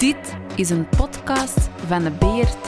Dit 0.00 0.36
is 0.56 0.70
een 0.70 0.88
podcast 0.88 1.70
van 1.86 2.02
de 2.02 2.10
BRT. 2.10 2.66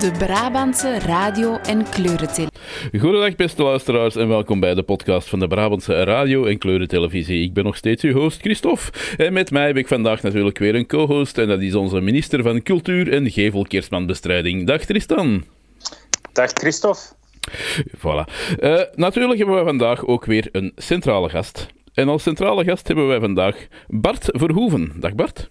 De 0.00 0.12
Brabantse 0.18 0.98
radio- 0.98 1.56
en 1.56 1.88
kleurentelevisie. 1.90 3.00
Goedendag 3.00 3.36
beste 3.36 3.62
luisteraars 3.62 4.16
en 4.16 4.28
welkom 4.28 4.60
bij 4.60 4.74
de 4.74 4.82
podcast 4.82 5.28
van 5.28 5.38
de 5.38 5.48
Brabantse 5.48 6.04
radio- 6.04 6.44
en 6.44 6.58
kleurentelevisie. 6.58 7.42
Ik 7.42 7.52
ben 7.52 7.64
nog 7.64 7.76
steeds 7.76 8.02
uw 8.02 8.12
host 8.12 8.40
Christophe 8.40 8.92
en 9.16 9.32
met 9.32 9.50
mij 9.50 9.66
heb 9.66 9.76
ik 9.76 9.88
vandaag 9.88 10.22
natuurlijk 10.22 10.58
weer 10.58 10.74
een 10.74 10.86
co-host 10.86 11.38
en 11.38 11.48
dat 11.48 11.60
is 11.60 11.74
onze 11.74 12.00
minister 12.00 12.42
van 12.42 12.62
Cultuur 12.62 13.12
en 13.12 13.30
Gevelkerstmanbestrijding. 13.30 14.66
Dag 14.66 14.84
Tristan. 14.84 15.44
Dag 16.40 16.52
Christophe. 16.52 17.00
Voilà. 17.96 18.24
Uh, 18.60 18.82
natuurlijk 18.94 19.38
hebben 19.38 19.56
we 19.58 19.64
vandaag 19.64 20.06
ook 20.06 20.24
weer 20.24 20.48
een 20.52 20.72
centrale 20.76 21.28
gast. 21.28 21.66
En 21.94 22.08
als 22.08 22.22
centrale 22.22 22.64
gast 22.64 22.86
hebben 22.86 23.08
wij 23.08 23.20
vandaag 23.20 23.66
Bart 23.88 24.24
Verhoeven. 24.26 24.92
Dag 24.96 25.14
Bart. 25.14 25.50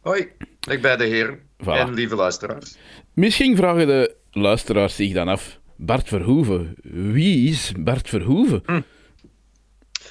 Hoi, 0.00 0.28
ik 0.70 0.82
ben 0.82 0.98
de 0.98 1.04
heren 1.04 1.38
voilà. 1.64 1.66
en 1.66 1.94
lieve 1.94 2.14
luisteraars. 2.14 2.76
Misschien 3.14 3.56
vragen 3.56 3.86
de 3.86 4.14
luisteraars 4.30 4.96
zich 4.96 5.12
dan 5.12 5.28
af, 5.28 5.58
Bart 5.76 6.08
Verhoeven, 6.08 6.74
wie 7.12 7.50
is 7.50 7.72
Bart 7.78 8.08
Verhoeven? 8.08 8.62
Hm. 8.66 8.80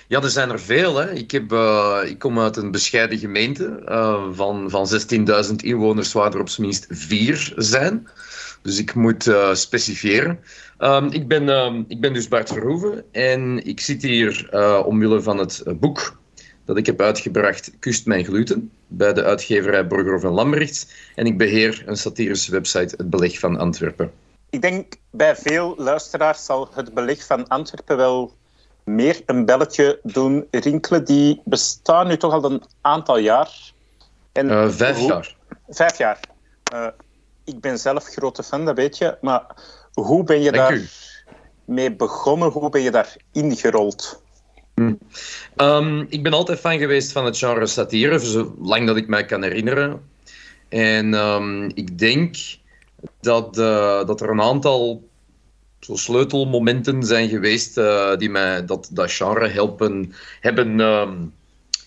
Ja, 0.07 0.21
er 0.21 0.29
zijn 0.29 0.49
er 0.49 0.59
veel. 0.59 0.95
Hè. 0.95 1.13
Ik, 1.13 1.31
heb, 1.31 1.51
uh, 1.51 1.97
ik 2.05 2.19
kom 2.19 2.39
uit 2.39 2.57
een 2.57 2.71
bescheiden 2.71 3.17
gemeente 3.17 3.83
uh, 3.89 4.23
van, 4.31 4.69
van 4.69 4.87
16.000 5.47 5.55
inwoners, 5.55 6.11
waar 6.11 6.33
er 6.33 6.39
op 6.39 6.49
zijn 6.49 6.67
minst 6.67 6.85
vier 6.89 7.53
zijn. 7.55 8.07
Dus 8.61 8.79
ik 8.79 8.95
moet 8.95 9.25
uh, 9.25 9.53
specifieren. 9.53 10.39
Um, 10.79 11.11
ik, 11.11 11.27
ben, 11.27 11.49
um, 11.49 11.85
ik 11.87 12.01
ben 12.01 12.13
dus 12.13 12.27
Bart 12.27 12.49
Verhoeven 12.49 13.03
en 13.11 13.65
ik 13.65 13.79
zit 13.79 14.01
hier 14.01 14.49
omwille 14.85 15.21
van 15.21 15.37
het 15.37 15.63
boek 15.79 16.19
dat 16.65 16.77
ik 16.77 16.85
heb 16.85 17.01
uitgebracht, 17.01 17.71
Kust 17.79 18.05
mijn 18.05 18.25
gluten, 18.25 18.71
bij 18.87 19.13
de 19.13 19.23
uitgeverij 19.23 19.87
Burger 19.87 20.25
en 20.25 20.33
Lambrechts. 20.33 20.87
En 21.15 21.25
ik 21.25 21.37
beheer 21.37 21.83
een 21.85 21.97
satirische 21.97 22.51
website, 22.51 22.95
Het 22.97 23.09
Beleg 23.09 23.39
van 23.39 23.57
Antwerpen. 23.57 24.11
Ik 24.49 24.61
denk 24.61 24.93
bij 25.09 25.35
veel 25.35 25.73
luisteraars 25.77 26.45
zal 26.45 26.69
Het 26.73 26.93
Beleg 26.93 27.25
van 27.25 27.47
Antwerpen 27.47 27.97
wel 27.97 28.33
meer 28.83 29.21
een 29.25 29.45
belletje 29.45 29.99
doen 30.03 30.47
rinkelen. 30.51 31.05
Die 31.05 31.41
bestaan 31.45 32.07
nu 32.07 32.17
toch 32.17 32.33
al 32.33 32.51
een 32.51 32.63
aantal 32.81 33.17
jaar. 33.17 33.71
En 34.31 34.47
uh, 34.49 34.69
vijf 34.69 34.99
jaar. 34.99 35.35
Vijf 35.69 35.97
jaar. 35.97 36.19
Uh, 36.73 36.87
ik 37.43 37.59
ben 37.59 37.79
zelf 37.79 38.05
grote 38.05 38.43
fan, 38.43 38.65
dat 38.65 38.75
weet 38.75 38.97
je. 38.97 39.17
Maar 39.21 39.45
hoe 39.93 40.23
ben 40.23 40.41
je 40.41 40.51
daar 40.51 40.81
mee 41.65 41.95
begonnen? 41.95 42.49
Hoe 42.49 42.69
ben 42.69 42.81
je 42.81 42.91
daar 42.91 43.15
ingerold? 43.31 44.23
Hm. 44.75 44.93
Um, 45.55 46.05
ik 46.09 46.23
ben 46.23 46.33
altijd 46.33 46.59
fan 46.59 46.77
geweest 46.77 47.11
van 47.11 47.25
het 47.25 47.37
genre 47.37 47.65
satire, 47.65 48.19
zolang 48.19 48.87
dat 48.87 48.97
ik 48.97 49.07
mij 49.07 49.25
kan 49.25 49.43
herinneren. 49.43 50.09
En 50.69 51.13
um, 51.13 51.71
ik 51.73 51.97
denk 51.97 52.35
dat, 53.21 53.57
uh, 53.57 54.05
dat 54.05 54.21
er 54.21 54.29
een 54.29 54.41
aantal 54.41 55.09
zo 55.79 55.95
sleutelmomenten 55.95 57.03
zijn 57.03 57.29
geweest 57.29 57.77
uh, 57.77 58.17
die 58.17 58.29
mij 58.29 58.65
dat, 58.65 58.89
dat 58.91 59.11
genre 59.11 59.47
helpen, 59.47 60.13
hebben 60.39 60.79
um, 60.79 61.33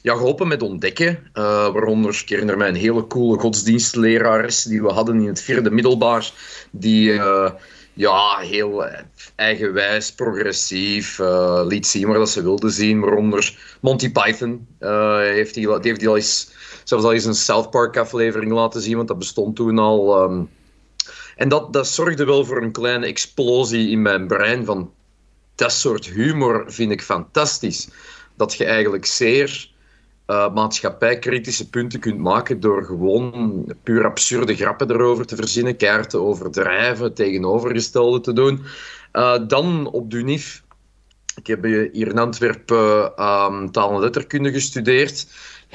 ja, 0.04 0.14
geholpen 0.14 0.48
met 0.48 0.62
ontdekken. 0.62 1.30
Uh, 1.34 1.44
waaronder 1.72 2.22
herinner 2.26 2.56
mij 2.56 2.68
een 2.68 2.74
hele 2.74 3.06
coole 3.06 3.38
godsdienstlerares 3.38 4.62
die 4.62 4.82
we 4.82 4.92
hadden 4.92 5.20
in 5.20 5.26
het 5.26 5.42
vierde 5.42 5.70
middelbaar, 5.70 6.32
die 6.70 7.20
ja, 7.92 8.38
heel 8.38 8.84
eigenwijs, 9.34 10.12
progressief, 10.12 11.20
liet 11.66 11.86
zien 11.86 12.12
dat 12.12 12.30
ze 12.30 12.42
wilden 12.42 12.70
zien. 12.70 13.00
Waaronder 13.00 13.76
Monty 13.80 14.12
Python 14.12 14.66
heeft, 15.18 15.54
die, 15.54 15.68
heeft 15.80 16.00
die 16.00 16.08
al 16.08 16.16
eens, 16.16 16.50
zelfs 16.84 17.04
al 17.04 17.12
eens 17.12 17.24
een 17.24 17.34
South 17.34 17.70
Park 17.70 17.96
aflevering 17.96 18.52
laten 18.52 18.80
zien, 18.80 18.96
want 18.96 19.08
dat 19.08 19.18
bestond 19.18 19.56
toen 19.56 19.78
al. 19.78 20.22
Um, 20.22 20.50
en 21.36 21.48
dat, 21.48 21.72
dat 21.72 21.88
zorgde 21.88 22.24
wel 22.24 22.44
voor 22.44 22.62
een 22.62 22.72
kleine 22.72 23.06
explosie 23.06 23.90
in 23.90 24.02
mijn 24.02 24.26
brein 24.26 24.64
van 24.64 24.92
dat 25.54 25.72
soort 25.72 26.06
humor 26.06 26.64
vind 26.66 26.90
ik 26.90 27.02
fantastisch. 27.02 27.88
Dat 28.36 28.54
je 28.54 28.64
eigenlijk 28.64 29.06
zeer 29.06 29.72
uh, 30.26 30.54
maatschappijkritische 30.54 31.68
punten 31.70 32.00
kunt 32.00 32.18
maken 32.18 32.60
door 32.60 32.84
gewoon 32.84 33.64
puur 33.82 34.04
absurde 34.04 34.56
grappen 34.56 34.90
erover 34.90 35.26
te 35.26 35.36
verzinnen, 35.36 35.76
kaarten 35.76 36.22
overdrijven, 36.22 37.14
tegenovergestelde 37.14 38.20
te 38.20 38.32
doen. 38.32 38.62
Uh, 39.12 39.38
dan 39.46 39.86
op 39.86 40.10
de 40.10 40.16
UNIF. 40.16 40.62
Ik 41.36 41.46
heb 41.46 41.62
hier 41.64 41.94
in 41.94 42.18
Antwerpen 42.18 43.12
uh, 43.16 43.64
taal 43.64 43.94
en 43.94 44.00
letterkunde 44.00 44.52
gestudeerd 44.52 45.26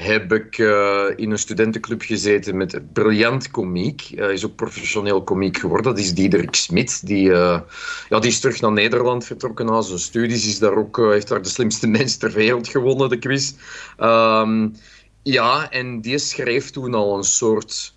heb 0.02 0.32
ik 0.32 0.58
uh, 0.58 1.04
in 1.16 1.30
een 1.30 1.38
studentenclub 1.38 2.02
gezeten 2.02 2.56
met 2.56 2.92
briljant 2.92 3.50
komiek. 3.50 4.12
Hij 4.14 4.32
is 4.32 4.44
ook 4.44 4.54
professioneel 4.54 5.22
komiek 5.22 5.58
geworden. 5.58 5.92
Dat 5.92 5.98
is 5.98 6.14
Diederik 6.14 6.54
Smit. 6.54 7.06
Die, 7.06 7.28
uh, 7.28 7.60
ja, 8.08 8.18
die 8.18 8.30
is 8.30 8.40
terug 8.40 8.60
naar 8.60 8.72
Nederland 8.72 9.24
vertrokken 9.24 9.66
na 9.66 9.80
zijn 9.80 9.98
studies. 9.98 10.46
Is 10.46 10.58
daar 10.58 10.76
ook, 10.76 10.96
heeft 10.96 11.28
daar 11.28 11.42
de 11.42 11.48
slimste 11.48 11.86
mens 11.98 12.16
ter 12.16 12.32
wereld 12.32 12.68
gewonnen, 12.68 13.08
de 13.08 13.18
quiz. 13.18 13.52
Um, 13.98 14.74
ja, 15.22 15.70
en 15.70 16.00
die 16.00 16.18
schreef 16.18 16.70
toen 16.70 16.94
al 16.94 17.16
een 17.16 17.24
soort 17.24 17.94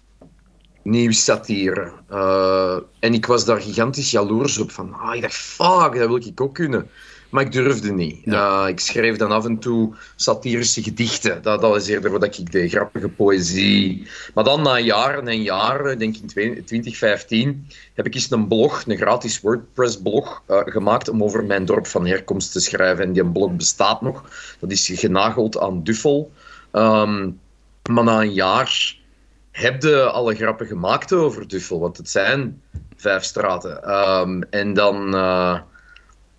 nieuw 0.84 1.12
satire. 1.12 1.92
en 3.00 3.14
ik 3.14 3.26
was 3.26 3.46
daar 3.46 3.62
gigantisch 3.62 4.12
jaloers 4.12 4.58
op. 4.58 4.72
Van, 4.72 4.94
ah, 4.94 5.16
ik 5.16 5.22
dacht, 5.22 5.36
fuck, 5.36 5.94
dat 5.94 6.08
wil 6.08 6.16
ik 6.16 6.42
ook 6.42 6.54
kunnen. 6.54 6.90
Maar 7.34 7.44
ik 7.44 7.52
durfde 7.52 7.92
niet. 7.92 8.18
Ja. 8.24 8.64
Uh, 8.64 8.70
ik 8.70 8.80
schreef 8.80 9.18
dan 9.18 9.32
af 9.32 9.46
en 9.46 9.60
toe 9.60 9.94
satirische 10.16 10.84
gedichten. 10.84 11.42
Dat, 11.42 11.62
dat 11.62 11.76
is 11.76 11.88
eerder 11.88 12.12
wat 12.12 12.24
ik 12.24 12.52
deed, 12.52 12.72
grappige 12.72 13.10
poëzie. 13.10 14.08
Maar 14.34 14.44
dan 14.44 14.62
na 14.62 14.80
jaren 14.80 15.28
en 15.28 15.42
jaren, 15.42 16.00
denk 16.00 16.16
ik 16.16 16.22
in 16.36 16.64
2015, 16.66 17.68
heb 17.94 18.06
ik 18.06 18.16
eens 18.16 18.32
een 18.32 18.48
blog, 18.48 18.84
een 18.88 18.98
gratis 18.98 19.42
WordPress-blog, 19.42 20.42
uh, 20.50 20.62
gemaakt 20.66 21.10
om 21.10 21.24
over 21.24 21.44
mijn 21.44 21.66
dorp 21.66 21.88
van 21.88 22.08
herkomst 22.08 22.52
te 22.52 22.60
schrijven. 22.60 23.06
En 23.06 23.14
die 23.14 23.26
blog 23.26 23.56
bestaat 23.56 24.02
nog. 24.02 24.24
Dat 24.60 24.72
is 24.72 24.92
genageld 24.94 25.60
aan 25.60 25.84
Duffel. 25.84 26.32
Um, 26.72 27.40
maar 27.90 28.04
na 28.04 28.22
een 28.22 28.34
jaar 28.34 28.96
heb 29.54 29.84
je 29.84 30.04
alle 30.04 30.36
grappen 30.36 30.68
gemaakt 30.68 31.14
over 31.14 31.48
Duffel, 31.48 31.80
want 31.80 31.98
het 31.98 32.10
zijn 32.10 32.62
vijf 32.96 33.24
straten. 33.24 33.92
Um, 33.92 34.44
en 34.50 34.74
dan... 34.74 35.16
Uh, 35.16 35.60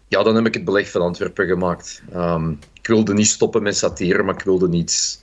ja, 0.08 0.22
dan 0.22 0.34
heb 0.34 0.46
ik 0.46 0.54
het 0.54 0.64
beleg 0.64 0.90
van 0.90 1.00
Antwerpen 1.00 1.46
gemaakt. 1.46 2.02
Um, 2.14 2.58
ik 2.74 2.86
wilde 2.86 3.14
niet 3.14 3.26
stoppen 3.26 3.62
met 3.62 3.76
satire, 3.76 4.22
maar 4.22 4.34
ik 4.34 4.42
wilde, 4.42 4.68
niets, 4.68 5.22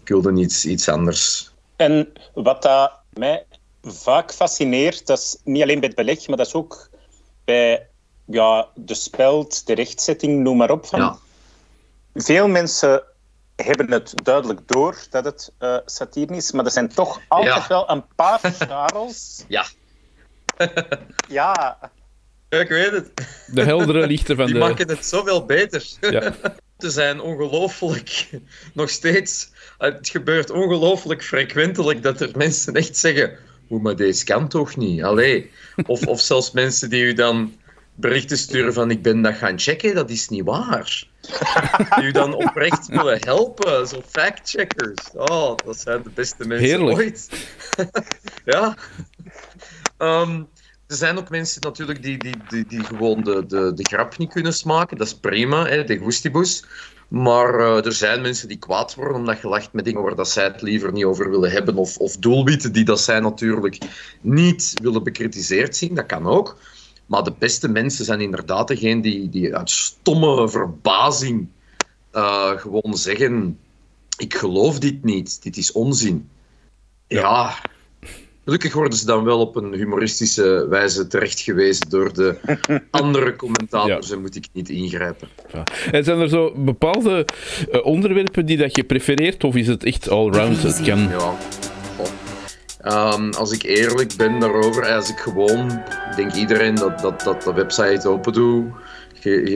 ik 0.00 0.08
wilde 0.08 0.32
niets, 0.32 0.64
iets 0.64 0.88
anders. 0.88 1.50
En 1.76 2.12
wat 2.34 2.62
dat 2.62 2.92
mij 3.12 3.44
vaak 3.82 4.32
fascineert, 4.32 5.06
dat 5.06 5.18
is 5.18 5.36
niet 5.44 5.62
alleen 5.62 5.80
bij 5.80 5.88
het 5.88 5.96
beleg, 5.96 6.28
maar 6.28 6.36
dat 6.36 6.46
is 6.46 6.54
ook 6.54 6.88
bij 7.44 7.86
ja, 8.24 8.68
de 8.74 8.94
speld, 8.94 9.66
de 9.66 9.74
rechtzetting, 9.74 10.42
noem 10.42 10.56
maar 10.56 10.70
op. 10.70 10.86
Van. 10.86 11.00
Ja. 11.00 11.18
Veel 12.14 12.48
mensen 12.48 13.02
hebben 13.62 13.90
het 13.90 14.12
duidelijk 14.24 14.60
door 14.68 14.96
dat 15.10 15.24
het 15.24 15.52
uh, 15.60 15.76
satire 15.84 16.36
is, 16.36 16.52
maar 16.52 16.64
er 16.64 16.70
zijn 16.70 16.88
toch 16.88 17.20
altijd 17.28 17.54
ja. 17.54 17.68
wel 17.68 17.90
een 17.90 18.04
paar 18.14 18.40
scharrels. 18.60 19.44
ja. 19.48 19.64
ja. 21.28 21.78
Ik 22.48 22.68
weet 22.68 22.90
het. 22.90 23.10
De 23.46 23.62
heldere 23.62 24.06
lichten 24.06 24.36
van 24.36 24.44
Die 24.44 24.54
de... 24.54 24.60
maken 24.60 24.88
het 24.88 25.06
zoveel 25.06 25.46
beter. 25.46 25.86
Ja. 26.00 26.34
Ze 26.78 26.90
zijn 26.90 27.20
ongelooflijk, 27.20 28.30
nog 28.74 28.90
steeds... 28.90 29.50
Het 29.78 30.08
gebeurt 30.08 30.50
ongelooflijk 30.50 31.24
frequentelijk 31.24 32.02
dat 32.02 32.20
er 32.20 32.30
mensen 32.36 32.74
echt 32.74 32.96
zeggen... 32.96 33.38
Hoe, 33.68 33.80
maar 33.80 33.96
deze 33.96 34.24
kan 34.24 34.48
toch 34.48 34.76
niet? 34.76 35.02
Allee. 35.02 35.50
Of, 35.86 36.06
of 36.06 36.20
zelfs 36.20 36.50
mensen 36.50 36.90
die 36.90 37.04
u 37.04 37.12
dan 37.12 37.54
berichten 37.94 38.38
sturen 38.38 38.72
van 38.72 38.90
ik 38.90 39.02
ben 39.02 39.22
dat 39.22 39.34
gaan 39.34 39.58
checken, 39.58 39.94
dat 39.94 40.10
is 40.10 40.28
niet 40.28 40.44
waar. 40.44 41.06
Die 41.96 42.04
u 42.08 42.10
dan 42.10 42.34
oprecht 42.34 42.86
willen 42.86 43.18
helpen, 43.20 43.88
zo 43.88 44.02
fact-checkers. 44.08 45.10
Oh, 45.14 45.56
dat 45.64 45.80
zijn 45.80 46.02
de 46.02 46.10
beste 46.10 46.46
mensen 46.46 46.68
Heerlijk. 46.68 46.98
ooit. 46.98 47.28
ja. 48.44 48.76
Um, 49.98 50.48
er 50.86 50.96
zijn 50.98 51.18
ook 51.18 51.30
mensen 51.30 51.60
natuurlijk 51.60 52.02
die, 52.02 52.18
die, 52.18 52.34
die, 52.48 52.66
die 52.66 52.84
gewoon 52.84 53.22
de, 53.22 53.46
de, 53.46 53.72
de 53.74 53.84
grap 53.84 54.18
niet 54.18 54.32
kunnen 54.32 54.52
smaken. 54.54 54.96
Dat 54.96 55.06
is 55.06 55.14
prima, 55.14 55.66
hè, 55.66 55.84
de 55.84 55.98
gustibus. 55.98 56.64
Maar 57.08 57.60
uh, 57.60 57.86
er 57.86 57.92
zijn 57.92 58.20
mensen 58.20 58.48
die 58.48 58.58
kwaad 58.58 58.94
worden 58.94 59.16
omdat 59.16 59.40
je 59.40 59.48
lacht 59.48 59.72
met 59.72 59.84
dingen 59.84 60.02
waar 60.02 60.14
dat 60.14 60.28
zij 60.28 60.44
het 60.44 60.62
liever 60.62 60.92
niet 60.92 61.04
over 61.04 61.30
willen 61.30 61.50
hebben. 61.50 61.76
Of, 61.76 61.96
of 61.96 62.16
doelwitten 62.16 62.72
die 62.72 62.84
dat 62.84 63.00
zij 63.00 63.20
natuurlijk 63.20 63.78
niet 64.20 64.74
willen 64.82 65.04
bekritiseerd 65.04 65.76
zien. 65.76 65.94
Dat 65.94 66.06
kan 66.06 66.26
ook. 66.26 66.56
Maar 67.12 67.24
de 67.24 67.34
beste 67.38 67.68
mensen 67.68 68.04
zijn 68.04 68.20
inderdaad 68.20 68.68
degene 68.68 69.02
die, 69.02 69.28
die 69.28 69.56
uit 69.56 69.70
stomme 69.70 70.48
verbazing 70.48 71.48
uh, 72.12 72.50
gewoon 72.50 72.96
zeggen: 72.96 73.58
Ik 74.18 74.34
geloof 74.34 74.78
dit 74.78 75.04
niet, 75.04 75.42
dit 75.42 75.56
is 75.56 75.72
onzin. 75.72 76.28
Ja, 77.06 77.54
Gelukkig 78.44 78.72
worden 78.72 78.98
ze 78.98 79.06
dan 79.06 79.24
wel 79.24 79.40
op 79.40 79.56
een 79.56 79.72
humoristische 79.72 80.66
wijze 80.68 81.06
terechtgewezen 81.06 81.88
door 81.88 82.12
de 82.12 82.36
andere 82.90 83.36
commentators 83.36 84.10
en 84.10 84.20
moet 84.20 84.36
ik 84.36 84.46
niet 84.52 84.68
ingrijpen. 84.68 85.28
Ja. 85.52 85.64
En 85.90 86.04
zijn 86.04 86.20
er 86.20 86.28
zo 86.28 86.52
bepaalde 86.56 87.26
uh, 87.72 87.86
onderwerpen 87.86 88.46
die 88.46 88.56
dat 88.56 88.76
je 88.76 88.84
prefereert, 88.84 89.44
of 89.44 89.54
is 89.54 89.66
het 89.66 89.84
echt 89.84 90.08
all-round? 90.08 90.62
Het 90.62 90.82
kan... 90.82 90.98
Ja. 90.98 91.38
Um, 92.84 93.30
als 93.30 93.52
ik 93.52 93.62
eerlijk 93.62 94.16
ben 94.16 94.40
daarover, 94.40 94.94
als 94.94 95.10
ik 95.10 95.18
gewoon, 95.18 95.70
ik 95.70 96.16
denk 96.16 96.32
iedereen 96.32 96.74
dat, 96.74 97.00
dat, 97.00 97.20
dat 97.20 97.42
de 97.42 97.52
website 97.52 98.08
open 98.08 98.32
doe, 98.32 98.64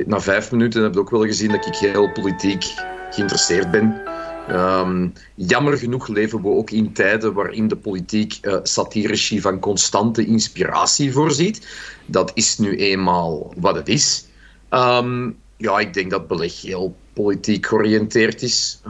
na 0.06 0.20
vijf 0.20 0.50
minuten 0.50 0.82
heb 0.82 0.94
je 0.94 1.00
ook 1.00 1.10
wel 1.10 1.24
gezien 1.24 1.50
dat 1.50 1.66
ik 1.66 1.74
heel 1.74 2.12
politiek 2.12 2.64
geïnteresseerd 3.10 3.70
ben. 3.70 4.02
Um, 4.50 5.12
jammer 5.34 5.78
genoeg 5.78 6.08
leven 6.08 6.42
we 6.42 6.48
ook 6.48 6.70
in 6.70 6.92
tijden 6.92 7.32
waarin 7.32 7.68
de 7.68 7.76
politiek 7.76 8.38
uh, 8.42 8.56
satirici 8.62 9.40
van 9.40 9.58
constante 9.58 10.24
inspiratie 10.24 11.12
voorziet. 11.12 11.66
Dat 12.06 12.30
is 12.34 12.58
nu 12.58 12.76
eenmaal 12.76 13.52
wat 13.56 13.74
het 13.74 13.88
is. 13.88 14.26
Um, 14.70 15.36
ja, 15.56 15.78
ik 15.78 15.94
denk 15.94 16.10
dat 16.10 16.28
beleg 16.28 16.62
heel 16.62 16.96
politiek 17.12 17.66
georiënteerd 17.66 18.42
is. 18.42 18.80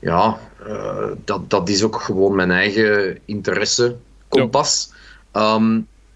Ja, 0.00 0.38
uh, 0.68 1.10
dat, 1.24 1.50
dat 1.50 1.68
is 1.68 1.82
ook 1.82 2.00
gewoon 2.00 2.34
mijn 2.34 2.50
eigen 2.50 3.18
interesse, 3.24 3.96
kompas. 4.28 4.92
Ja. 5.32 5.60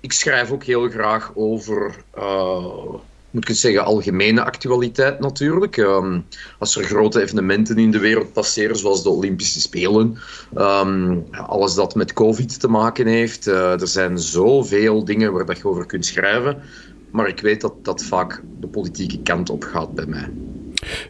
ik 0.00 0.12
schrijf 0.12 0.50
ook 0.50 0.64
heel 0.64 0.88
graag 0.88 1.32
over 1.34 1.94
uh, 2.18 2.94
moet 3.32 3.42
ik 3.42 3.48
het 3.48 3.56
zeggen, 3.56 3.84
algemene 3.84 4.44
actualiteit 4.44 5.20
natuurlijk. 5.20 5.76
Um, 5.76 6.26
als 6.58 6.76
er 6.76 6.84
grote 6.84 7.22
evenementen 7.22 7.78
in 7.78 7.90
de 7.90 7.98
wereld 7.98 8.32
passeren, 8.32 8.76
zoals 8.76 9.02
de 9.02 9.08
Olympische 9.08 9.60
Spelen, 9.60 10.18
um, 10.56 11.24
alles 11.30 11.74
dat 11.74 11.94
met 11.94 12.12
COVID 12.12 12.60
te 12.60 12.68
maken 12.68 13.06
heeft. 13.06 13.46
Uh, 13.46 13.80
er 13.80 13.88
zijn 13.88 14.18
zoveel 14.18 15.04
dingen 15.04 15.32
waar 15.32 15.46
dat 15.46 15.58
je 15.58 15.68
over 15.68 15.86
kunt 15.86 16.06
schrijven. 16.06 16.62
Maar 17.10 17.28
ik 17.28 17.40
weet 17.40 17.60
dat 17.60 17.84
dat 17.84 18.04
vaak 18.04 18.42
de 18.60 18.66
politieke 18.66 19.22
kant 19.22 19.50
op 19.50 19.64
gaat 19.64 19.94
bij 19.94 20.06
mij. 20.06 20.30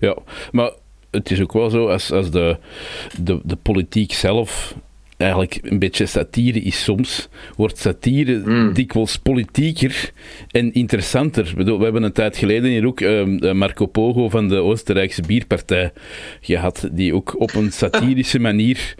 Ja, 0.00 0.16
maar 0.52 0.72
het 1.12 1.30
is 1.30 1.40
ook 1.40 1.52
wel 1.52 1.70
zo, 1.70 1.88
als, 1.88 2.12
als 2.12 2.30
de, 2.30 2.56
de, 3.20 3.40
de 3.44 3.56
politiek 3.56 4.12
zelf 4.12 4.74
eigenlijk 5.22 5.58
een 5.62 5.78
beetje 5.78 6.06
satire 6.06 6.60
is 6.60 6.84
soms, 6.84 7.28
wordt 7.56 7.78
satire 7.78 8.42
mm. 8.44 8.72
dikwijls 8.72 9.16
politieker 9.16 10.12
en 10.50 10.72
interessanter. 10.72 11.52
Bedoel, 11.56 11.78
we 11.78 11.84
hebben 11.84 12.02
een 12.02 12.12
tijd 12.12 12.36
geleden 12.36 12.70
hier 12.70 12.86
ook 12.86 13.00
uh, 13.00 13.52
Marco 13.52 13.86
Pogo 13.86 14.28
van 14.28 14.48
de 14.48 14.56
Oostenrijkse 14.56 15.22
Bierpartij 15.26 15.92
gehad, 16.40 16.88
die 16.92 17.14
ook 17.14 17.40
op 17.40 17.54
een 17.54 17.72
satirische 17.72 18.38
manier 18.48 18.94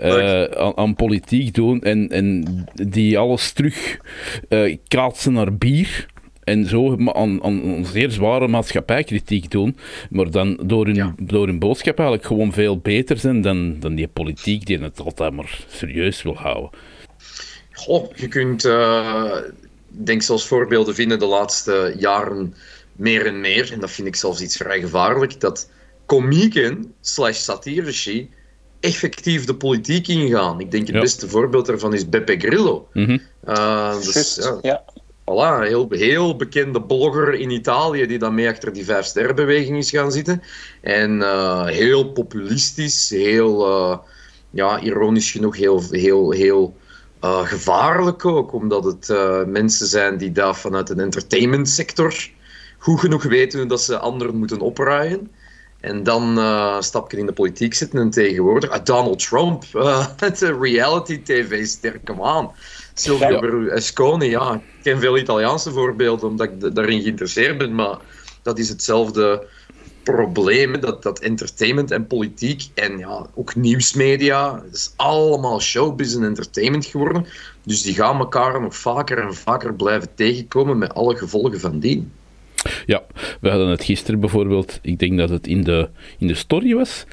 uh, 0.00 0.44
aan, 0.44 0.76
aan, 0.76 0.94
politiek 0.94 1.54
doen 1.54 1.82
en, 1.82 2.08
en 2.08 2.44
die 2.74 3.18
alles 3.18 3.52
terug 3.52 3.98
uh, 4.48 4.76
kaatsen 4.88 5.32
naar 5.32 5.56
bier 5.56 6.06
en 6.44 6.66
zo 6.66 6.96
aan, 7.12 7.42
aan, 7.42 7.86
zeer 7.92 8.10
zware 8.10 8.48
maatschappijkritiek 8.48 9.50
doen, 9.50 9.76
maar 10.10 10.30
dan 10.30 10.58
door 10.62 10.86
hun, 10.86 11.14
door 11.20 11.46
hun 11.46 11.58
boodschap 11.58 11.98
eigenlijk 11.98 12.28
gewoon 12.28 12.52
veel 12.52 12.78
beter 12.78 13.18
zijn 13.18 13.40
dan, 13.40 13.80
dan 13.80 13.94
die 13.94 14.08
politiek 14.08 14.66
die 14.66 14.78
het 14.78 15.00
altijd 15.00 15.32
maar 15.32 15.64
serieus 15.68 16.22
wil 16.22 16.36
houden. 16.36 16.70
Goh, 17.72 18.16
je 18.16 18.28
kunt, 18.28 18.64
uh, 18.64 19.36
denk 19.88 20.22
zelfs 20.22 20.46
voorbeelden 20.46 20.94
vinden 20.94 21.18
de 21.18 21.26
laatste 21.26 21.94
jaren 21.98 22.54
meer 22.96 23.26
en 23.26 23.40
meer, 23.40 23.72
en 23.72 23.80
dat 23.80 23.90
vind 23.90 24.08
ik 24.08 24.16
zelfs 24.16 24.40
iets 24.40 24.56
vrij 24.56 24.80
gevaarlijk, 24.80 25.40
dat 25.40 25.70
komieken 26.06 26.94
slash 27.00 27.38
satirici 27.38 28.30
effectief 28.80 29.44
de 29.44 29.54
politiek 29.54 30.08
ingaan. 30.08 30.60
Ik 30.60 30.70
denk 30.70 30.86
het 30.86 31.00
beste 31.00 31.28
voorbeeld 31.28 31.66
daarvan 31.66 31.94
is 31.94 32.08
Beppe 32.08 32.36
Grillo. 32.38 32.88
Mm 32.92 33.20
uh, 33.48 34.00
dus, 34.00 34.48
ja 34.62 34.84
voilà, 35.24 35.70
een 35.70 35.86
heel, 35.90 36.36
bekende 36.36 36.82
blogger 36.82 37.34
in 37.34 37.50
Italië 37.50 38.06
die 38.06 38.18
dan 38.18 38.34
mee 38.34 38.48
achter 38.48 38.72
die 38.72 38.84
vijf 38.84 39.04
sterrenbeweging 39.04 39.78
is 39.78 39.90
gaan 39.90 40.12
zitten. 40.12 40.42
En 40.80 41.20
uh, 41.20 41.66
heel 41.66 42.12
populistisch, 42.12 43.10
heel, 43.10 43.68
uh, 43.68 43.98
ja, 44.50 44.80
ironisch 44.80 45.30
genoeg, 45.30 45.56
heel, 45.56 45.82
heel, 45.90 46.30
heel 46.30 46.76
uh, 47.24 47.46
gevaarlijk 47.46 48.24
ook, 48.24 48.52
omdat 48.52 48.84
het 48.84 49.08
mensen 49.46 49.86
zijn 49.86 50.16
die 50.16 50.32
daar 50.32 50.56
vanuit 50.56 50.90
een 50.90 51.00
entertainmentsector 51.00 52.30
goed 52.78 53.00
genoeg 53.00 53.22
weten 53.22 53.68
dat 53.68 53.82
ze 53.82 53.98
anderen 53.98 54.36
moeten 54.36 54.60
opruien. 54.60 55.30
En 55.82 56.02
dan 56.02 56.38
uh, 56.38 56.80
stap 56.80 57.10
je 57.10 57.16
in 57.16 57.26
de 57.26 57.32
politiek 57.32 57.74
zitten 57.74 58.00
en 58.00 58.10
tegenwoordig... 58.10 58.82
Donald 58.82 59.28
Trump, 59.28 59.64
uh, 59.74 60.06
de 60.38 60.58
reality-tv-ster, 60.60 62.00
come 62.04 62.22
on. 62.22 62.50
Silvio 62.94 63.40
Berlusconi, 63.40 64.28
ja. 64.28 64.54
Ik 64.54 64.82
ken 64.82 65.00
veel 65.00 65.18
Italiaanse 65.18 65.70
voorbeelden, 65.70 66.28
omdat 66.28 66.48
ik 66.48 66.74
daarin 66.74 67.02
geïnteresseerd 67.02 67.58
ben, 67.58 67.74
maar 67.74 67.96
dat 68.42 68.58
is 68.58 68.68
hetzelfde 68.68 69.46
probleem, 70.02 70.80
dat, 70.80 71.02
dat 71.02 71.18
entertainment 71.18 71.90
en 71.90 72.06
politiek 72.06 72.62
en 72.74 72.98
ja, 72.98 73.26
ook 73.34 73.54
nieuwsmedia, 73.54 74.62
het 74.64 74.74
is 74.74 74.92
allemaal 74.96 75.60
showbiz 75.60 76.16
en 76.16 76.24
entertainment 76.24 76.86
geworden. 76.86 77.26
Dus 77.64 77.82
die 77.82 77.94
gaan 77.94 78.18
elkaar 78.18 78.60
nog 78.60 78.76
vaker 78.76 79.18
en 79.18 79.34
vaker 79.34 79.74
blijven 79.74 80.14
tegenkomen 80.14 80.78
met 80.78 80.94
alle 80.94 81.16
gevolgen 81.16 81.60
van 81.60 81.78
dien. 81.78 82.12
Ja, 82.86 83.02
we 83.40 83.48
hadden 83.48 83.68
het 83.68 83.84
gisteren 83.84 84.20
bijvoorbeeld, 84.20 84.78
ik 84.82 84.98
denk 84.98 85.18
dat 85.18 85.28
het 85.28 85.46
in 85.46 85.64
de, 85.64 85.88
in 86.18 86.26
de 86.26 86.34
story 86.34 86.74
was, 86.74 87.04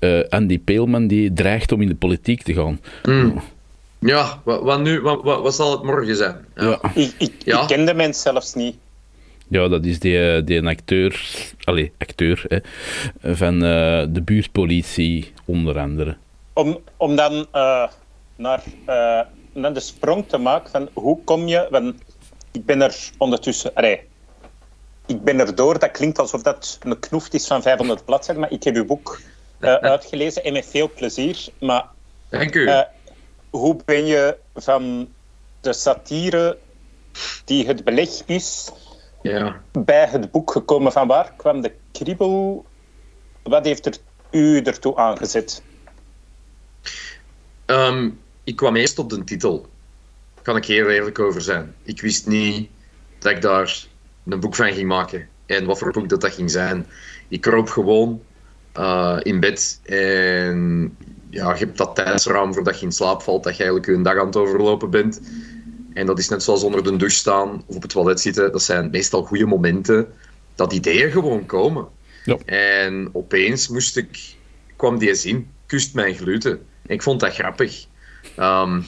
uh, 0.00 0.20
Andy 0.28 0.58
Peelman 0.58 1.06
die 1.06 1.32
dreigt 1.32 1.72
om 1.72 1.80
in 1.80 1.88
de 1.88 1.94
politiek 1.94 2.42
te 2.42 2.54
gaan. 2.54 2.80
Mm. 3.02 3.40
Ja, 4.00 4.40
wat, 4.44 4.62
wat 4.62 4.80
nu, 4.80 5.00
wat, 5.00 5.22
wat, 5.22 5.54
zal 5.54 5.72
het 5.72 5.82
morgen 5.82 6.16
zijn? 6.16 6.46
Ja. 6.54 6.80
Ik, 6.94 7.14
ik, 7.18 7.32
ja. 7.44 7.60
ik 7.60 7.66
ken 7.66 7.84
de 7.84 7.94
mens 7.94 8.22
zelfs 8.22 8.54
niet. 8.54 8.76
Ja, 9.48 9.68
dat 9.68 9.84
is 9.84 9.98
die, 9.98 10.34
eh, 10.34 10.44
die 10.44 10.66
acteur, 10.66 11.20
allez, 11.64 11.88
acteur 11.98 12.44
hè, 12.48 12.58
van 13.34 13.54
uh, 13.54 14.04
de 14.08 14.22
buurtpolitie, 14.24 15.32
onder 15.44 15.78
andere. 15.78 16.16
Om, 16.52 16.78
om 16.96 17.16
dan 17.16 17.32
uh, 17.32 17.88
naar, 18.36 18.62
uh, 18.88 19.20
naar 19.52 19.72
de 19.72 19.80
sprong 19.80 20.28
te 20.28 20.38
maken 20.38 20.70
van 20.70 20.88
hoe 20.92 21.24
kom 21.24 21.46
je... 21.46 21.66
Want 21.70 21.94
ik 22.52 22.64
ben 22.64 22.82
er 22.82 22.96
ondertussen... 23.18 23.74
Allee, 23.74 24.00
ik 25.06 25.22
ben 25.24 25.40
er 25.40 25.54
door, 25.54 25.78
dat 25.78 25.90
klinkt 25.90 26.18
alsof 26.18 26.42
dat 26.42 26.78
een 26.82 26.98
knoeft 26.98 27.34
is 27.34 27.46
van 27.46 27.62
500 27.62 28.04
bladzijden, 28.04 28.42
maar 28.42 28.52
ik 28.52 28.64
heb 28.64 28.74
uw 28.74 28.86
boek 28.86 29.20
uitgelezen 29.60 30.44
en 30.44 30.52
met 30.52 30.66
veel 30.66 30.90
plezier. 30.94 31.46
Maar, 31.58 31.86
Dank 32.28 32.54
u 32.54 32.70
hoe 33.50 33.76
ben 33.84 34.06
je 34.06 34.36
van 34.54 35.08
de 35.60 35.72
satire 35.72 36.58
die 37.44 37.66
het 37.66 37.84
beleg 37.84 38.26
is, 38.26 38.70
ja. 39.22 39.62
bij 39.72 40.06
het 40.06 40.30
boek 40.30 40.50
gekomen? 40.50 40.92
Van 40.92 41.08
waar 41.08 41.32
kwam 41.36 41.60
de 41.60 41.72
kriebel? 41.92 42.64
Wat 43.42 43.64
heeft 43.64 43.86
er 43.86 43.96
u 44.30 44.60
ertoe 44.60 44.96
aangezet? 44.96 45.62
Um, 47.66 48.20
ik 48.44 48.56
kwam 48.56 48.76
eerst 48.76 48.98
op 48.98 49.10
de 49.10 49.24
titel. 49.24 49.60
Daar 50.34 50.44
kan 50.44 50.56
ik 50.56 50.64
heel 50.64 50.88
eerlijk 50.88 51.18
over 51.18 51.40
zijn. 51.40 51.74
Ik 51.82 52.00
wist 52.00 52.26
niet 52.26 52.70
dat 53.18 53.32
ik 53.32 53.42
daar 53.42 53.86
een 54.24 54.40
boek 54.40 54.54
van 54.54 54.72
ging 54.72 54.88
maken 54.88 55.28
en 55.46 55.64
wat 55.64 55.78
voor 55.78 55.92
boek 55.92 56.08
dat, 56.08 56.20
dat 56.20 56.34
ging 56.34 56.50
zijn. 56.50 56.86
Ik 57.28 57.40
kroop 57.40 57.68
gewoon 57.68 58.22
uh, 58.76 59.18
in 59.22 59.40
bed 59.40 59.80
en 59.84 60.96
ja, 61.30 61.52
je 61.52 61.64
hebt 61.64 61.78
dat 61.78 61.94
tijdsraam 61.94 62.54
voordat 62.54 62.80
je 62.80 62.86
in 62.86 62.92
slaap 62.92 63.22
valt, 63.22 63.44
dat 63.44 63.56
je 63.56 63.62
eigenlijk 63.62 63.92
een 63.92 64.02
dag 64.02 64.18
aan 64.18 64.26
het 64.26 64.36
overlopen 64.36 64.90
bent. 64.90 65.20
En 65.92 66.06
dat 66.06 66.18
is 66.18 66.28
net 66.28 66.42
zoals 66.42 66.62
onder 66.62 66.82
de 66.82 66.96
douche 66.96 67.16
staan 67.16 67.62
of 67.66 67.76
op 67.76 67.82
het 67.82 67.90
toilet 67.90 68.20
zitten. 68.20 68.52
Dat 68.52 68.62
zijn 68.62 68.90
meestal 68.90 69.22
goede 69.22 69.46
momenten 69.46 70.08
dat 70.54 70.72
ideeën 70.72 71.10
gewoon 71.10 71.46
komen. 71.46 71.86
Ja. 72.24 72.36
En 72.44 73.08
opeens 73.12 73.68
moest 73.68 73.96
ik, 73.96 74.34
kwam 74.76 74.98
die 74.98 75.14
zin, 75.14 75.50
kust 75.66 75.94
mijn 75.94 76.14
gluten. 76.14 76.66
ik 76.86 77.02
vond 77.02 77.20
dat 77.20 77.34
grappig. 77.34 77.86
Um, 78.38 78.84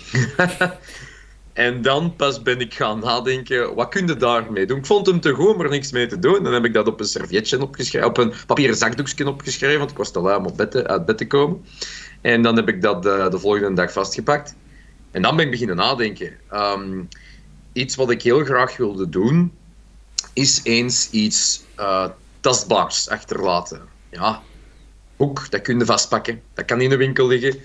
en 1.52 1.82
dan 1.82 2.16
pas 2.16 2.42
ben 2.42 2.60
ik 2.60 2.74
gaan 2.74 2.98
nadenken, 2.98 3.74
wat 3.74 3.88
kun 3.88 4.06
je 4.06 4.16
daarmee 4.16 4.66
doen? 4.66 4.78
Ik 4.78 4.86
vond 4.86 5.06
hem 5.06 5.20
te 5.20 5.32
goed 5.32 5.54
om 5.54 5.60
er 5.60 5.70
niks 5.70 5.92
mee 5.92 6.06
te 6.06 6.18
doen. 6.18 6.42
Dan 6.42 6.52
heb 6.52 6.64
ik 6.64 6.72
dat 6.72 6.86
op 6.86 7.00
een 7.00 7.06
servietje 7.06 7.62
opgeschreven, 7.62 8.08
op 8.08 8.18
een 8.18 8.32
papieren 8.46 8.76
zakdoekje 8.76 9.28
opgeschreven, 9.28 9.78
want 9.78 9.90
ik 9.90 9.96
was 9.96 10.12
te 10.12 10.20
lui 10.20 10.36
om 10.38 10.46
op 10.46 10.56
bed 10.56 10.86
uit 10.86 11.06
bed 11.06 11.18
te 11.18 11.26
komen. 11.26 11.64
En 12.22 12.42
dan 12.42 12.56
heb 12.56 12.68
ik 12.68 12.82
dat 12.82 13.02
de, 13.02 13.26
de 13.30 13.38
volgende 13.38 13.74
dag 13.74 13.92
vastgepakt. 13.92 14.54
En 15.10 15.22
dan 15.22 15.36
ben 15.36 15.44
ik 15.44 15.50
beginnen 15.50 15.76
nadenken. 15.76 16.36
Um, 16.52 17.08
iets 17.72 17.94
wat 17.94 18.10
ik 18.10 18.22
heel 18.22 18.44
graag 18.44 18.76
wilde 18.76 19.08
doen, 19.08 19.52
is 20.32 20.60
eens 20.62 21.10
iets 21.10 21.62
uh, 21.78 22.08
tastbaars 22.40 23.08
achterlaten. 23.08 23.82
Ja, 24.10 24.42
boek, 25.16 25.50
dat 25.50 25.62
kun 25.62 25.78
je 25.78 25.84
vastpakken. 25.84 26.42
Dat 26.54 26.64
kan 26.64 26.80
in 26.80 26.90
de 26.90 26.96
winkel 26.96 27.26
liggen. 27.26 27.60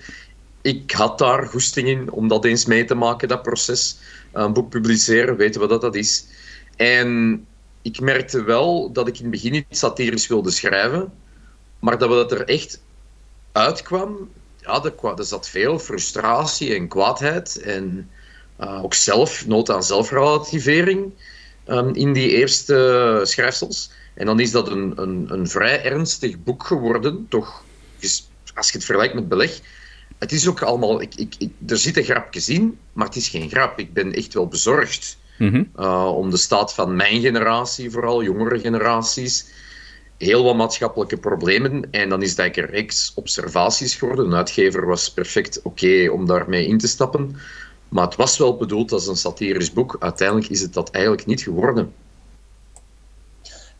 Ik 0.62 0.90
had 0.90 1.18
daar 1.18 1.46
goesting 1.46 1.88
in 1.88 2.10
om 2.10 2.28
dat 2.28 2.44
eens 2.44 2.64
mee 2.64 2.84
te 2.84 2.94
maken, 2.94 3.28
dat 3.28 3.42
proces. 3.42 3.98
Een 4.32 4.52
boek 4.52 4.70
publiceren, 4.70 5.36
weten 5.36 5.60
we 5.60 5.66
dat 5.66 5.80
dat 5.80 5.94
is. 5.94 6.26
En 6.76 7.46
ik 7.82 8.00
merkte 8.00 8.42
wel 8.42 8.92
dat 8.92 9.08
ik 9.08 9.16
in 9.16 9.22
het 9.22 9.30
begin 9.30 9.54
iets 9.54 9.78
satirisch 9.78 10.26
wilde 10.26 10.50
schrijven, 10.50 11.12
maar 11.78 11.98
dat 11.98 12.08
we 12.08 12.14
dat 12.14 12.32
er 12.32 12.44
echt 12.44 12.80
uitkwam 13.52 14.30
ja, 14.68 14.84
er, 14.84 15.18
er 15.18 15.24
zat 15.24 15.48
veel 15.48 15.78
frustratie 15.78 16.74
en 16.74 16.88
kwaadheid 16.88 17.60
en 17.60 18.10
uh, 18.60 18.84
ook 18.84 18.94
zelf, 18.94 19.46
nood 19.46 19.70
aan 19.70 19.82
zelfrelativering 19.82 21.12
um, 21.66 21.94
in 21.94 22.12
die 22.12 22.30
eerste 22.30 23.20
schrijfsels. 23.22 23.90
En 24.14 24.26
dan 24.26 24.40
is 24.40 24.50
dat 24.50 24.68
een, 24.68 24.92
een, 24.96 25.26
een 25.28 25.48
vrij 25.48 25.84
ernstig 25.84 26.42
boek 26.42 26.66
geworden, 26.66 27.26
toch, 27.28 27.64
als 28.54 28.68
je 28.70 28.76
het 28.76 28.84
vergelijkt 28.84 29.14
met 29.14 29.28
beleg. 29.28 29.60
Het 30.18 30.32
is 30.32 30.48
ook 30.48 30.62
allemaal, 30.62 31.00
ik, 31.00 31.14
ik, 31.14 31.34
ik, 31.38 31.50
er 31.66 31.78
zitten 31.78 32.04
grapjes 32.04 32.48
in, 32.48 32.78
maar 32.92 33.06
het 33.06 33.16
is 33.16 33.28
geen 33.28 33.50
grap. 33.50 33.78
Ik 33.78 33.92
ben 33.92 34.12
echt 34.12 34.34
wel 34.34 34.46
bezorgd 34.46 35.18
mm 35.38 35.66
om 36.14 36.30
de 36.30 36.36
staat 36.36 36.74
van 36.74 36.96
mijn 36.96 37.20
generatie, 37.20 37.90
vooral 37.90 38.22
jongere 38.22 38.58
generaties 38.58 39.46
heel 40.18 40.44
wat 40.44 40.56
maatschappelijke 40.56 41.16
problemen. 41.16 41.90
En 41.90 42.08
dan 42.08 42.22
is 42.22 42.34
dat 42.34 42.56
een 42.56 42.64
reeks 42.64 43.12
observaties 43.14 43.94
geworden. 43.94 44.26
Een 44.26 44.34
uitgever 44.34 44.86
was 44.86 45.10
perfect 45.10 45.62
oké 45.62 46.08
om 46.10 46.26
daarmee 46.26 46.66
in 46.66 46.78
te 46.78 46.88
stappen. 46.88 47.36
Maar 47.88 48.04
het 48.04 48.16
was 48.16 48.38
wel 48.38 48.56
bedoeld 48.56 48.92
als 48.92 49.06
een 49.06 49.16
satirisch 49.16 49.72
boek. 49.72 49.96
Uiteindelijk 49.98 50.48
is 50.48 50.60
het 50.60 50.72
dat 50.72 50.90
eigenlijk 50.90 51.26
niet 51.26 51.42
geworden. 51.42 51.94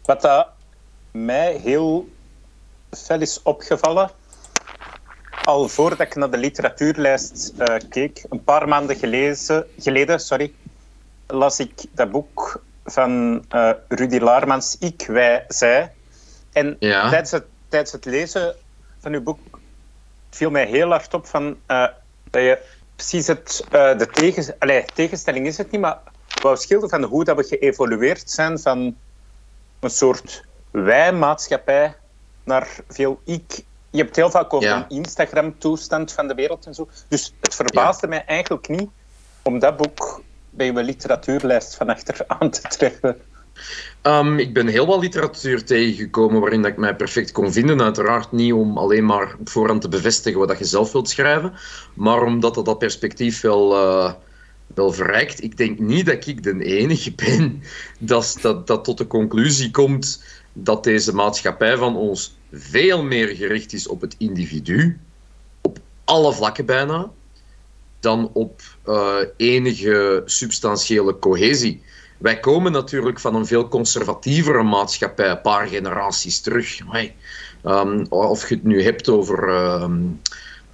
Wat 0.05 0.47
mij 1.11 1.61
heel 1.63 2.09
fel 2.91 3.21
is 3.21 3.43
opgevallen, 3.43 4.11
al 5.45 5.69
voordat 5.69 6.07
ik 6.07 6.15
naar 6.15 6.31
de 6.31 6.37
literatuurlijst 6.37 7.53
uh, 7.59 7.77
keek, 7.89 8.25
een 8.29 8.45
paar 8.45 8.69
maanden 8.69 8.97
gelezen, 8.97 9.67
geleden, 9.79 10.21
sorry, 10.21 10.53
las 11.27 11.61
ik 11.61 11.85
dat 11.93 12.11
boek 12.11 12.63
van 12.85 13.45
uh, 13.55 13.71
Rudy 13.89 14.19
Laarmans, 14.19 14.77
Ik, 14.79 15.07
Wij, 15.07 15.45
Zij. 15.49 15.93
En 16.53 16.77
tijdens, 16.79 17.31
het, 17.31 17.45
tijdens 17.69 17.93
het 17.93 18.05
lezen 18.05 18.55
van 18.99 19.13
uw 19.13 19.23
boek 19.23 19.39
viel 20.31 20.51
mij 20.51 20.67
heel 20.67 20.89
hard 20.89 21.15
op 21.15 21.27
van, 21.27 21.59
uh, 21.69 21.87
dat 22.31 22.43
je 22.43 22.59
precies 22.97 23.27
het, 23.27 23.65
uh, 23.65 23.99
de 23.99 24.07
tegen, 24.07 24.57
tegenstelling 24.95 25.47
is 25.47 25.57
het 25.57 25.71
niet, 25.71 25.81
maar 25.81 25.99
wou 26.43 26.57
schilderen 26.57 27.01
van 27.01 27.11
hoe 27.11 27.25
dat 27.25 27.37
we 27.37 27.45
geëvolueerd 27.45 28.31
zijn 28.31 28.59
van 28.59 28.97
een 29.81 29.91
soort 29.91 30.45
wij-maatschappij 30.71 31.97
naar 32.45 32.69
veel 32.89 33.21
ik. 33.25 33.65
Je 33.91 34.03
hebt 34.03 34.17
heel 34.17 34.31
vaak 34.31 34.53
over 34.53 34.71
een 34.71 34.89
Instagram-toestand 34.89 36.13
van 36.13 36.29
de 36.29 36.35
wereld 36.35 36.67
en 36.67 36.75
zo. 36.75 36.89
Dus 37.09 37.35
het 37.41 37.55
verbaasde 37.55 38.07
mij 38.07 38.25
eigenlijk 38.25 38.69
niet 38.69 38.91
om 39.43 39.59
dat 39.59 39.77
boek 39.77 40.23
bij 40.51 40.67
je 40.67 40.73
literatuurlijst 40.73 41.75
van 41.75 41.89
achter 41.89 42.25
aan 42.27 42.51
te 42.51 42.61
treffen. 42.63 43.21
Um, 44.03 44.39
ik 44.39 44.55
ben 44.55 44.67
heel 44.67 44.87
wat 44.87 45.01
literatuur 45.01 45.65
tegengekomen 45.65 46.41
waarin 46.41 46.63
dat 46.63 46.71
ik 46.71 46.77
mij 46.77 46.97
perfect 46.97 47.33
kon 47.33 47.53
vinden. 47.53 47.83
Uiteraard 47.83 48.33
niet 48.33 48.53
om 48.53 48.79
alleen 48.79 49.05
maar 49.05 49.37
op 49.39 49.49
voorhand 49.49 49.81
te 49.81 49.89
bevestigen 49.89 50.39
wat 50.39 50.49
dat 50.49 50.59
je 50.59 50.65
zelf 50.65 50.93
wilt 50.93 51.09
schrijven, 51.09 51.53
maar 51.95 52.23
omdat 52.23 52.55
dat, 52.55 52.65
dat 52.65 52.79
perspectief 52.79 53.41
wel, 53.41 53.73
uh, 53.73 54.13
wel 54.75 54.93
verrijkt. 54.93 55.43
Ik 55.43 55.57
denk 55.57 55.79
niet 55.79 56.07
dat 56.07 56.27
ik 56.27 56.43
de 56.43 56.65
enige 56.65 57.13
ben 57.25 57.63
dat, 57.99 58.39
dat, 58.41 58.67
dat 58.67 58.85
tot 58.85 58.99
de 58.99 59.07
conclusie 59.07 59.71
komt 59.71 60.23
dat 60.53 60.85
deze 60.85 61.15
maatschappij 61.15 61.77
van 61.77 61.97
ons 61.97 62.37
veel 62.53 63.03
meer 63.03 63.29
gericht 63.29 63.73
is 63.73 63.89
op 63.89 64.01
het 64.01 64.15
individu, 64.19 64.99
op 65.61 65.79
alle 66.05 66.33
vlakken 66.33 66.67
bijna, 66.67 67.11
dan 68.01 68.31
op 68.33 68.63
uh, 68.87 69.17
enige 69.37 70.23
substantiële 70.25 71.19
cohesie. 71.19 71.83
Wij 72.19 72.41
komen 72.41 72.73
natuurlijk 72.73 73.21
van 73.21 73.35
een 73.35 73.47
veel 73.47 73.69
conservatievere 73.69 74.63
maatschappij, 74.63 75.31
een 75.31 75.41
paar 75.41 75.67
generaties 75.67 76.41
terug. 76.41 76.79
Um, 77.65 78.07
of 78.09 78.49
je 78.49 78.55
het 78.55 78.65
nu 78.65 78.83
hebt 78.83 79.09
over 79.09 79.49
ehm, 79.49 80.01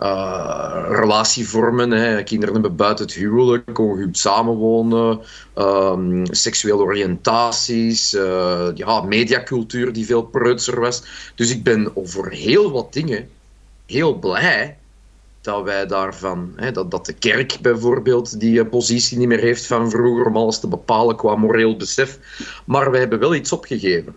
uh, 0.01 0.85
relatievormen, 0.89 2.25
kinderen 2.25 2.55
hebben 2.55 2.77
buiten 2.77 3.05
het 3.05 3.15
huwelijk, 3.15 3.79
ongehuwd 3.79 4.19
samenwonen, 4.19 5.21
um, 5.59 6.27
seksuele 6.27 6.83
oriëntaties, 6.83 8.15
uh, 8.15 8.69
ja, 8.75 9.01
mediacultuur 9.01 9.93
die 9.93 10.07
veel 10.07 10.23
preutser 10.23 10.81
was. 10.81 11.03
Dus 11.35 11.51
ik 11.51 11.63
ben 11.63 11.97
over 11.97 12.31
heel 12.31 12.71
wat 12.71 12.93
dingen 12.93 13.29
heel 13.87 14.15
blij 14.15 14.77
dat 15.45 15.65
wij 15.65 15.87
daarvan, 15.87 16.53
hè, 16.57 16.73
dat, 16.73 16.91
dat 16.91 17.07
de 17.07 17.13
kerk 17.13 17.59
bijvoorbeeld 17.63 18.41
die 18.41 18.59
uh, 18.59 18.69
positie 18.69 19.19
niet 19.19 19.29
meer 19.29 19.41
heeft 19.41 19.67
van 19.67 19.91
vroeger 19.91 20.27
om 20.27 20.37
alles 20.37 20.61
te 20.61 20.69
bepalen 20.69 21.17
qua 21.17 21.37
moreel 21.37 21.77
besef. 21.77 22.19
Maar 22.65 22.91
wij 22.91 23.01
hebben 23.01 23.19
wel 23.19 23.35
iets 23.35 23.53
opgegeven. 23.53 24.15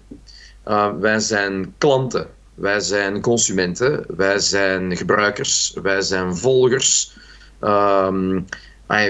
Uh, 0.68 0.90
wij 1.00 1.20
zijn 1.20 1.74
klanten, 1.78 2.28
wij 2.54 2.80
zijn 2.80 3.22
consumenten, 3.22 4.06
wij 4.18 4.40
zijn 4.40 4.98
gebruikers, 4.98 5.74
wij 5.82 6.02
zijn 6.02 6.36
volgers, 6.38 7.18
um, 7.62 8.46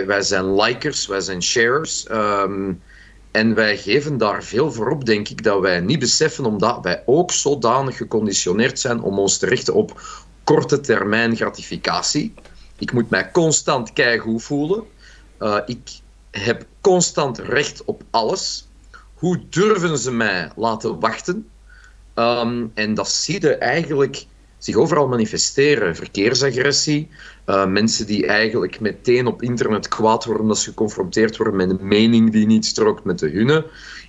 wij 0.06 0.22
zijn 0.22 0.56
likers, 0.56 1.08
wij 1.08 1.22
zijn 1.22 1.44
sharers. 1.44 2.08
Um, 2.12 2.82
en 3.32 3.54
wij 3.54 3.78
geven 3.78 4.18
daar 4.18 4.44
veel 4.44 4.72
voor 4.72 4.90
op, 4.90 5.06
denk 5.06 5.30
ik, 5.30 5.44
dat 5.44 5.60
wij 5.60 5.80
niet 5.80 6.00
beseffen, 6.00 6.46
omdat 6.46 6.80
wij 6.82 7.04
ook 7.06 7.32
zodanig 7.32 7.98
geconditioneerd 7.98 8.80
zijn 8.80 9.02
om 9.02 9.20
ons 9.20 9.38
te 9.38 9.46
richten 9.46 9.74
op 9.74 10.02
korte 10.48 10.80
termijn 10.80 11.36
gratificatie. 11.36 12.34
Ik 12.78 12.92
moet 12.94 13.10
mij 13.10 13.32
constant 13.32 13.94
keigoed 13.94 14.44
voelen. 14.44 14.84
Uh, 15.40 15.60
ik 15.66 16.00
heb 16.32 16.66
constant 16.82 17.38
recht 17.38 17.86
op 17.86 18.04
alles. 18.10 18.68
Hoe 19.14 19.40
durven 19.50 19.98
ze 19.98 20.12
mij 20.12 20.52
laten 20.56 21.00
wachten? 21.00 21.48
Um, 22.16 22.72
en 22.74 22.94
dat 22.94 23.10
zie 23.10 23.42
je 23.42 23.56
eigenlijk 23.56 24.26
zich 24.58 24.76
overal 24.76 25.08
manifesteren. 25.08 25.96
Verkeersagressie, 25.96 27.10
uh, 27.46 27.66
mensen 27.66 28.06
die 28.06 28.26
eigenlijk 28.26 28.80
meteen 28.80 29.28
op 29.28 29.42
internet 29.42 29.88
kwaad 29.88 30.26
worden 30.26 30.50
als 30.50 30.64
ze 30.64 30.70
geconfronteerd 30.70 31.38
worden 31.38 31.56
met 31.56 31.70
een 31.70 31.88
mening 31.88 32.32
die 32.32 32.46
niet 32.46 32.66
strookt 32.66 33.04
met 33.04 33.20
de 33.20 33.30
hunne. 33.30 33.66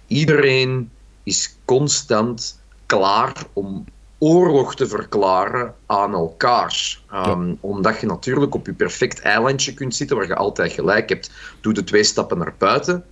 Iedereen 0.07 0.91
is 1.23 1.57
constant 1.65 2.61
klaar 2.87 3.47
om 3.53 3.85
oorlog 4.19 4.75
te 4.75 4.87
verklaren 4.87 5.75
aan 5.87 6.13
elkaar. 6.13 6.99
Um, 7.13 7.59
Omdat 7.61 8.01
je 8.01 8.07
natuurlijk 8.07 8.55
op 8.55 8.67
je 8.67 8.73
perfect 8.73 9.21
eilandje 9.21 9.75
kunt 9.75 9.95
zitten 9.95 10.17
waar 10.17 10.27
je 10.27 10.35
altijd 10.37 10.73
gelijk 10.73 11.09
hebt. 11.09 11.31
Doe 11.61 11.73
de 11.73 11.85
twee 11.85 12.05
stappen 12.05 12.39
naar 12.39 12.55
buiten, 12.59 13.05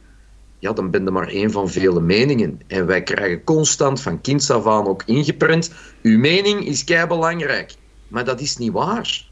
ja, 0.59 0.73
dan 0.73 0.91
ben 0.91 1.05
je 1.05 1.11
maar 1.11 1.29
één 1.29 1.51
van 1.51 1.69
vele 1.69 2.01
meningen. 2.01 2.61
En 2.67 2.87
wij 2.87 3.03
krijgen 3.03 3.45
constant 3.45 4.01
van 4.01 4.21
kinds 4.21 4.51
af 4.51 4.67
aan 4.67 4.87
ook 4.87 5.03
ingeprent, 5.07 5.73
uw 6.03 6.19
mening 6.19 6.67
is 6.67 6.85
kei 6.85 7.07
belangrijk. 7.07 7.75
Maar 8.09 8.25
dat 8.25 8.41
is 8.41 8.57
niet 8.57 8.73
waar. 8.73 9.25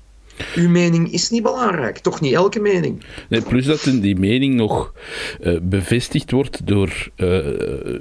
Uw 0.55 0.69
mening 0.69 1.13
is 1.13 1.31
niet 1.31 1.43
belangrijk, 1.43 1.99
toch 1.99 2.21
niet 2.21 2.33
elke 2.33 2.61
mening. 2.61 3.05
Nee, 3.29 3.43
plus 3.43 3.67
dat 3.67 3.83
die 3.83 4.17
mening 4.17 4.55
nog 4.55 4.93
uh, 5.41 5.59
bevestigd 5.63 6.31
wordt 6.31 6.67
door 6.67 7.09
uh, 7.17 7.39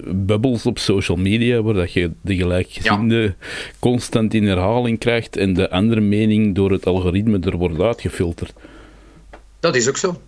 bubbels 0.08 0.66
op 0.66 0.80
social 0.80 1.18
media, 1.18 1.62
waar 1.62 1.74
dat 1.74 1.94
je 1.94 2.12
de 2.22 2.36
gelijkgezinde 2.36 3.22
ja. 3.22 3.36
constant 3.80 4.34
in 4.34 4.48
herhaling 4.48 5.00
krijgt 5.00 5.38
en 5.38 5.54
de 5.54 5.70
andere 5.70 6.02
mening 6.02 6.56
door 6.56 6.72
het 6.72 6.86
algoritme 6.86 7.40
er 7.40 7.58
wordt 7.58 7.82
uitgefilterd. 7.82 8.54
Dat 9.60 9.76
is 9.76 9.88
ook 9.88 9.98
zo. 9.98 10.22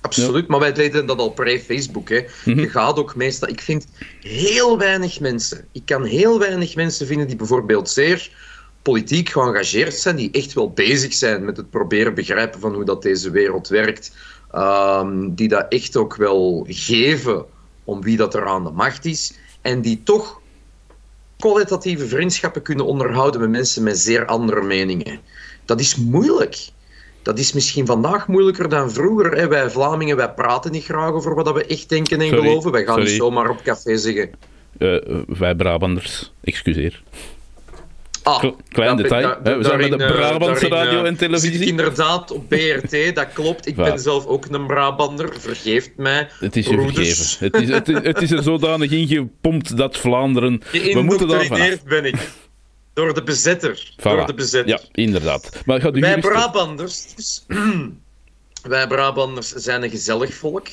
Absoluut, 0.00 0.46
maar 0.46 0.60
wij 0.60 0.72
deden 0.72 1.06
dat 1.06 1.18
al 1.18 1.30
pre-Facebook. 1.30 2.10
Mm 2.10 2.58
Je 2.60 2.68
gaat 2.68 2.98
ook 2.98 3.16
meestal... 3.16 3.48
Ik 3.48 3.60
vind 3.60 3.86
heel 4.20 4.78
weinig 4.78 5.20
mensen... 5.20 5.64
Ik 5.72 5.82
kan 5.84 6.04
heel 6.04 6.38
weinig 6.38 6.74
mensen 6.74 7.06
vinden 7.06 7.26
die 7.26 7.36
bijvoorbeeld 7.36 7.90
zeer 7.90 8.30
politiek 8.86 9.28
geëngageerd 9.28 9.94
zijn, 9.94 10.16
die 10.16 10.30
echt 10.30 10.52
wel 10.52 10.70
bezig 10.70 11.12
zijn 11.12 11.44
met 11.44 11.56
het 11.56 11.70
proberen 11.70 12.14
begrijpen 12.14 12.60
van 12.60 12.74
hoe 12.74 12.84
dat 12.84 13.02
deze 13.02 13.30
wereld 13.30 13.68
werkt, 13.68 14.12
um, 14.54 15.34
die 15.34 15.48
dat 15.48 15.66
echt 15.68 15.96
ook 15.96 16.16
wel 16.16 16.66
geven 16.68 17.44
om 17.84 18.02
wie 18.02 18.16
dat 18.16 18.34
er 18.34 18.46
aan 18.46 18.64
de 18.64 18.70
macht 18.70 19.04
is, 19.04 19.34
en 19.62 19.80
die 19.80 20.02
toch 20.02 20.40
kwalitatieve 21.36 22.06
vriendschappen 22.06 22.62
kunnen 22.62 22.86
onderhouden 22.86 23.40
met 23.40 23.50
mensen 23.50 23.82
met 23.82 23.98
zeer 23.98 24.26
andere 24.26 24.62
meningen. 24.62 25.20
Dat 25.64 25.80
is 25.80 25.96
moeilijk. 25.96 26.68
Dat 27.22 27.38
is 27.38 27.52
misschien 27.52 27.86
vandaag 27.86 28.28
moeilijker 28.28 28.68
dan 28.68 28.90
vroeger. 28.90 29.36
Hè. 29.36 29.48
Wij 29.48 29.70
Vlamingen, 29.70 30.16
wij 30.16 30.32
praten 30.32 30.72
niet 30.72 30.84
graag 30.84 31.10
over 31.10 31.34
wat 31.34 31.52
we 31.52 31.66
echt 31.66 31.88
denken 31.88 32.20
en 32.20 32.28
geloven. 32.28 32.72
Wij 32.72 32.84
gaan 32.84 32.98
niet 32.98 33.08
zomaar 33.08 33.50
op 33.50 33.62
café 33.62 33.96
zeggen. 33.96 34.30
Uh, 34.78 35.22
wij 35.26 35.54
Brabanders, 35.54 36.32
excuseer. 36.42 37.02
Ah, 38.26 38.44
Klein 38.68 38.96
detail. 38.96 39.36
we 39.42 39.64
zijn 39.64 39.78
met 39.78 39.98
de 39.98 40.04
eh, 40.04 40.10
Brabantse 40.10 40.68
radio 40.68 41.04
en 41.04 41.16
televisie. 41.16 41.66
Inderdaad, 41.66 42.30
op 42.30 42.48
BRT, 42.48 43.14
dat 43.14 43.32
klopt. 43.32 43.66
Ik 43.66 43.76
ben 43.76 43.98
zelf 43.98 44.26
ook 44.26 44.46
een 44.50 44.66
Brabander, 44.66 45.40
vergeeft 45.40 45.90
mij. 45.96 46.28
Het 46.40 46.56
is 46.56 46.66
je 46.66 46.80
vergeven. 46.80 47.46
Het 47.46 47.62
is, 47.62 47.68
het, 47.68 47.88
is, 47.88 47.98
het 48.02 48.22
is 48.22 48.30
er 48.30 48.42
zodanig 48.42 48.90
ingepompt 48.90 49.76
dat 49.76 49.96
Vlaanderen... 49.96 50.62
We 50.72 51.02
moeten 51.02 51.28
daar 51.28 51.78
ben 51.86 52.04
ik. 52.04 52.16
Door 52.92 53.14
de 53.14 53.22
bezetter. 53.22 53.92
Door 53.96 54.26
de 54.26 54.34
bezetter. 54.34 54.68
Ja, 54.68 54.80
inderdaad. 54.92 55.62
Maar 55.64 55.80
gaat 55.80 55.96
u 55.96 56.00
wij 56.00 56.20
Brabanders... 56.20 57.14
Dus, 57.14 57.44
wij 58.62 58.86
Brabanders 58.86 59.48
zijn 59.48 59.82
een 59.82 59.90
gezellig 59.90 60.34
volk. 60.34 60.66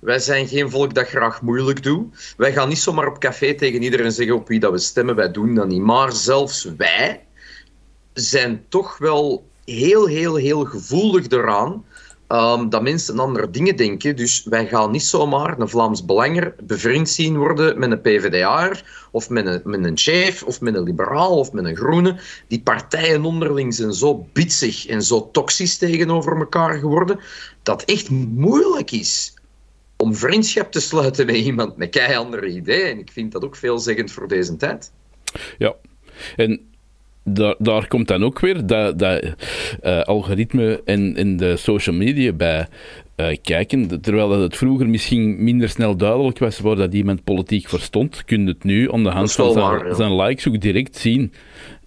Wij 0.00 0.18
zijn 0.18 0.48
geen 0.48 0.70
volk 0.70 0.94
dat 0.94 1.06
graag 1.06 1.42
moeilijk 1.42 1.82
doet. 1.82 2.34
Wij 2.36 2.52
gaan 2.52 2.68
niet 2.68 2.78
zomaar 2.78 3.06
op 3.06 3.18
café 3.18 3.54
tegen 3.54 3.82
iedereen 3.82 4.12
zeggen 4.12 4.34
op 4.34 4.48
wie 4.48 4.60
dat 4.60 4.72
we 4.72 4.78
stemmen. 4.78 5.14
Wij 5.14 5.30
doen 5.30 5.54
dat 5.54 5.68
niet. 5.68 5.82
Maar 5.82 6.12
zelfs 6.12 6.64
wij 6.76 7.26
zijn 8.12 8.64
toch 8.68 8.98
wel 8.98 9.48
heel, 9.64 10.06
heel, 10.06 10.34
heel 10.34 10.64
gevoelig 10.64 11.28
eraan 11.28 11.84
um, 12.28 12.68
dat 12.68 12.82
mensen 12.82 13.18
andere 13.18 13.50
dingen 13.50 13.76
denken. 13.76 14.16
Dus 14.16 14.44
wij 14.44 14.66
gaan 14.66 14.90
niet 14.90 15.02
zomaar 15.02 15.58
een 15.58 15.68
Vlaams 15.68 16.04
Belanger 16.04 16.54
bevriend 16.62 17.08
zien 17.08 17.36
worden 17.36 17.78
met 17.78 17.90
een 17.90 18.00
PvdA'er 18.00 19.08
of 19.10 19.28
met 19.28 19.46
een, 19.46 19.60
met 19.64 19.84
een 19.84 19.98
chef 19.98 20.42
of 20.42 20.60
met 20.60 20.74
een 20.74 20.82
liberaal 20.82 21.38
of 21.38 21.52
met 21.52 21.64
een 21.64 21.76
groene. 21.76 22.20
Die 22.48 22.62
partijen 22.62 23.24
onderling 23.24 23.74
zijn 23.74 23.92
zo 23.92 24.26
bitsig 24.32 24.86
en 24.86 25.02
zo 25.02 25.28
toxisch 25.32 25.76
tegenover 25.76 26.36
elkaar 26.36 26.78
geworden 26.78 27.20
dat 27.62 27.82
echt 27.84 28.10
moeilijk 28.10 28.90
is 28.90 29.34
om 30.00 30.14
vriendschap 30.14 30.72
te 30.72 30.80
sluiten 30.80 31.26
met 31.26 31.36
iemand 31.36 31.76
met 31.76 31.90
kei 31.90 32.16
andere 32.16 32.46
ideeën. 32.48 32.90
En 32.90 32.98
ik 32.98 33.10
vind 33.10 33.32
dat 33.32 33.44
ook 33.44 33.56
veelzeggend 33.56 34.12
voor 34.12 34.28
deze 34.28 34.56
tijd. 34.56 34.92
Ja, 35.58 35.74
en 36.36 36.60
daar, 37.24 37.54
daar 37.58 37.88
komt 37.88 38.08
dan 38.08 38.24
ook 38.24 38.40
weer 38.40 38.66
dat, 38.66 38.98
dat 38.98 39.24
uh, 39.82 40.00
algoritme 40.00 40.82
en, 40.84 41.16
en 41.16 41.36
de 41.36 41.56
social 41.56 41.96
media 41.96 42.32
bij 42.32 42.66
uh, 43.16 43.36
kijken. 43.42 44.00
Terwijl 44.00 44.30
het 44.30 44.56
vroeger 44.56 44.88
misschien 44.88 45.44
minder 45.44 45.68
snel 45.68 45.96
duidelijk 45.96 46.38
was 46.38 46.58
waar 46.58 46.76
dat 46.76 46.94
iemand 46.94 47.24
politiek 47.24 47.68
verstond, 47.68 48.24
kun 48.24 48.42
je 48.42 48.48
het 48.48 48.64
nu 48.64 48.92
aan 48.92 49.02
de 49.02 49.10
hand 49.10 49.32
van 49.32 49.52
zijn, 49.52 49.64
waar, 49.64 49.86
ja. 49.86 49.94
zijn, 49.94 50.16
likes 50.16 50.48
ook 50.48 50.60
direct 50.60 50.96
zien. 50.96 51.32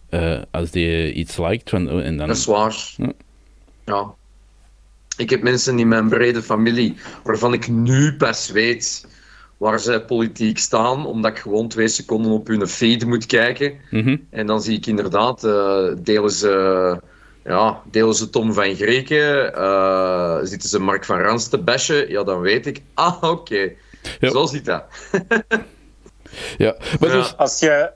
Uh, 0.10 0.42
als 0.52 0.72
die 0.72 1.14
iets 1.14 1.38
liked. 1.38 1.70
Van, 1.70 2.02
en 2.02 2.18
dan... 2.18 2.28
Dat 2.28 2.38
is 2.38 2.46
waar. 2.46 2.76
Ja. 2.98 3.12
ja. 3.86 4.14
Ik 5.18 5.30
heb 5.30 5.42
mensen 5.42 5.80
in 5.80 5.88
mijn 5.88 6.10
brede 6.10 6.42
familie 6.42 6.96
waarvan 7.24 7.54
ik 7.54 7.68
nu 7.68 8.14
pas 8.14 8.50
weet 8.50 9.06
waar 9.58 9.80
zij 9.80 10.02
politiek 10.02 10.58
staan, 10.58 11.06
omdat 11.06 11.32
ik 11.32 11.38
gewoon 11.38 11.68
twee 11.68 11.88
seconden 11.88 12.32
op 12.32 12.48
hun 12.48 12.68
feed 12.68 13.06
moet 13.06 13.26
kijken. 13.26 13.74
Mm 13.90 14.04
-hmm. 14.04 14.28
En 14.30 14.46
dan 14.46 14.62
zie 14.62 14.78
ik 14.78 14.86
inderdaad, 14.86 15.44
uh, 15.44 15.88
delen, 15.98 16.32
ze, 16.32 17.00
ja, 17.44 17.82
delen 17.92 18.16
ze 18.16 18.30
Tom 18.30 18.54
van 18.54 18.76
Greken, 18.76 19.54
uh, 19.58 20.38
zitten 20.42 20.70
ze 20.70 20.80
Mark 20.80 21.06
van 21.06 21.20
Rans 21.20 21.48
te 21.48 21.58
bashen, 21.58 22.10
ja, 22.10 22.24
dan 22.24 22.40
weet 22.42 22.66
ik, 22.66 22.82
ah, 22.94 23.16
oké, 23.16 23.28
okay. 23.28 23.78
ja. 24.20 24.30
zo 24.30 24.46
zit 24.46 24.66
dat. 24.66 24.84
ja, 26.58 26.76
maar 27.00 27.10
dus... 27.10 27.38
Als 27.38 27.60
je... 27.60 27.90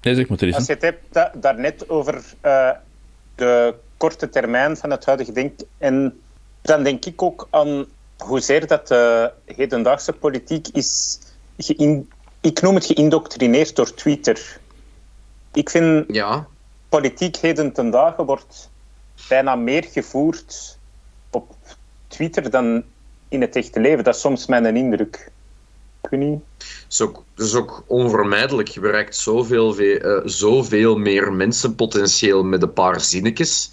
Nee, 0.00 0.14
zeg 0.14 0.28
maar, 0.28 0.54
Als 0.54 0.66
je 0.66 0.72
het 0.72 0.82
hebt 0.82 1.02
da 1.12 1.32
daarnet 1.36 1.88
over 1.88 2.14
uh, 2.42 2.70
de 3.34 3.74
korte 3.96 4.28
termijn 4.28 4.76
van 4.76 4.90
het 4.90 5.04
huidige 5.04 5.32
denk 5.32 5.60
en 5.78 6.20
dan 6.62 6.82
denk 6.82 7.04
ik 7.04 7.22
ook 7.22 7.48
aan 7.50 7.86
hoezeer 8.16 8.66
dat 8.66 8.88
de 8.88 9.32
hedendaagse 9.44 10.12
politiek 10.12 10.68
is, 10.68 11.18
ik 12.40 12.60
noem 12.62 12.74
het 12.74 12.86
geïndoctrineerd 12.86 13.76
door 13.76 13.94
Twitter. 13.94 14.60
Ik 15.52 15.70
vind 15.70 16.04
ja. 16.08 16.46
politiek 16.88 17.36
heden 17.36 17.72
ten 17.72 17.90
dagen 17.90 18.24
wordt 18.24 18.70
bijna 19.28 19.54
meer 19.54 19.84
gevoerd 19.84 20.78
op 21.30 21.54
Twitter 22.08 22.50
dan 22.50 22.84
in 23.28 23.40
het 23.40 23.56
echte 23.56 23.80
leven. 23.80 24.04
Dat 24.04 24.14
is 24.14 24.20
soms 24.20 24.46
mijn 24.46 24.76
indruk. 24.76 25.30
Ik 26.02 26.10
weet 26.10 26.20
niet. 26.20 26.40
Dat 26.58 26.68
is 26.90 27.00
ook, 27.00 27.24
is 27.36 27.54
ook 27.54 27.84
onvermijdelijk. 27.86 28.68
Je 28.68 28.80
bereikt 28.80 29.16
zoveel, 29.16 29.80
uh, 29.80 30.20
zoveel 30.24 30.96
meer 30.98 31.32
mensen 31.32 31.74
potentieel 31.74 32.44
met 32.44 32.62
een 32.62 32.72
paar 32.72 33.00
zinnetjes. 33.00 33.72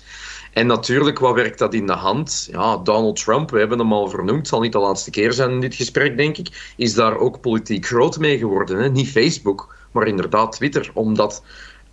En 0.53 0.67
natuurlijk, 0.67 1.19
wat 1.19 1.36
werkt 1.36 1.60
dat 1.60 1.74
in 1.74 1.88
de 1.88 1.93
hand? 1.93 2.48
Ja, 2.51 2.77
Donald 2.77 3.24
Trump, 3.24 3.51
we 3.51 3.60
hebben 3.60 3.79
hem 3.79 3.93
al 3.93 4.10
vernoemd, 4.10 4.48
zal 4.48 4.60
niet 4.60 4.72
de 4.72 4.77
laatste 4.77 5.10
keer 5.10 5.33
zijn 5.33 5.51
in 5.51 5.60
dit 5.60 5.75
gesprek, 5.75 6.17
denk 6.17 6.38
ik, 6.38 6.74
is 6.77 6.93
daar 6.93 7.17
ook 7.17 7.41
politiek 7.41 7.86
groot 7.86 8.17
mee 8.17 8.38
geworden. 8.38 8.77
Hè? 8.77 8.89
Niet 8.89 9.10
Facebook, 9.10 9.75
maar 9.91 10.07
inderdaad 10.07 10.51
Twitter, 10.51 10.91
omdat 10.93 11.43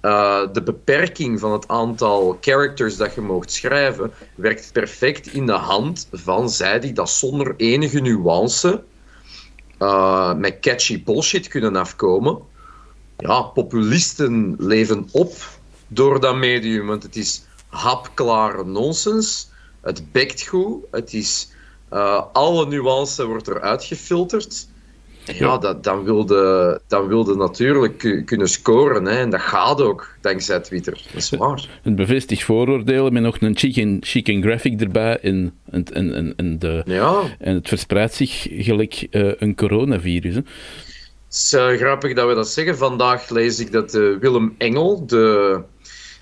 uh, 0.02 0.40
de 0.52 0.62
beperking 0.62 1.40
van 1.40 1.52
het 1.52 1.68
aantal 1.68 2.38
characters 2.40 2.96
dat 2.96 3.14
je 3.14 3.20
mocht 3.20 3.52
schrijven, 3.52 4.12
werkt 4.34 4.72
perfect 4.72 5.26
in 5.26 5.46
de 5.46 5.52
hand 5.52 6.08
van 6.12 6.50
zij 6.50 6.80
die 6.80 6.92
dat 6.92 7.10
zonder 7.10 7.54
enige 7.56 8.00
nuance 8.00 8.82
uh, 9.78 10.34
met 10.34 10.60
catchy 10.60 11.02
bullshit 11.02 11.48
kunnen 11.48 11.76
afkomen. 11.76 12.38
Ja, 13.16 13.42
populisten 13.42 14.54
leven 14.58 15.08
op 15.12 15.32
door 15.88 16.20
dat 16.20 16.36
medium, 16.36 16.86
want 16.86 17.02
het 17.02 17.16
is 17.16 17.44
hapklare 17.70 18.64
nonsens. 18.64 19.48
Het 19.80 20.12
bekt 20.12 20.46
goed. 20.46 20.84
Het 20.90 21.14
is, 21.14 21.52
uh, 21.92 22.22
alle 22.32 22.66
nuance 22.66 23.26
wordt 23.26 23.48
eruit 23.48 23.84
gefilterd. 23.84 24.68
Ja, 25.24 25.34
ja. 25.34 25.58
Dat, 25.58 25.84
dan, 25.84 26.04
wilde, 26.04 26.80
dan 26.86 27.06
wilde 27.06 27.36
natuurlijk 27.36 28.22
kunnen 28.24 28.48
scoren. 28.48 29.04
Hè. 29.04 29.18
En 29.18 29.30
dat 29.30 29.40
gaat 29.40 29.80
ook, 29.80 30.14
dankzij 30.20 30.60
Twitter. 30.60 30.92
Dat 30.92 31.22
is 31.22 31.30
waar. 31.38 31.68
Het 31.82 31.96
bevestigt 31.96 32.44
vooroordelen 32.44 33.12
met 33.12 33.22
nog 33.22 33.40
een 33.40 33.56
chicken, 33.56 33.96
chicken 34.00 34.42
graphic 34.42 34.80
erbij. 34.80 35.18
En, 35.18 35.52
en, 35.70 35.84
en, 35.92 36.32
en, 36.36 36.58
de, 36.58 36.82
ja. 36.86 37.22
en 37.38 37.54
het 37.54 37.68
verspreidt 37.68 38.14
zich 38.14 38.46
gelijk 38.50 39.06
uh, 39.10 39.32
een 39.38 39.54
coronavirus. 39.54 40.34
Hè. 40.34 40.40
Het 40.40 41.38
is 41.38 41.52
uh, 41.52 41.68
grappig 41.68 42.14
dat 42.14 42.28
we 42.28 42.34
dat 42.34 42.48
zeggen. 42.48 42.76
Vandaag 42.76 43.28
lees 43.28 43.58
ik 43.58 43.72
dat 43.72 43.92
Willem 43.92 44.54
Engel, 44.58 45.06
de 45.06 45.60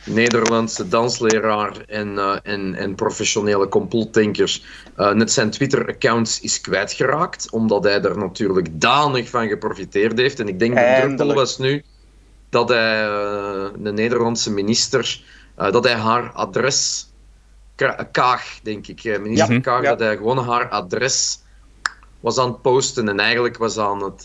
Nederlandse 0.08 0.88
dansleraar 0.88 1.72
en, 1.86 2.08
uh, 2.12 2.36
en, 2.42 2.74
en 2.74 2.94
professionele 2.94 3.68
complotdenker 3.68 4.60
uh, 4.98 5.12
net 5.12 5.32
zijn 5.32 5.50
Twitter-accounts 5.50 6.40
is 6.40 6.60
kwijtgeraakt, 6.60 7.50
omdat 7.50 7.84
hij 7.84 8.02
er 8.02 8.18
natuurlijk 8.18 8.80
danig 8.80 9.28
van 9.28 9.48
geprofiteerd 9.48 10.18
heeft. 10.18 10.40
En 10.40 10.48
ik 10.48 10.58
denk 10.58 10.74
dat 10.74 10.84
de 10.84 11.00
druppel 11.06 11.34
was 11.34 11.58
nu 11.58 11.84
dat 12.50 12.68
hij, 12.68 13.08
uh, 13.08 13.66
de 13.78 13.92
Nederlandse 13.92 14.52
minister, 14.52 15.22
dat 15.54 15.84
hij 15.84 15.94
haar 15.94 16.32
adres, 16.32 17.06
Kaag, 18.12 18.60
denk 18.62 18.86
ik, 18.86 19.20
minister 19.20 19.52
ja. 19.52 19.60
Kaag, 19.60 19.82
ja. 19.82 19.88
dat 19.88 19.98
hij 19.98 20.16
gewoon 20.16 20.38
haar 20.38 20.68
adres 20.68 21.42
was 22.20 22.38
aan 22.38 22.48
het 22.48 22.62
posten 22.62 23.08
en 23.08 23.20
eigenlijk 23.20 23.56
was 23.56 23.78
aan 23.78 24.02
het... 24.02 24.24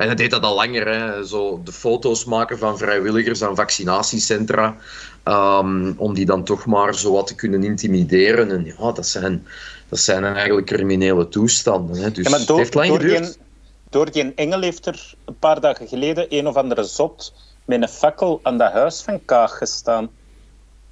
En 0.00 0.06
hij 0.06 0.14
deed 0.14 0.30
dat 0.30 0.42
al 0.42 0.54
langer, 0.54 0.88
hè. 0.88 1.26
Zo 1.26 1.60
de 1.64 1.72
foto's 1.72 2.24
maken 2.24 2.58
van 2.58 2.78
vrijwilligers 2.78 3.42
aan 3.42 3.56
vaccinatiecentra. 3.56 4.76
Um, 5.24 5.94
om 5.96 6.14
die 6.14 6.26
dan 6.26 6.44
toch 6.44 6.66
maar 6.66 6.94
zo 6.94 7.12
wat 7.12 7.26
te 7.26 7.34
kunnen 7.34 7.64
intimideren. 7.64 8.50
En 8.50 8.64
ja, 8.64 8.92
dat 8.92 9.06
zijn, 9.06 9.46
dat 9.88 9.98
zijn 9.98 10.24
eigenlijk 10.24 10.66
criminele 10.66 11.28
toestanden. 11.28 11.96
Hè. 11.96 12.10
Dus 12.10 12.24
ja, 12.24 12.30
maar 12.30 12.46
door, 12.46 12.48
het 12.48 12.56
heeft 12.56 12.74
lang 12.74 12.88
door 12.88 13.00
geduurd. 13.00 13.24
Die, 13.24 13.42
door 13.90 14.10
die 14.10 14.32
engel 14.34 14.60
heeft 14.60 14.86
er 14.86 15.14
een 15.24 15.38
paar 15.38 15.60
dagen 15.60 15.88
geleden 15.88 16.26
een 16.28 16.46
of 16.46 16.54
andere 16.54 16.84
zot 16.84 17.32
met 17.64 17.82
een 17.82 17.88
fakkel 17.88 18.40
aan 18.42 18.58
dat 18.58 18.72
huis 18.72 19.00
van 19.02 19.24
Kaag 19.24 19.58
gestaan. 19.58 20.10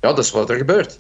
Ja, 0.01 0.09
dat 0.09 0.19
is 0.19 0.31
wat 0.31 0.51
er 0.51 0.57
gebeurt. 0.57 0.99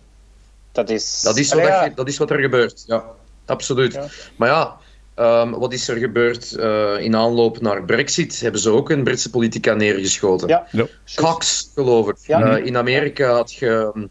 Dat 0.73 0.91
is... 0.91 1.21
Dat 1.21 1.37
is, 1.37 1.53
wat, 1.53 1.63
ja. 1.63 1.85
er, 1.85 1.95
dat 1.95 2.09
is 2.09 2.19
wat 2.19 2.31
er 2.31 2.41
gebeurt, 2.41 2.85
ja. 2.87 3.05
Absoluut. 3.47 3.93
Ja. 3.93 4.07
Maar 4.37 4.49
ja, 4.49 4.77
um, 5.21 5.51
wat 5.51 5.73
is 5.73 5.89
er 5.89 5.97
gebeurd 5.97 6.57
uh, 6.59 7.01
in 7.01 7.17
aanloop 7.17 7.61
naar 7.61 7.85
Brexit? 7.85 8.41
Hebben 8.41 8.61
ze 8.61 8.71
ook 8.71 8.91
een 8.91 9.05
Britse 9.05 9.31
politica 9.31 9.75
neergeschoten. 9.75 10.49
Ja. 10.49 10.67
Ja. 10.71 10.87
Cox, 11.15 11.71
geloof 11.75 12.09
ik. 12.09 12.17
Ja. 12.27 12.59
Uh, 12.59 12.67
in 12.67 12.77
Amerika 12.77 13.33
had 13.33 13.53
je 13.53 13.93
um, 13.95 14.09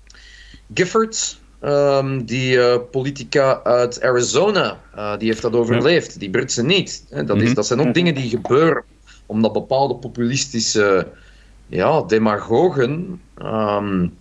Gifford, 0.74 1.39
um, 1.63 2.26
die 2.26 2.56
uh, 2.56 2.76
politica 2.91 3.63
uit 3.63 4.02
Arizona. 4.02 4.80
Uh, 4.96 5.17
die 5.17 5.28
heeft 5.28 5.41
dat 5.41 5.54
overleefd, 5.54 6.20
die 6.20 6.30
Britse 6.30 6.63
niet. 6.63 7.06
Hè, 7.10 7.24
dat, 7.24 7.38
is, 7.38 7.43
Mhm. 7.43 7.54
dat 7.54 7.67
zijn 7.67 7.80
ook 7.80 7.93
dingen 7.93 8.15
die 8.15 8.30
gebeuren 8.30 8.84
omdat 9.26 9.54
bepaalde 9.54 9.96
populistische 9.96 11.08
ja, 11.67 12.02
demagogen 12.02 13.22
um, 13.41 14.17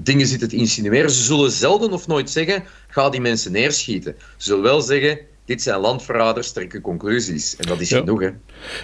dingen 0.00 0.26
zitten 0.26 0.48
te 0.48 0.56
insinueren. 0.56 1.10
Ze 1.10 1.22
zullen 1.22 1.50
zelden 1.50 1.92
of 1.92 2.06
nooit 2.06 2.30
zeggen, 2.30 2.64
ga 2.88 3.10
die 3.10 3.20
mensen 3.20 3.52
neerschieten. 3.52 4.14
Ze 4.18 4.24
zullen 4.36 4.62
wel 4.62 4.80
zeggen, 4.80 5.18
dit 5.50 5.62
zijn 5.62 5.80
landverraders, 5.80 6.52
trekken 6.52 6.80
conclusies. 6.80 7.56
En 7.56 7.66
dat 7.66 7.80
is 7.80 7.88
Ja. 7.88 7.98
genoeg, 7.98 8.20
hè. 8.20 8.28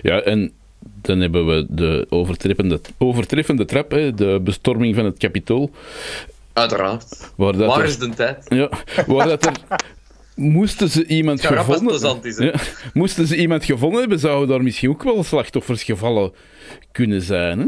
Ja, 0.02 0.20
en 0.20 0.52
dan 1.02 1.20
hebben 1.20 1.46
we 1.46 1.66
de 1.68 2.06
overtreffende, 2.08 2.80
overtreffende 2.98 3.64
trap, 3.64 3.90
hè, 3.90 4.14
de 4.14 4.40
bestorming 4.44 4.94
van 4.94 5.04
het 5.04 5.18
kapitool. 5.18 5.70
Uiteraard. 6.52 7.30
Waar, 7.36 7.56
dat 7.56 7.68
Waar 7.68 7.80
er, 7.80 7.84
is 7.86 7.98
de 7.98 8.08
tijd? 8.08 8.44
ja, 8.48 8.70
waar 9.06 9.28
dat 9.28 9.46
er... 9.46 9.52
Moesten 10.34 10.88
ze 10.88 11.06
iemand 11.06 11.40
gevonden, 11.40 12.22
is, 12.22 12.38
ja, 12.38 12.54
moesten 12.92 13.26
ze 13.26 13.36
iemand 13.36 13.64
gevonden 13.64 14.00
hebben, 14.00 14.18
zouden 14.18 14.48
daar 14.48 14.62
misschien 14.62 14.90
ook 14.90 15.02
wel 15.02 15.24
slachtoffers 15.24 15.82
gevallen 15.82 16.32
kunnen 16.92 17.22
zijn. 17.22 17.58
Hè? 17.58 17.66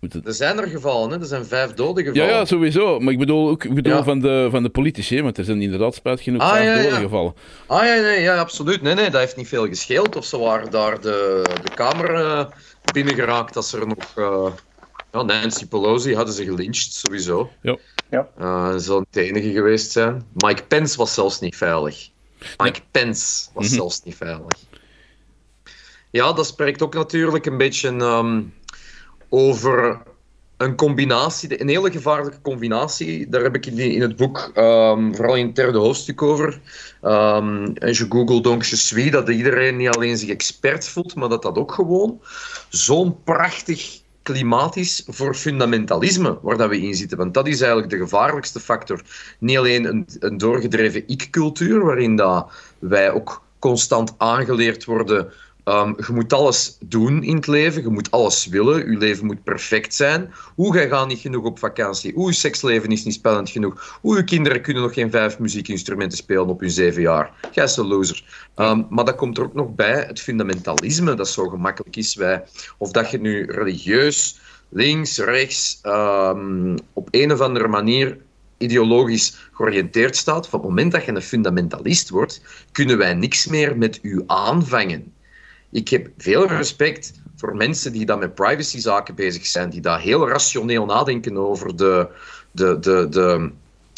Het- 0.00 0.26
Er 0.26 0.32
zijn 0.34 0.58
er 0.58 0.68
gevallen, 0.68 1.10
hè. 1.10 1.18
Er 1.20 1.26
zijn 1.26 1.44
vijf 1.44 1.72
doden 1.74 2.04
gevallen. 2.04 2.28
ja, 2.28 2.44
sowieso. 2.44 3.00
Maar 3.00 3.12
ik 3.12 3.18
bedoel 3.18 3.48
ook 3.48 3.64
ik 3.64 3.74
bedoel 3.74 3.92
Ja. 3.92 4.04
van, 4.04 4.20
de, 4.20 4.48
van 4.50 4.62
de 4.62 4.68
politici, 4.68 5.16
hè, 5.16 5.22
want 5.22 5.38
er 5.38 5.44
zijn 5.44 5.62
inderdaad 5.62 5.94
spuit 5.94 6.20
genoeg 6.20 6.40
Ah, 6.42 6.50
vijf 6.50 6.64
ja, 6.64 6.74
doden 6.74 6.90
ja. 6.90 6.96
gevallen. 6.98 7.34
Ah 7.66 7.84
ja, 7.86 7.94
nee, 8.00 8.20
ja, 8.20 8.36
absoluut. 8.38 8.82
Nee, 8.82 8.94
nee, 8.94 9.10
dat 9.10 9.20
heeft 9.20 9.36
niet 9.36 9.48
veel 9.48 9.66
gescheeld. 9.66 10.16
Of 10.16 10.24
ze 10.24 10.38
waren 10.38 10.70
daar 10.70 11.00
de, 11.00 11.42
de 11.64 11.74
kamer 11.74 12.14
eh, 12.14 12.44
binnengeraakt 12.92 13.56
als 13.56 13.72
er 13.72 13.86
nog... 13.86 14.12
eh, 14.16 14.46
ja, 15.12 15.22
Nancy 15.22 15.66
Pelosi 15.66 16.14
hadden 16.14 16.34
ze 16.34 16.44
gelyncht, 16.44 16.92
sowieso. 16.92 17.50
Ja. 17.62 17.76
Ja. 18.10 18.28
Eh, 18.38 18.70
dat 18.70 18.82
zal 18.82 18.98
niet 18.98 19.08
de 19.10 19.22
enige 19.22 19.50
geweest 19.52 19.90
zijn. 19.90 20.24
Mike 20.34 20.62
Pence 20.62 20.96
was 20.96 21.14
zelfs 21.14 21.40
niet 21.40 21.56
veilig. 21.56 22.08
Mike 22.56 22.80
Pence 22.90 23.48
was 23.54 23.66
Mhm. 23.66 23.74
zelfs 23.74 24.02
niet 24.04 24.16
veilig. 24.16 24.46
Ja, 26.10 26.32
dat 26.32 26.46
spreekt 26.46 26.82
ook 26.82 26.94
natuurlijk 26.94 27.46
een 27.46 27.56
beetje 27.56 27.88
ehm, 27.88 28.42
over 29.28 30.02
een 30.56 30.76
combinatie, 30.76 31.60
een 31.60 31.68
hele 31.68 31.90
gevaarlijke 31.90 32.40
combinatie. 32.42 33.28
Daar 33.28 33.42
heb 33.42 33.54
ik 33.54 33.66
in, 33.66 34.00
het 34.00 34.16
boek 34.16 34.50
um, 34.54 35.14
vooral 35.14 35.36
in 35.36 35.46
het 35.46 35.56
derde 35.56 35.78
hoofdstuk 35.78 36.22
over. 36.22 36.60
Um, 37.02 37.72
als 37.78 37.98
je 37.98 38.06
googelt 38.08 38.64
suis, 38.64 39.10
dat 39.10 39.28
iedereen 39.28 39.76
niet 39.76 39.88
alleen 39.88 40.18
zich 40.18 40.28
expert 40.28 40.88
voelt, 40.88 41.14
maar 41.14 41.28
dat 41.28 41.42
dat 41.42 41.58
ook 41.58 41.72
gewoon 41.72 42.20
zo'n 42.68 43.22
prachtig 43.22 44.00
klimaat 44.22 44.76
is 44.76 45.02
voor 45.06 45.34
fundamentalisme 45.34 46.38
waar 46.42 46.56
dat 46.56 46.68
we 46.68 46.80
in 46.80 46.94
zitten. 46.94 47.18
Want 47.18 47.34
dat 47.34 47.46
is 47.46 47.60
eigenlijk 47.60 47.90
de 47.90 47.98
gevaarlijkste 47.98 48.60
factor. 48.60 49.00
Niet 49.38 49.58
alleen 49.58 49.84
een, 49.84 50.06
een 50.18 50.38
doorgedreven 50.38 51.02
ik-cultuur, 51.06 51.84
waarin 51.84 52.16
dat 52.16 52.50
wij 52.78 53.10
ook 53.10 53.42
constant 53.58 54.14
aangeleerd 54.18 54.84
worden 54.84 55.32
Um, 55.68 55.94
je 56.06 56.12
moet 56.12 56.32
alles 56.32 56.76
doen 56.80 57.22
in 57.22 57.36
het 57.36 57.46
leven, 57.46 57.82
je 57.82 57.88
moet 57.88 58.10
alles 58.10 58.46
willen, 58.46 58.90
je 58.90 58.98
leven 58.98 59.26
moet 59.26 59.44
perfect 59.44 59.94
zijn. 59.94 60.32
Hoe, 60.54 60.74
jij 60.74 60.88
gaat 60.88 61.08
niet 61.08 61.18
genoeg 61.18 61.44
op 61.44 61.58
vakantie. 61.58 62.12
Hoe, 62.14 62.28
je 62.28 62.34
seksleven 62.34 62.90
is 62.90 63.04
niet 63.04 63.14
spannend 63.14 63.50
genoeg. 63.50 63.98
Hoe, 64.00 64.16
je 64.16 64.24
kinderen 64.24 64.62
kunnen 64.62 64.82
nog 64.82 64.94
geen 64.94 65.10
vijf 65.10 65.38
muziekinstrumenten 65.38 66.18
spelen 66.18 66.46
op 66.46 66.60
hun 66.60 66.70
zeven 66.70 67.02
jaar. 67.02 67.32
Jij 67.52 67.64
is 67.64 67.76
een 67.76 67.86
loser. 67.86 68.48
Um, 68.56 68.86
maar 68.90 69.04
dat 69.04 69.14
komt 69.14 69.38
er 69.38 69.44
ook 69.44 69.54
nog 69.54 69.74
bij, 69.74 70.04
het 70.06 70.20
fundamentalisme, 70.20 71.14
dat 71.14 71.28
zo 71.28 71.48
gemakkelijk 71.48 71.96
is. 71.96 72.14
Wij, 72.14 72.44
of 72.78 72.90
dat 72.90 73.10
je 73.10 73.18
nu 73.18 73.44
religieus, 73.50 74.38
links, 74.68 75.18
rechts, 75.18 75.80
um, 75.82 76.74
op 76.92 77.08
een 77.10 77.32
of 77.32 77.40
andere 77.40 77.68
manier 77.68 78.18
ideologisch 78.58 79.48
georiënteerd 79.52 80.16
staat, 80.16 80.48
van 80.48 80.60
het 80.60 80.68
moment 80.68 80.92
dat 80.92 81.04
je 81.04 81.12
een 81.12 81.22
fundamentalist 81.22 82.08
wordt, 82.08 82.40
kunnen 82.72 82.98
wij 82.98 83.14
niks 83.14 83.46
meer 83.46 83.76
met 83.76 83.98
u 84.02 84.22
aanvangen 84.26 85.14
ik 85.70 85.88
heb 85.88 86.08
veel 86.18 86.46
respect 86.46 87.12
voor 87.36 87.56
mensen 87.56 87.92
die 87.92 88.06
dan 88.06 88.18
met 88.18 88.34
privacyzaken 88.34 89.14
bezig 89.14 89.46
zijn, 89.46 89.70
die 89.70 89.80
daar 89.80 90.00
heel 90.00 90.28
rationeel 90.28 90.84
nadenken 90.84 91.36
over 91.36 91.76
de, 91.76 92.08
de, 92.50 92.78
de, 92.78 93.06
de 93.08 93.50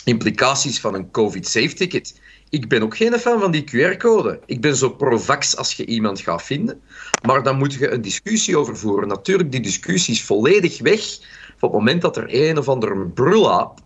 implicaties 0.05 0.81
van 0.81 0.95
een 0.95 1.11
COVID-safe-ticket. 1.11 2.21
Ik 2.51 2.69
ben 2.69 2.83
ook 2.83 2.97
geen 2.97 3.19
fan 3.19 3.41
van 3.41 3.51
die 3.51 3.65
QR-code. 3.65 4.41
Ik 4.47 4.61
ben 4.61 4.77
zo 4.77 4.91
pro-vax 4.91 5.57
als 5.57 5.75
je 5.75 5.87
iemand 5.87 6.21
gaat 6.21 6.43
vinden. 6.43 6.81
Maar 7.27 7.43
dan 7.43 7.59
moet 7.59 7.75
je 7.75 7.91
een 7.91 8.03
discussie 8.03 8.57
over 8.57 8.77
voeren. 8.77 9.09
Natuurlijk, 9.09 9.53
die 9.53 9.61
discussie 9.61 10.15
is 10.15 10.25
volledig 10.25 10.81
weg 10.81 11.19
op 11.55 11.61
het 11.61 11.73
moment 11.73 12.03
dat 12.03 12.17
er 12.17 12.27
een 12.29 12.59
of 12.59 12.69
andere 12.69 13.07
brulaap 13.07 13.79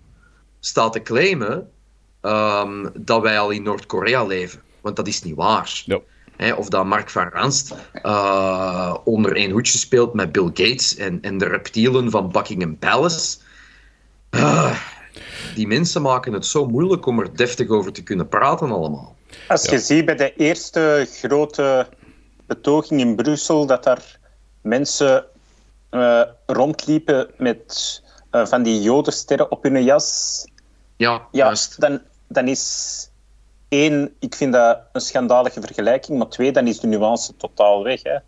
staat 0.60 0.92
te 0.92 1.02
claimen 1.02 1.70
um, 2.22 2.90
dat 2.94 3.22
wij 3.22 3.38
al 3.38 3.50
in 3.50 3.62
Noord-Korea 3.62 4.24
leven. 4.24 4.60
Want 4.80 4.96
dat 4.96 5.06
is 5.06 5.22
niet 5.22 5.34
waar. 5.34 5.82
Ja 6.46 6.56
of 6.56 6.68
dat 6.68 6.84
Mark 6.84 7.10
van 7.10 7.28
Ranst 7.28 7.74
uh, 8.02 8.96
onder 9.04 9.36
één 9.36 9.50
hoedje 9.50 9.78
speelt 9.78 10.14
met 10.14 10.32
Bill 10.32 10.46
Gates 10.46 10.96
en, 10.96 11.18
en 11.22 11.38
de 11.38 11.46
reptielen 11.46 12.10
van 12.10 12.30
Buckingham 12.30 12.78
Palace. 12.78 13.38
Uh, 14.30 14.78
die 15.54 15.66
mensen 15.66 16.02
maken 16.02 16.32
het 16.32 16.46
zo 16.46 16.66
moeilijk 16.66 17.06
om 17.06 17.20
er 17.20 17.36
deftig 17.36 17.68
over 17.68 17.92
te 17.92 18.02
kunnen 18.02 18.28
praten 18.28 18.70
allemaal. 18.70 19.16
Als 19.48 19.64
je 19.64 19.78
ziet 19.78 20.04
bij 20.04 20.16
de 20.16 20.34
eerste 20.34 21.08
grote 21.12 21.88
betoging 22.46 23.00
in 23.00 23.16
Brussel 23.16 23.66
dat 23.66 23.84
daar 23.84 24.18
mensen 24.60 25.24
uh, 25.90 26.22
rondliepen 26.46 27.30
met 27.36 28.02
van 28.30 28.62
die 28.62 28.82
jodensterren 28.82 29.50
op 29.50 29.62
hun 29.62 29.84
jas. 29.84 30.44
Ja, 30.96 31.12
ja 31.12 31.28
juist. 31.30 31.80
Dan, 31.80 32.00
dan 32.28 32.48
is 32.48 33.08
één, 33.72 34.14
ik 34.18 34.34
vind 34.34 34.52
dat 34.52 34.78
een 34.92 35.00
schandalige 35.00 35.60
vergelijking, 35.60 36.18
maar 36.18 36.28
twee, 36.28 36.52
dan 36.52 36.66
is 36.66 36.80
de 36.80 36.86
nuance 36.86 37.36
totaal 37.36 37.82
weg. 37.82 38.02
Hè. 38.02 38.18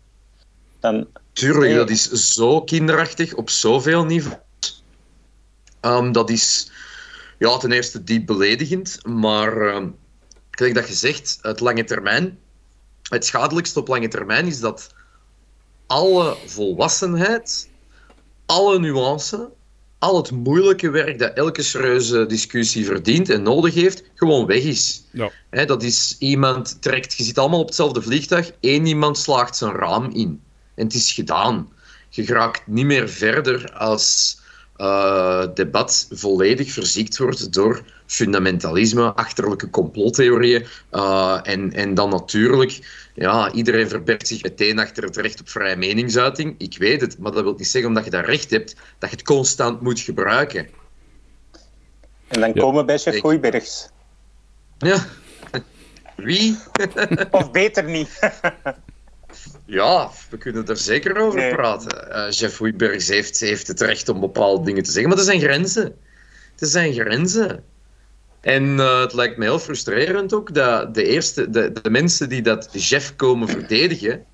Dan, 0.79 1.07
Tuurlijk, 1.33 1.75
dat 1.75 1.89
is 1.89 2.09
zo 2.33 2.61
kinderachtig 2.61 3.33
op 3.33 3.49
zoveel 3.49 4.05
niveaus. 4.05 4.83
Um, 5.81 6.11
dat 6.11 6.29
is 6.29 6.71
ja, 7.37 7.57
ten 7.57 7.71
eerste 7.71 8.03
diep 8.03 8.25
beledigend, 8.25 9.05
maar 9.05 9.75
um, 9.75 9.95
gelijk 10.51 10.75
dat 10.75 10.87
je 10.87 10.93
zegt, 10.93 11.39
het 11.41 11.59
lange 11.59 11.83
termijn, 11.83 12.39
het 13.09 13.25
schadelijkste 13.25 13.79
op 13.79 13.87
lange 13.87 14.07
termijn 14.07 14.47
is 14.47 14.59
dat 14.59 14.93
alle 15.87 16.37
volwassenheid, 16.45 17.69
alle 18.45 18.79
nuance, 18.79 19.49
al 20.05 20.17
het 20.17 20.31
moeilijke 20.31 20.89
werk 20.89 21.19
dat 21.19 21.33
elke 21.33 21.61
serieuze 21.61 22.25
discussie 22.25 22.85
verdient 22.85 23.29
en 23.29 23.41
nodig 23.41 23.73
heeft, 23.73 24.03
gewoon 24.15 24.45
weg 24.45 24.63
is. 24.63 25.03
Ja. 25.11 25.65
dat 25.65 25.83
is 25.83 26.15
iemand 26.19 26.81
trekt, 26.81 27.17
je 27.17 27.23
zit 27.23 27.37
allemaal 27.37 27.59
op 27.59 27.65
hetzelfde 27.65 28.01
vliegtuig, 28.01 28.51
één 28.59 28.85
iemand 28.85 29.17
slaagt 29.17 29.55
zijn 29.55 29.71
raam 29.71 30.09
in. 30.11 30.41
En 30.75 30.83
het 30.83 30.93
is 30.93 31.11
gedaan. 31.11 31.69
Je 32.09 32.25
raakt 32.25 32.67
niet 32.67 32.85
meer 32.85 33.09
verder 33.09 33.73
als 33.73 34.37
uh, 34.77 35.45
debat 35.53 36.07
volledig 36.11 36.71
verziekt 36.71 37.17
wordt 37.17 37.53
door 37.53 37.83
fundamentalisme, 38.05 39.13
achterlijke 39.13 39.69
complottheorieën. 39.69 40.65
Uh, 40.91 41.39
en, 41.43 41.73
en 41.73 41.93
dan 41.93 42.09
natuurlijk, 42.09 42.79
ja, 43.13 43.51
iedereen 43.51 43.89
verbergt 43.89 44.27
zich 44.27 44.43
meteen 44.43 44.79
achter 44.79 45.03
het 45.03 45.17
recht 45.17 45.39
op 45.39 45.49
vrije 45.49 45.75
meningsuiting. 45.75 46.55
Ik 46.57 46.77
weet 46.77 47.01
het, 47.01 47.17
maar 47.17 47.31
dat 47.31 47.43
wil 47.43 47.55
niet 47.57 47.67
zeggen 47.67 47.89
omdat 47.89 48.05
je 48.05 48.11
dat 48.11 48.25
recht 48.25 48.49
hebt, 48.49 48.75
dat 48.99 49.09
je 49.09 49.15
het 49.15 49.25
constant 49.25 49.81
moet 49.81 49.99
gebruiken. 49.99 50.67
En 52.27 52.39
dan 52.39 52.53
komen 52.53 52.79
we 52.79 52.85
bij 52.85 52.97
chef 52.97 53.19
Gooibergs. 53.19 53.89
Ja. 54.77 55.05
Wie? 56.15 56.57
of 57.31 57.51
beter 57.51 57.83
niet. 57.83 58.19
Ja, 59.65 60.09
we 60.29 60.37
kunnen 60.37 60.67
er 60.67 60.77
zeker 60.77 61.17
over 61.17 61.55
praten. 61.55 62.07
Uh, 62.09 62.31
Jeff 62.31 62.57
Hoeibergs 62.57 63.07
heeft, 63.07 63.39
heeft 63.39 63.67
het 63.67 63.81
recht 63.81 64.09
om 64.09 64.19
bepaalde 64.19 64.65
dingen 64.65 64.83
te 64.83 64.91
zeggen, 64.91 65.09
maar 65.09 65.19
er 65.19 65.25
zijn 65.25 65.39
grenzen. 65.39 65.95
Er 66.57 66.67
zijn 66.67 66.93
grenzen. 66.93 67.63
En 68.45 68.63
uh, 68.63 68.99
het 68.99 69.13
lijkt 69.13 69.37
me 69.37 69.43
heel 69.43 69.59
frustrerend 69.59 70.33
ook 70.33 70.53
dat 70.53 70.93
de, 70.93 71.03
eerste, 71.03 71.49
de, 71.49 71.71
de 71.81 71.89
mensen 71.89 72.29
die 72.29 72.41
dat 72.41 72.69
Jeff 72.71 73.15
komen 73.15 73.47
verdedigen, 73.47 74.25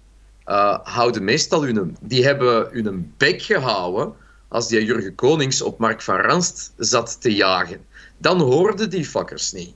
uh, 0.47 0.78
houden 0.84 1.24
meestal 1.24 1.63
hun, 1.63 1.97
die 2.02 2.26
hebben 2.26 2.67
hun 2.71 3.13
bek 3.17 3.41
gehouden 3.41 4.13
als 4.47 4.67
die 4.67 4.86
Jurgen 4.86 5.15
Konings 5.15 5.62
op 5.62 5.80
Mark 5.80 6.02
van 6.02 6.15
Ranst 6.15 6.74
zat 6.78 7.21
te 7.21 7.36
jagen. 7.36 7.86
Dan 8.17 8.39
hoorden 8.39 8.89
die 8.89 9.06
fuckers 9.06 9.52
niet. 9.52 9.74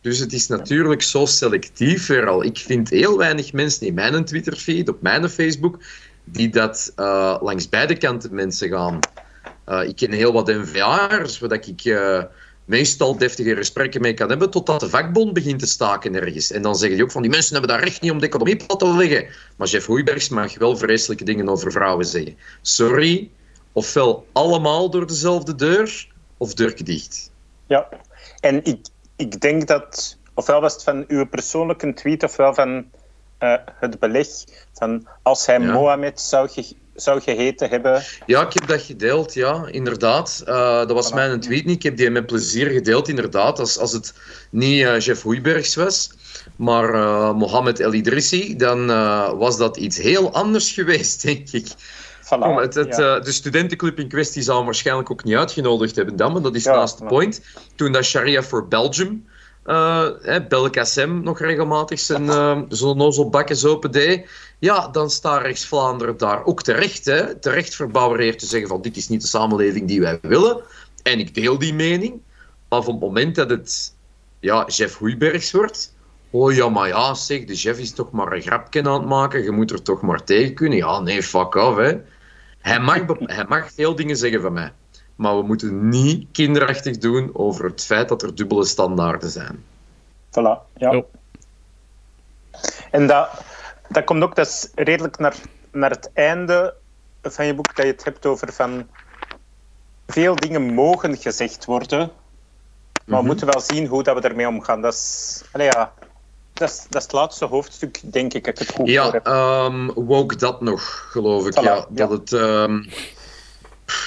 Dus 0.00 0.18
het 0.18 0.32
is 0.32 0.46
natuurlijk 0.46 1.02
zo 1.02 1.26
selectief 1.26 2.10
al. 2.10 2.44
Ik 2.44 2.58
vind 2.58 2.90
heel 2.90 3.18
weinig 3.18 3.52
mensen 3.52 3.86
in 3.86 3.94
mijn 3.94 4.24
Twitterfeed, 4.24 4.88
op 4.88 5.02
mijn 5.02 5.28
Facebook, 5.28 5.78
die 6.24 6.48
dat 6.48 6.92
uh, 6.96 7.36
langs 7.40 7.68
beide 7.68 7.96
kanten 7.96 8.34
mensen 8.34 8.68
gaan. 8.68 8.98
Uh, 9.68 9.88
ik 9.88 9.96
ken 9.96 10.12
heel 10.12 10.32
wat 10.32 10.46
NVA'ers, 10.46 11.38
waar 11.38 11.52
ik 11.52 11.84
uh, 11.84 12.22
meestal 12.66 13.16
deftige 13.16 13.56
gesprekken 13.56 14.00
mee 14.00 14.14
kan 14.14 14.28
hebben, 14.28 14.50
totdat 14.50 14.80
de 14.80 14.88
vakbond 14.88 15.32
begint 15.32 15.58
te 15.58 15.66
staken 15.66 16.14
ergens. 16.14 16.50
En 16.50 16.62
dan 16.62 16.76
zeggen 16.76 16.96
die 16.96 17.06
ook 17.06 17.12
van, 17.12 17.22
die 17.22 17.30
mensen 17.30 17.52
hebben 17.52 17.70
daar 17.70 17.84
recht 17.84 18.00
niet 18.00 18.10
om 18.10 18.18
de 18.18 18.26
economie 18.26 18.56
plat 18.56 18.78
te 18.78 18.96
leggen. 18.96 19.26
Maar 19.56 19.68
Jeff 19.68 19.86
Hoeibergs 19.86 20.28
mag 20.28 20.58
wel 20.58 20.76
vreselijke 20.76 21.24
dingen 21.24 21.48
over 21.48 21.72
vrouwen 21.72 22.06
zeggen. 22.06 22.36
Sorry, 22.62 23.30
ofwel 23.72 24.26
allemaal 24.32 24.90
door 24.90 25.06
dezelfde 25.06 25.54
deur, 25.54 26.08
of 26.36 26.54
deur 26.54 26.84
dicht. 26.84 27.30
Ja, 27.66 27.88
en 28.40 28.64
ik, 28.64 28.86
ik 29.16 29.40
denk 29.40 29.66
dat, 29.66 30.18
ofwel 30.34 30.60
was 30.60 30.72
het 30.72 30.82
van 30.82 31.04
uw 31.08 31.26
persoonlijke 31.26 31.94
tweet, 31.94 32.22
ofwel 32.22 32.54
van 32.54 32.84
uh, 33.40 33.56
het 33.66 33.98
beleg, 33.98 34.28
van 34.72 35.06
als 35.22 35.46
hij 35.46 35.58
Mohammed 35.58 36.20
zou, 36.20 36.48
ge 36.48 36.76
zou 36.96 37.20
geheten 37.20 37.68
hebben. 37.68 38.02
Ja, 38.26 38.46
ik 38.46 38.52
heb 38.52 38.66
dat 38.66 38.82
gedeeld, 38.82 39.34
ja, 39.34 39.66
inderdaad. 39.70 40.42
Uh, 40.46 40.78
dat 40.78 40.92
was 40.92 41.12
mijn 41.12 41.40
tweet 41.40 41.64
niet. 41.64 41.76
Ik 41.76 41.82
heb 41.82 41.96
die 41.96 42.10
met 42.10 42.26
plezier 42.26 42.70
gedeeld, 42.70 43.08
inderdaad. 43.08 43.58
Als, 43.58 43.78
als 43.78 43.92
het 43.92 44.14
niet 44.50 44.80
uh, 44.80 45.00
Jeff 45.00 45.22
Hoeibergs 45.22 45.74
was, 45.74 46.10
maar 46.56 46.90
Mohammed 47.34 47.80
El 47.80 47.94
Idrissi, 47.94 48.56
dan 48.56 48.86
was 49.38 49.56
dat 49.56 49.76
iets 49.76 49.96
heel 49.96 50.32
anders 50.32 50.72
geweest, 50.78 51.22
denk 51.22 51.50
ik. 51.50 51.66
Voilà, 52.26 52.60
het, 52.60 52.74
het, 52.74 52.96
ja. 52.96 53.16
uh, 53.16 53.22
de 53.22 53.32
studentenclub 53.32 53.98
in 53.98 54.08
kwestie 54.08 54.42
zou 54.42 54.56
hem 54.56 54.66
waarschijnlijk 54.66 55.10
ook 55.10 55.24
niet 55.24 55.36
uitgenodigd 55.36 55.96
hebben 55.96 56.16
dan, 56.16 56.32
maar 56.32 56.42
dat 56.42 56.54
is 56.54 56.64
ja, 56.64 56.74
naast 56.74 56.98
de 56.98 57.04
point. 57.04 57.40
Toen 57.74 57.92
dat 57.92 58.04
Sharia 58.04 58.42
for 58.42 58.68
Belgium, 58.68 59.26
uh, 59.66 60.08
Belkacem 60.48 61.22
nog 61.22 61.38
regelmatig 61.38 62.00
zijn 62.00 62.24
uh, 62.24 62.58
zo'n 62.68 63.00
open 63.64 63.90
deed, 63.90 64.28
ja, 64.58 64.88
dan 64.88 65.10
staat 65.10 65.42
rechts-Vlaanderen 65.42 66.16
daar 66.16 66.44
ook 66.44 66.62
terecht, 66.62 67.04
hè, 67.04 67.34
terecht 67.34 67.74
verbouwereerd 67.74 68.38
te 68.38 68.46
zeggen 68.46 68.68
van 68.68 68.82
dit 68.82 68.96
is 68.96 69.08
niet 69.08 69.20
de 69.20 69.26
samenleving 69.26 69.88
die 69.88 70.00
wij 70.00 70.18
willen. 70.22 70.62
En 71.02 71.18
ik 71.18 71.34
deel 71.34 71.58
die 71.58 71.74
mening, 71.74 72.20
maar 72.68 72.82
van 72.82 72.92
het 72.92 73.02
moment 73.02 73.34
dat 73.34 73.50
het 73.50 73.94
ja, 74.40 74.66
Jeff 74.66 74.98
Hoeibergs 74.98 75.52
wordt, 75.52 75.94
Oh 76.30 76.52
ja, 76.52 76.68
maar 76.68 76.88
ja, 76.88 77.14
zeg, 77.14 77.44
de 77.44 77.54
chef 77.54 77.78
is 77.78 77.92
toch 77.92 78.10
maar 78.10 78.32
een 78.32 78.42
grapje 78.42 78.84
aan 78.84 79.00
het 79.00 79.08
maken. 79.08 79.42
Je 79.42 79.50
moet 79.50 79.70
er 79.70 79.82
toch 79.82 80.00
maar 80.00 80.24
tegen 80.24 80.54
kunnen. 80.54 80.78
Ja, 80.78 81.00
nee, 81.00 81.22
fuck 81.22 81.54
off, 81.54 81.76
hè. 81.76 81.98
Hij 82.58 82.80
mag, 82.80 83.00
hij 83.18 83.44
mag 83.48 83.72
veel 83.72 83.94
dingen 83.94 84.16
zeggen 84.16 84.40
van 84.40 84.52
mij. 84.52 84.72
Maar 85.14 85.36
we 85.36 85.42
moeten 85.42 85.88
niet 85.88 86.26
kinderachtig 86.32 86.98
doen 86.98 87.30
over 87.32 87.64
het 87.64 87.84
feit 87.84 88.08
dat 88.08 88.22
er 88.22 88.34
dubbele 88.34 88.64
standaarden 88.64 89.30
zijn. 89.30 89.64
Voilà, 90.30 90.74
ja. 90.76 90.96
Oh. 90.96 91.04
En 92.90 93.06
dat, 93.06 93.28
dat 93.88 94.04
komt 94.04 94.22
ook, 94.22 94.34
dat 94.36 94.46
is 94.46 94.68
redelijk 94.74 95.18
naar, 95.18 95.34
naar 95.72 95.90
het 95.90 96.10
einde 96.14 96.74
van 97.22 97.46
je 97.46 97.54
boek, 97.54 97.76
dat 97.76 97.84
je 97.86 97.92
het 97.92 98.04
hebt 98.04 98.26
over 98.26 98.52
van... 98.52 98.88
veel 100.06 100.36
dingen 100.36 100.74
mogen 100.74 101.16
gezegd 101.16 101.64
worden. 101.64 101.98
Maar 101.98 102.10
we 103.04 103.14
Mhm. 103.16 103.26
moeten 103.26 103.46
wel 103.46 103.60
zien 103.60 103.86
hoe 103.86 104.02
dat 104.02 104.22
we 104.22 104.28
ermee 104.28 104.48
omgaan. 104.48 104.80
Dat 104.80 104.92
is, 104.92 105.42
ja, 105.52 105.92
dat 106.52 106.68
is, 106.70 106.76
dat 106.88 106.96
is 106.96 107.02
het 107.02 107.12
laatste 107.12 107.44
hoofdstuk, 107.44 108.00
denk 108.02 108.34
ik, 108.34 108.44
dat 108.44 108.60
ik 108.60 108.66
het 108.66 108.76
goed 108.76 108.88
Ja, 108.88 109.10
heb. 109.10 109.26
ehm 109.26 109.90
woke 109.94 110.36
dat 110.36 110.60
nog, 110.60 111.06
geloof 111.10 111.46
ik. 111.46 111.52
Voilà, 111.52 111.62
ja, 111.64 111.74
ja. 111.74 111.86
Dat 112.06 112.10
het... 112.10 112.32
ehm, 112.32 112.82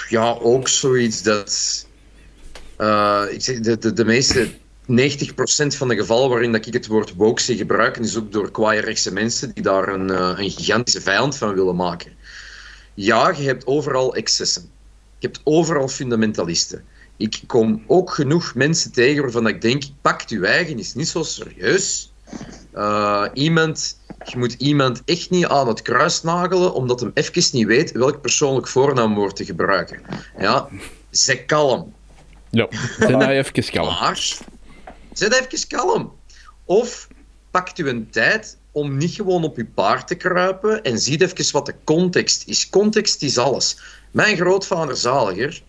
ja, 0.10 0.36
ook 0.42 0.68
zoiets 0.68 1.22
dat... 1.24 1.86
eh, 2.78 3.24
ik 3.30 3.42
zeg, 3.42 3.60
de, 3.60 3.78
de, 3.78 3.94
de 3.94 4.06
meeste... 4.06 4.50
90% 4.90 5.76
van 5.78 5.88
de 5.88 5.96
gevallen 5.96 6.30
waarin 6.30 6.52
dat 6.52 6.66
ik 6.66 6.74
het 6.74 6.88
woord 6.88 7.16
woke 7.16 7.42
zie 7.42 7.58
gebruiken, 7.58 8.04
is 8.04 8.18
ook 8.18 8.32
door 8.32 8.52
kwaaie 8.52 8.82
rechtse 8.82 9.14
mensen 9.14 9.54
die 9.54 9.64
daar 9.64 9.88
een, 9.88 10.10
eh, 10.10 10.34
een 10.36 10.52
gigantische 10.52 11.02
vijand 11.02 11.38
van 11.38 11.54
willen 11.54 11.76
maken. 11.76 12.12
Ja, 12.94 13.34
je 13.38 13.44
hebt 13.44 13.68
overal 13.68 14.16
excessen. 14.16 14.70
Je 15.18 15.28
hebt 15.28 15.42
overal 15.44 15.88
fundamentalisten. 15.88 16.84
Ik 17.18 17.42
kom 17.48 17.84
ook 17.88 18.12
genoeg 18.12 18.56
mensen 18.56 18.92
tegen 18.92 19.22
waarvan 19.22 19.48
ik 19.48 19.62
denk, 19.62 19.84
pak 20.02 20.22
je 20.22 20.46
eigen, 20.46 20.80
is 20.80 20.94
niet 20.94 21.08
zo 21.08 21.24
serieus. 21.24 22.12
Eh, 22.72 23.26
iemand, 23.34 24.00
je 24.26 24.38
moet 24.38 24.54
iemand 24.54 25.02
echt 25.06 25.30
niet 25.30 25.46
aan 25.46 25.68
het 25.68 25.82
kruis 25.82 26.24
nagelen, 26.24 26.74
omdat 26.74 27.00
hem 27.00 27.12
even 27.14 27.44
niet 27.52 27.68
weet 27.68 27.92
welk 27.92 28.22
persoonlijk 28.22 28.68
voornaamwoord 28.68 29.36
te 29.36 29.46
gebruiken. 29.46 30.02
Ja, 30.40 30.68
zeg 31.10 31.46
kalm. 31.46 31.94
Ja, 32.50 32.68
zijn 33.00 33.18
nou 33.18 33.32
even 33.32 33.72
kalm. 33.72 33.88
Maar, 33.88 34.38
zet 35.20 35.34
even 35.34 35.68
kalm. 35.68 36.14
Of 36.66 37.08
pakt 37.52 37.80
u 37.80 37.88
een 37.88 38.10
tijd 38.10 38.58
om 38.72 38.98
niet 38.98 39.14
gewoon 39.14 39.44
op 39.44 39.58
uw 39.58 39.68
paard 39.74 40.08
te 40.08 40.16
kruipen 40.16 40.84
en 40.84 41.00
ziet 41.00 41.22
even 41.22 41.52
wat 41.52 41.66
de 41.66 41.76
context 41.84 42.48
is. 42.48 42.70
Context 42.70 43.22
is 43.22 43.38
alles. 43.38 43.80
Mijn 44.12 44.38
grootvader 44.38 44.98
Zaliger, 44.98 45.62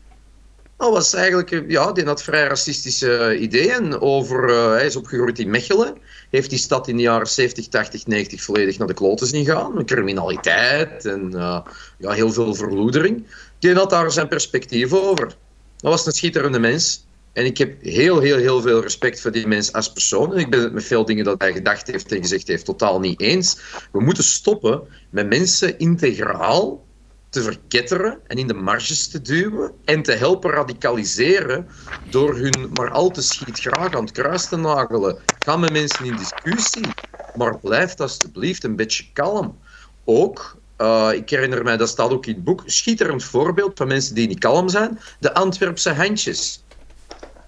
dat 0.76 0.92
was 0.92 1.14
eigenlijk, 1.14 1.50
eh, 1.50 1.68
ja, 1.68 1.92
die 1.92 2.04
had 2.04 2.22
vrij 2.22 2.46
racistische 2.46 3.38
ideeën 3.38 4.00
over, 4.00 4.50
eh, 4.50 4.70
hij 4.70 4.86
is 4.86 4.96
opgegroeid 4.96 5.38
in 5.38 5.50
Mechelen, 5.50 5.96
heeft 6.30 6.50
die 6.50 6.58
stad 6.58 6.88
in 6.88 6.96
de 6.96 7.02
jaren 7.02 7.28
70, 7.28 7.68
80, 7.68 8.06
90 8.06 8.42
volledig 8.42 8.78
naar 8.78 8.86
de 8.86 8.94
kloten 8.94 9.26
zien 9.26 9.44
gaan, 9.44 9.84
criminaliteit 9.84 11.04
en 11.04 11.34
eh, 11.34 11.60
ja, 11.98 12.10
heel 12.10 12.32
veel 12.32 12.54
verloedering. 12.54 13.26
Die 13.58 13.74
had 13.74 13.90
daar 13.90 14.12
zijn 14.12 14.28
perspectief 14.28 14.92
over. 14.92 15.26
Dat 15.26 15.90
was 15.90 16.06
een 16.06 16.12
schitterende 16.12 16.58
mens. 16.58 17.06
En 17.32 17.44
ik 17.44 17.58
heb 17.58 17.82
heel, 17.82 18.20
heel, 18.20 18.36
heel 18.36 18.60
veel 18.60 18.82
respect 18.82 19.20
voor 19.20 19.30
die 19.30 19.46
mens 19.46 19.72
als 19.72 19.92
persoon. 19.92 20.32
En 20.32 20.38
ik 20.38 20.50
ben 20.50 20.60
het 20.60 20.72
met 20.72 20.84
veel 20.84 21.04
dingen 21.04 21.24
dat 21.24 21.40
hij 21.40 21.52
gedacht 21.52 21.86
heeft 21.86 22.12
en 22.12 22.20
gezegd 22.20 22.48
heeft 22.48 22.64
totaal 22.64 23.00
niet 23.00 23.20
eens. 23.20 23.60
We 23.92 24.00
moeten 24.00 24.24
stoppen 24.24 24.82
met 25.10 25.28
mensen 25.28 25.78
integraal 25.78 26.84
te 27.28 27.42
verketteren 27.42 28.18
en 28.26 28.38
in 28.38 28.46
de 28.46 28.54
marges 28.54 29.08
te 29.08 29.22
duwen 29.22 29.72
en 29.84 30.02
te 30.02 30.12
helpen 30.12 30.50
radicaliseren 30.50 31.68
door 32.10 32.36
hun 32.36 32.70
maar 32.72 32.90
al 32.90 33.10
te 33.10 33.22
schiet 33.22 33.60
graag 33.60 33.94
aan 33.94 34.04
het 34.04 34.12
kruis 34.12 34.48
te 34.48 34.56
nagelen. 34.56 35.18
Ga 35.38 35.56
met 35.56 35.72
mensen 35.72 36.04
in 36.04 36.16
discussie, 36.16 36.86
maar 37.34 37.58
blijf 37.58 38.00
alsjeblieft 38.00 38.64
een 38.64 38.76
beetje 38.76 39.04
kalm. 39.12 39.58
Ook, 40.04 40.56
eh, 40.76 41.10
ik 41.12 41.30
herinner 41.30 41.62
mij, 41.62 41.76
dat 41.76 41.88
staat 41.88 42.10
ook 42.10 42.26
in 42.26 42.34
het 42.34 42.44
boek, 42.44 42.62
schitterend 42.66 43.24
voorbeeld 43.24 43.72
van 43.74 43.88
mensen 43.88 44.14
die 44.14 44.28
niet 44.28 44.38
kalm 44.38 44.68
zijn, 44.68 44.98
de 45.18 45.34
Antwerpse 45.34 45.92
handjes. 45.92 46.62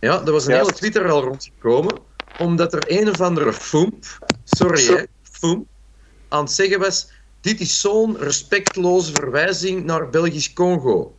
Ja, 0.03 0.23
er 0.27 0.33
was 0.33 0.47
een 0.47 0.53
Juist. 0.53 0.67
hele 0.67 0.79
Twitter 0.79 1.11
al 1.11 1.23
rondgekomen, 1.23 1.99
omdat 2.39 2.73
er 2.73 2.85
een 2.87 3.09
of 3.09 3.21
andere 3.21 3.53
foemp, 3.53 4.05
sorry 4.45 4.87
hè, 4.87 5.03
foemp, 5.23 5.67
aan 6.29 6.43
het 6.43 6.53
zeggen 6.53 6.79
was, 6.79 7.11
dit 7.41 7.61
is 7.61 7.81
zo'n 7.81 8.19
respectloze 8.19 9.13
verwijzing 9.13 9.85
naar 9.85 10.11
Belgisch-Congo. 10.11 11.15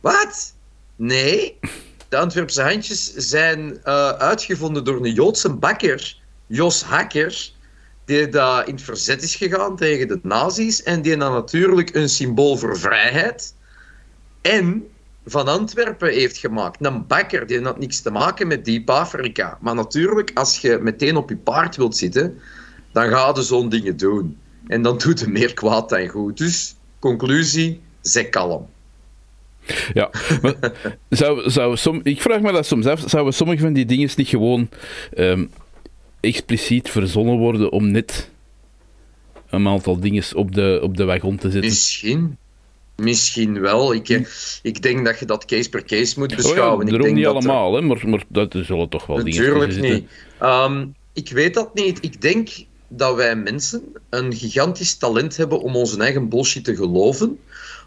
Wat? 0.00 0.54
Nee. 0.96 1.58
De 2.08 2.16
Antwerpse 2.16 2.62
handjes 2.62 3.14
zijn 3.14 3.82
eh, 3.82 4.08
uitgevonden 4.08 4.84
door 4.84 4.96
een 4.96 5.12
Joodse 5.12 5.52
bakker, 5.52 6.16
Jos 6.46 6.82
Hakker, 6.82 7.50
die 8.04 8.28
daar 8.28 8.68
in 8.68 8.74
het 8.74 8.82
verzet 8.82 9.22
is 9.22 9.34
gegaan 9.34 9.76
tegen 9.76 10.08
de 10.08 10.18
nazi's 10.22 10.82
en 10.82 11.02
die 11.02 11.16
dan 11.16 11.32
natuurlijk 11.32 11.94
een 11.94 12.08
symbool 12.08 12.56
voor 12.56 12.78
vrijheid 12.78 13.54
en 14.40 14.88
van 15.26 15.48
Antwerpen 15.48 16.12
heeft 16.12 16.36
gemaakt. 16.36 16.84
Een 16.84 17.06
bakker, 17.06 17.46
die 17.46 17.60
had 17.60 17.78
niks 17.78 18.00
te 18.00 18.10
maken 18.10 18.46
met 18.46 18.64
Diep 18.64 18.90
Afrika. 18.90 19.58
Maar 19.60 19.74
natuurlijk, 19.74 20.30
als 20.34 20.58
je 20.58 20.78
meteen 20.82 21.16
op 21.16 21.28
je 21.28 21.36
paard 21.36 21.76
wilt 21.76 21.96
zitten, 21.96 22.38
dan 22.92 23.08
ga 23.08 23.32
je 23.34 23.42
zo'n 23.42 23.68
dingen 23.68 23.96
doen. 23.96 24.38
En 24.66 24.82
dan 24.82 24.98
doet 24.98 25.20
het 25.20 25.28
meer 25.28 25.54
kwaad 25.54 25.88
dan 25.88 26.08
goed. 26.08 26.38
Dus, 26.38 26.74
conclusie, 26.98 27.80
zeg 28.00 28.28
kalm. 28.28 28.68
Ja, 29.92 30.10
maar 30.42 30.54
zou, 31.08 31.50
zou 31.50 31.76
som, 31.76 32.00
ik 32.02 32.20
vraag 32.20 32.40
me 32.40 32.52
dat 32.52 32.66
soms 32.66 32.86
af, 32.86 33.02
zouden 33.06 33.34
sommige 33.34 33.60
van 33.60 33.72
die 33.72 33.84
dingen 33.84 34.10
niet 34.16 34.28
gewoon 34.28 34.68
ehm, 35.14 35.44
expliciet 36.20 36.90
verzonnen 36.90 37.38
worden 37.38 37.72
om 37.72 37.90
net 37.90 38.30
een 39.50 39.68
aantal 39.68 40.00
dingen 40.00 40.24
op 40.34 40.54
de, 40.54 40.78
op 40.82 40.96
de 40.96 41.04
wagon 41.04 41.36
te 41.36 41.50
zetten? 41.50 41.70
Misschien. 41.70 42.36
Misschien 42.96 43.60
wel. 43.60 43.94
Ik, 43.94 44.08
eh, 44.08 44.24
ik 44.62 44.82
denk 44.82 45.04
dat 45.04 45.18
je 45.18 45.26
dat 45.26 45.44
case 45.44 45.68
per 45.68 45.84
case 45.84 46.18
moet 46.18 46.32
Oh 46.32 46.36
ja, 46.38 46.42
beschouwen. 46.42 46.86
ik 46.86 47.00
denk 47.02 47.14
niet 47.14 47.24
dat 47.24 47.32
er- 47.34 47.38
allemaal, 47.50 47.74
hè, 47.74 47.80
maar, 47.80 48.08
maar 48.08 48.24
dat 48.28 48.54
zullen 48.62 48.88
toch 48.88 49.06
wel 49.06 49.16
dingen 49.16 49.40
Natuurlijk 49.40 49.72
zitten. 49.72 49.92
niet. 49.92 50.08
Ehm, 50.38 50.86
ik 51.12 51.28
weet 51.30 51.54
dat 51.54 51.74
niet. 51.74 51.98
Ik 52.00 52.20
denk 52.20 52.48
dat 52.88 53.14
wij 53.16 53.36
mensen 53.36 53.82
een 54.10 54.34
gigantisch 54.34 54.94
talent 54.96 55.36
hebben 55.36 55.60
om 55.60 55.76
onze 55.76 55.98
eigen 56.00 56.28
bullshit 56.28 56.64
te 56.64 56.76
geloven. 56.76 57.38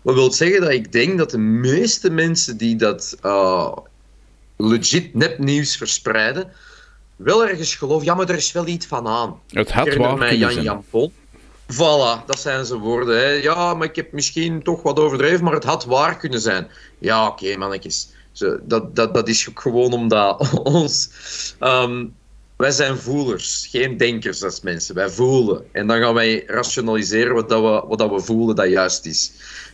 Wat 0.02 0.16
wil 0.16 0.32
zeggen 0.32 0.62
dat 0.62 0.70
ik 0.72 0.92
denk 0.92 1.18
dat 1.18 1.32
de 1.32 1.38
meeste 1.38 2.10
mensen 2.10 2.58
die 2.58 2.76
dat 2.76 3.18
eh, 3.22 3.72
legit 4.58 5.14
nepnieuws 5.14 5.78
verspreiden, 5.78 6.52
wel 7.16 7.48
ergens 7.48 7.76
geloven, 7.76 8.06
ja, 8.06 8.14
maar 8.16 8.30
er 8.30 8.36
is 8.36 8.52
wel 8.52 8.68
iets 8.68 8.86
van 8.86 9.08
aan. 9.08 9.40
Het 9.50 9.72
had 9.72 9.94
waar 9.96 10.18
kunnen 10.18 10.38
Jan 10.38 10.52
zijn. 10.52 10.84
Voilà, 11.74 12.26
dat 12.26 12.40
zijn 12.40 12.66
zijn 12.66 12.80
woorden. 12.80 13.18
Hè. 13.18 13.30
Ja, 13.30 13.74
maar 13.74 13.88
ik 13.88 13.96
heb 13.96 14.12
misschien 14.12 14.64
toch 14.64 14.82
wat 14.82 15.00
overdreven, 15.00 15.44
maar 15.44 15.54
het 15.54 15.64
had 15.64 15.86
waar 15.86 16.18
kunnen 16.18 16.40
zijn. 16.40 16.68
Ja, 17.00 17.28
oké, 17.28 17.58
mannetjes. 17.58 18.10
Zo, 18.32 18.60
dat, 18.64 18.96
dat, 18.96 19.14
dat 19.14 19.28
is 19.28 19.50
gewoon 19.54 19.94
omdat 19.94 20.54
ons... 20.64 21.10
ehm, 21.60 22.06
wij 22.58 22.72
zijn 22.72 22.98
voelers, 22.98 23.68
geen 23.72 23.98
denkers 23.98 24.44
als 24.44 24.62
mensen. 24.62 24.96
Wij 24.96 25.10
voelen. 25.10 25.66
En 25.72 25.88
dan 25.88 26.00
gaan 26.00 26.14
wij 26.14 26.44
rationaliseren 26.46 27.34
wat, 27.34 27.50
dat 27.50 27.62
we, 27.62 27.88
wat 27.88 27.98
dat 27.98 28.10
we 28.10 28.20
voelen 28.20 28.56
dat 28.56 28.70
juist 28.70 29.06
is. 29.06 29.32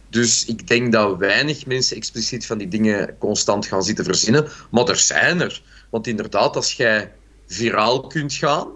Dus 0.09 0.45
ik 0.45 0.67
denk 0.67 0.91
dat 0.91 1.17
weinig 1.17 1.65
mensen 1.65 1.95
expliciet 1.95 2.45
van 2.45 2.57
die 2.57 2.67
dingen 2.67 3.17
constant 3.17 3.65
gaan 3.65 3.83
zitten 3.83 4.05
verzinnen. 4.05 4.47
Maar 4.71 4.89
er 4.89 4.97
zijn 4.97 5.41
er. 5.41 5.61
Want 5.89 6.07
inderdaad, 6.07 6.55
als 6.55 6.73
jij 6.73 7.11
viraal 7.47 8.07
kunt 8.07 8.33
gaan 8.33 8.67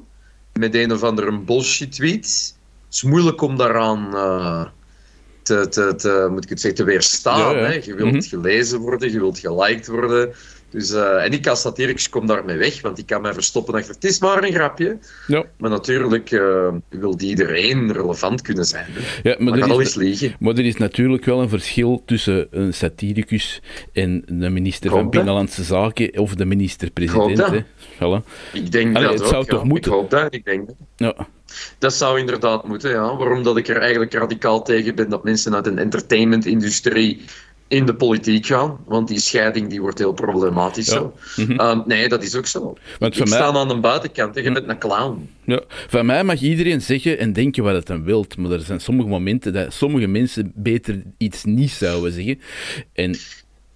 met 0.54 0.76
een 0.76 0.92
of 0.92 1.04
andere 1.04 1.40
bullshit 1.40 1.92
tweet, 1.92 2.57
is 2.91 3.04
moeilijk 3.04 3.41
om 3.41 3.58
daaraan 3.58 4.15
eh, 4.15 4.65
te, 5.41 5.67
te, 5.67 5.93
te, 5.95 6.28
moet 6.32 6.43
ik 6.43 6.50
het 6.50 6.60
zeggen, 6.62 6.80
te 6.80 6.86
weerstaan. 6.86 7.39
Ja, 7.56 7.60
ja. 7.62 7.65
Hè? 7.65 7.73
Je 7.73 7.95
wilt 7.95 8.12
Mhm. 8.12 8.21
gelezen 8.21 8.80
worden, 8.80 9.12
je 9.12 9.19
wilt 9.19 9.39
geliked 9.39 9.88
worden. 9.88 10.34
Dus, 10.78 10.92
eh, 10.92 11.24
en 11.24 11.32
ik 11.32 11.48
als 11.48 11.62
satiricus 11.62 12.10
kom 12.10 12.28
daarmee 12.28 12.58
weg, 12.58 12.82
want 12.82 12.98
ik 12.98 13.06
kan 13.06 13.22
mij 13.22 13.34
verstoppen 13.34 13.74
achter 13.74 13.94
het 13.94 14.04
is 14.04 14.20
maar 14.20 14.44
een 14.44 14.54
grapje. 14.54 14.98
Ja. 15.28 15.44
Maar 15.58 15.70
natuurlijk 15.70 16.32
eh, 16.32 16.68
wil 16.90 17.20
iedereen 17.20 17.94
relevant 17.94 18.42
kunnen 18.42 18.66
zijn. 18.66 18.86
Hè? 18.90 19.30
Ja, 19.30 19.36
maar, 19.40 19.60
er 19.60 19.70
is, 19.70 19.78
eens 19.78 19.96
liegen. 19.96 20.36
maar 20.40 20.54
er 20.54 20.66
is 20.66 20.78
natuurlijk 20.78 21.26
wel 21.26 21.42
een 21.42 21.50
verschil 21.50 22.02
tussen 22.06 22.48
een 22.52 22.74
satiricus 22.74 23.62
en 23.94 24.24
de 24.28 24.50
minister 24.50 24.90
van 24.90 25.02
dat. 25.02 25.10
Binnenlandse 25.10 25.63
Zaken 25.63 26.18
of 26.18 26.36
de 26.36 26.46
minister-president. 26.46 27.63
Voilà. 27.96 28.52
Ik 28.54 28.72
denk 28.72 28.96
Allee, 28.96 29.08
dat 29.08 29.13
het 29.13 29.24
ook, 29.24 29.30
zou 29.30 29.44
ja. 29.44 29.50
toch 29.52 29.63
moeten? 29.63 29.92
Ik 29.92 29.98
hoop 29.98 30.10
dat, 30.10 30.34
ik 30.34 30.46
denk 30.46 30.68
dat. 30.68 30.76
Ja. 30.96 31.28
Dat 31.78 31.94
zou 31.94 32.20
inderdaad 32.20 32.68
moeten, 32.68 32.90
ja. 32.92 33.16
Waarom 33.16 33.44
dat 33.44 33.58
ik 33.58 33.68
er 33.68 33.78
eigenlijk 33.78 34.13
radicaal 34.13 34.63
tegen 34.63 34.96
ben 34.96 35.10
dat 35.10 35.24
mensen 35.24 35.56
uit 35.56 35.68
een 35.68 35.78
entertainment-industrie 35.78 37.22
in 37.68 37.86
de 37.86 37.96
politiek 37.96 38.46
gaan. 38.46 38.78
Want 38.86 39.08
die 39.08 39.20
scheiding 39.20 39.70
die 39.70 39.82
wordt 39.82 39.98
heel 39.98 40.14
problematisch. 40.14 40.88
Ja. 40.88 41.12
Mhm. 41.36 41.52
Ehm, 41.52 41.82
nee, 41.86 42.10
dat 42.10 42.24
is 42.24 42.36
ook 42.36 42.46
zo. 42.46 42.60
Want 43.00 43.12
ik 43.12 43.18
voor 43.20 43.30
mij- 43.30 43.38
sta 43.38 43.52
aan 43.54 43.68
de 43.68 43.80
buitenkant 43.80 44.38
en 44.38 44.44
je 44.44 44.52
bent 44.52 44.70
een 44.70 44.80
clown. 44.80 45.30
Ja, 45.44 45.62
van 45.88 46.06
mij 46.06 46.24
mag 46.24 46.42
iedereen 46.42 46.82
zeggen 46.82 47.20
en 47.20 47.34
denken 47.34 47.64
wat 47.64 47.74
het 47.74 47.88
dan 47.88 48.04
wilt, 48.04 48.38
maar 48.38 48.52
er 48.52 48.60
zijn 48.60 48.80
sommige 48.82 49.10
momenten 49.10 49.54
dat 49.54 49.74
sommige 49.74 50.08
mensen 50.08 50.52
beter 50.56 51.04
iets 51.18 51.44
niet 51.44 51.72
zouden 51.72 52.12
zeggen. 52.12 52.40
En 52.94 53.12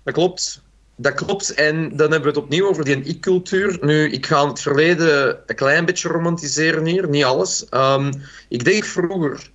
Dat 0.04 0.14
klopt. 0.14 0.62
Dat 0.96 1.14
klopt. 1.14 1.54
En 1.54 1.76
dan 1.90 2.12
hebben 2.12 2.22
we 2.22 2.28
het 2.28 2.38
opnieuw 2.38 2.68
over 2.68 2.86
die 2.86 3.04
ik-cultuur. 3.04 3.78
Nu, 3.82 4.12
ik 4.12 4.26
ga 4.26 4.48
het 4.48 4.62
verleden 4.62 5.38
een 5.46 5.56
klein 5.56 5.86
beetje 5.86 6.10
romantiseren 6.10 6.86
hier, 6.86 7.10
niet 7.10 7.24
alles. 7.24 7.66
Ehm, 7.70 8.12
ik 8.50 8.64
denk 8.64 8.84
vroeger 8.86 9.50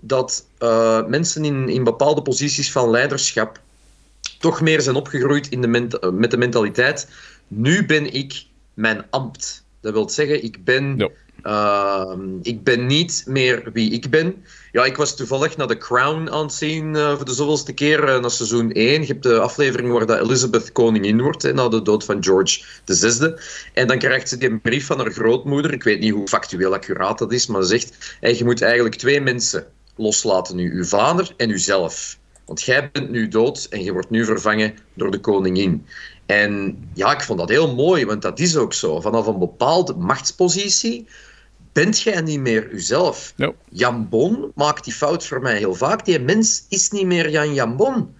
dat 0.00 0.46
eh, 0.58 1.06
mensen 1.06 1.44
in, 1.44 1.68
in 1.68 1.84
bepaalde 1.84 2.22
posities 2.22 2.72
van 2.72 2.90
leiderschap 2.90 3.60
toch 4.42 4.60
meer 4.60 4.80
zijn 4.80 4.96
opgegroeid 4.96 5.48
in 5.48 5.60
de 5.60 5.98
eh, 6.00 6.10
met 6.10 6.30
de 6.30 6.36
mentaliteit. 6.36 7.08
Nu 7.48 7.86
ben 7.86 8.12
ik 8.12 8.46
mijn 8.74 9.04
ambt. 9.10 9.64
Dat 9.80 9.92
wil 9.92 10.08
zeggen, 10.08 10.44
ik 10.44 10.64
ben. 10.64 11.10
Ehm, 11.42 12.20
ik 12.42 12.64
ben 12.64 12.86
niet 12.86 13.22
meer 13.26 13.70
wie 13.72 13.90
ik 13.90 14.10
ben. 14.10 14.44
Ja, 14.72 14.84
ik 14.84 14.96
was 14.96 15.16
toevallig 15.16 15.56
naar 15.56 15.66
The 15.66 15.78
Crown 15.78 16.30
aan 16.30 16.42
het 16.42 16.52
zien 16.52 16.94
uh, 16.94 17.16
voor 17.16 17.24
de 17.24 17.34
zoveelste 17.34 17.72
keer, 17.72 18.08
uh, 18.08 18.20
naar 18.20 18.30
seizoen 18.30 18.72
1. 18.72 19.00
Je 19.00 19.06
hebt 19.06 19.22
de 19.22 19.38
aflevering 19.38 19.92
waar 19.92 20.06
dat 20.06 20.20
Elizabeth 20.20 20.72
koningin 20.72 21.20
wordt, 21.20 21.42
hè, 21.42 21.52
na 21.52 21.68
de 21.68 21.82
dood 21.82 22.04
van 22.04 22.24
George 22.24 22.64
VI. 22.84 23.34
En 23.72 23.86
dan 23.86 23.98
krijgt 23.98 24.28
ze 24.28 24.38
die 24.38 24.50
een 24.50 24.60
brief 24.60 24.86
van 24.86 24.98
haar 24.98 25.12
grootmoeder. 25.12 25.72
Ik 25.72 25.82
weet 25.82 26.00
niet 26.00 26.12
hoe 26.12 26.28
factueel 26.28 26.74
accuraat 26.74 27.18
dat 27.18 27.32
is, 27.32 27.46
maar 27.46 27.62
ze 27.62 27.68
zegt: 27.68 28.16
hey, 28.20 28.36
je 28.36 28.44
moet 28.44 28.62
eigenlijk 28.62 28.94
twee 28.94 29.20
mensen 29.20 29.66
loslaten 29.96 30.56
nu, 30.56 30.72
uw 30.72 30.84
vader 30.84 31.34
en 31.36 31.50
uzelf. 31.50 32.18
Want 32.44 32.62
jij 32.62 32.90
bent 32.92 33.10
nu 33.10 33.28
dood 33.28 33.66
en 33.70 33.84
je 33.84 33.92
wordt 33.92 34.10
nu 34.10 34.24
vervangen 34.24 34.74
door 34.94 35.10
de 35.10 35.20
koningin. 35.20 35.86
En 36.26 36.78
ja, 36.94 37.12
ik 37.12 37.20
vond 37.20 37.38
dat 37.38 37.48
heel 37.48 37.74
mooi, 37.74 38.06
want 38.06 38.22
dat 38.22 38.38
is 38.38 38.56
ook 38.56 38.74
zo. 38.74 39.00
Vanaf 39.00 39.26
een 39.26 39.38
bepaalde 39.38 39.94
machtspositie 39.94 41.06
bent 41.72 42.00
jij 42.00 42.20
niet 42.20 42.40
meer 42.40 42.70
uzelf. 42.70 43.32
No. 43.36 43.54
Jan 43.68 44.08
Bon 44.08 44.52
maakt 44.54 44.84
die 44.84 44.92
fout 44.92 45.26
voor 45.26 45.40
mij 45.40 45.56
heel 45.56 45.74
vaak. 45.74 46.04
Die 46.04 46.18
mens 46.18 46.66
is 46.68 46.90
niet 46.90 47.06
meer 47.06 47.30
Jan 47.30 47.54
Jan 47.54 47.76
Bon. 47.76 48.14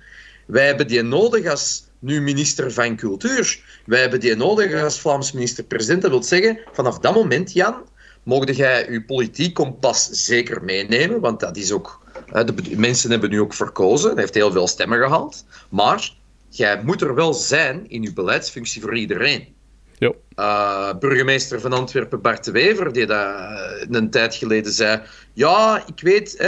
Wij 0.46 0.66
hebben 0.66 0.88
die 0.88 1.02
nodig 1.02 1.46
als 1.46 1.84
nu 1.98 2.20
minister 2.20 2.72
van 2.72 2.96
Cultuur. 2.96 3.60
Wij 3.86 4.00
hebben 4.00 4.20
die 4.20 4.36
nodig 4.36 4.82
als 4.82 5.00
Vlaams 5.00 5.32
minister-president. 5.32 6.02
Dat 6.02 6.10
wil 6.10 6.22
zeggen, 6.22 6.58
vanaf 6.72 6.98
dat 6.98 7.14
moment, 7.14 7.52
Jan, 7.52 7.74
mogen 8.22 8.54
jij 8.54 8.90
je 8.90 9.04
politiek 9.04 9.54
kompas 9.54 10.08
zeker 10.10 10.64
meenemen, 10.64 11.20
want 11.20 11.40
dat 11.40 11.56
is 11.56 11.72
ook... 11.72 12.01
De 12.26 12.76
mensen 12.76 13.10
hebben 13.10 13.30
nu 13.30 13.40
ook 13.40 13.54
verkozen, 13.54 14.18
heeft 14.18 14.34
heel 14.34 14.52
veel 14.52 14.68
stemmen 14.68 14.98
gehaald. 14.98 15.44
Maar 15.68 16.12
jij 16.48 16.82
moet 16.84 17.00
er 17.00 17.14
wel 17.14 17.34
zijn 17.34 17.90
in 17.90 18.02
je 18.02 18.12
beleidsfunctie 18.12 18.82
voor 18.82 18.96
iedereen. 18.96 19.54
Uh, 20.36 20.94
burgemeester 20.98 21.60
van 21.60 21.72
Antwerpen, 21.72 22.20
Bart 22.20 22.44
de 22.44 22.50
Wever, 22.50 22.92
die 22.92 23.06
dat 23.06 23.26
uh, 23.26 23.86
een 23.90 24.10
tijd 24.10 24.34
geleden 24.34 24.72
zei: 24.72 25.00
Ja, 25.32 25.82
ik 25.86 26.02
weet, 26.02 26.40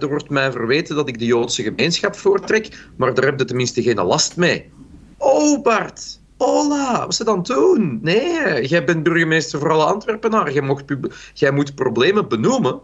er 0.00 0.08
wordt 0.08 0.30
mij 0.30 0.52
verweten 0.52 0.96
dat 0.96 1.08
ik 1.08 1.18
de 1.18 1.24
Joodse 1.24 1.62
gemeenschap 1.62 2.16
voortrek, 2.16 2.86
maar 2.96 3.14
daar 3.14 3.24
heb 3.24 3.38
je 3.38 3.44
tenminste 3.44 3.82
geen 3.82 4.02
last 4.02 4.36
mee. 4.36 4.70
Oh, 5.18 5.62
Bart, 5.62 6.20
hola, 6.38 7.00
wat 7.00 7.14
ze 7.14 7.24
dan 7.24 7.42
doen? 7.42 7.98
Nee, 8.02 8.66
jij 8.66 8.84
bent 8.84 9.02
burgemeester 9.02 9.58
voor 9.58 9.70
alle 9.70 9.84
Antwerpenaren. 9.84 10.52
Jij, 10.52 10.98
jij 11.34 11.50
moet 11.50 11.74
problemen 11.74 12.28
benoemen, 12.28 12.80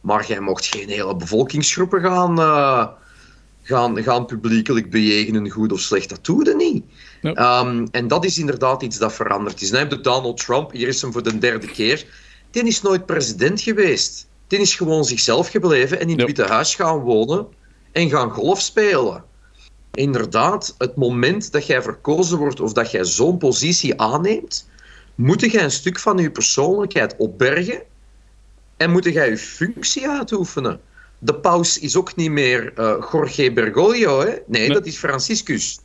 maar 0.00 0.26
jij 0.26 0.40
mocht 0.40 0.66
geen 0.66 0.88
hele 0.88 1.16
bevolkingsgroepen 1.16 2.00
gaan, 2.00 2.38
uh, 2.38 2.86
gaan, 3.62 4.02
gaan 4.02 4.26
publiekelijk 4.26 4.90
bejegenen, 4.90 5.50
goed 5.50 5.72
of 5.72 5.80
slecht. 5.80 6.08
Dat 6.08 6.24
doe 6.24 6.44
je 6.44 6.54
niet. 6.54 6.84
Um, 7.38 7.88
en 7.90 8.08
dat 8.08 8.24
is 8.24 8.38
inderdaad 8.38 8.82
iets 8.82 8.98
dat 8.98 9.12
veranderd 9.12 9.62
is. 9.62 9.70
Heb 9.70 9.90
je 9.90 10.00
Donald 10.00 10.36
Trump, 10.44 10.72
hier 10.72 10.88
is 10.88 11.02
hem 11.02 11.12
voor 11.12 11.22
de 11.22 11.38
derde 11.38 11.66
keer. 11.66 12.06
Die 12.50 12.62
is 12.62 12.82
nooit 12.82 13.06
president 13.06 13.60
geweest. 13.60 14.28
Die 14.46 14.58
is 14.58 14.74
gewoon 14.74 15.04
zichzelf 15.04 15.48
gebleven 15.48 16.00
en 16.00 16.08
in 16.08 16.18
het 16.18 16.26
Witte 16.26 16.44
Huis 16.44 16.74
gaan 16.74 16.98
wonen 16.98 17.46
en 17.92 18.10
gaan 18.10 18.30
golf 18.30 18.60
spelen. 18.60 19.24
Inderdaad, 19.94 20.74
het 20.78 20.96
moment 20.96 21.52
dat 21.52 21.66
jij 21.66 21.82
verkozen 21.82 22.38
wordt 22.38 22.60
of 22.60 22.72
dat 22.72 22.90
jij 22.90 23.04
zo'n 23.04 23.38
positie 23.38 24.00
aanneemt, 24.00 24.68
moet 25.14 25.40
jij 25.52 25.62
een 25.62 25.70
stuk 25.70 25.98
van 25.98 26.18
je 26.18 26.30
persoonlijkheid 26.30 27.14
opbergen 27.18 27.82
en 28.80 28.90
moet 28.90 29.04
jij 29.04 29.28
je 29.28 29.38
functie 29.38 30.08
uitoefenen. 30.08 30.80
De 31.18 31.34
paus 31.34 31.78
is 31.78 31.96
ook 31.96 32.16
niet 32.16 32.30
meer 32.30 32.72
uh, 32.78 33.04
Jorge 33.12 33.52
Bergoglio, 33.52 34.20
hè? 34.20 34.36
Nee, 34.46 34.72
dat 34.72 34.86
is 34.86 34.96
Franciscus. 34.96 35.80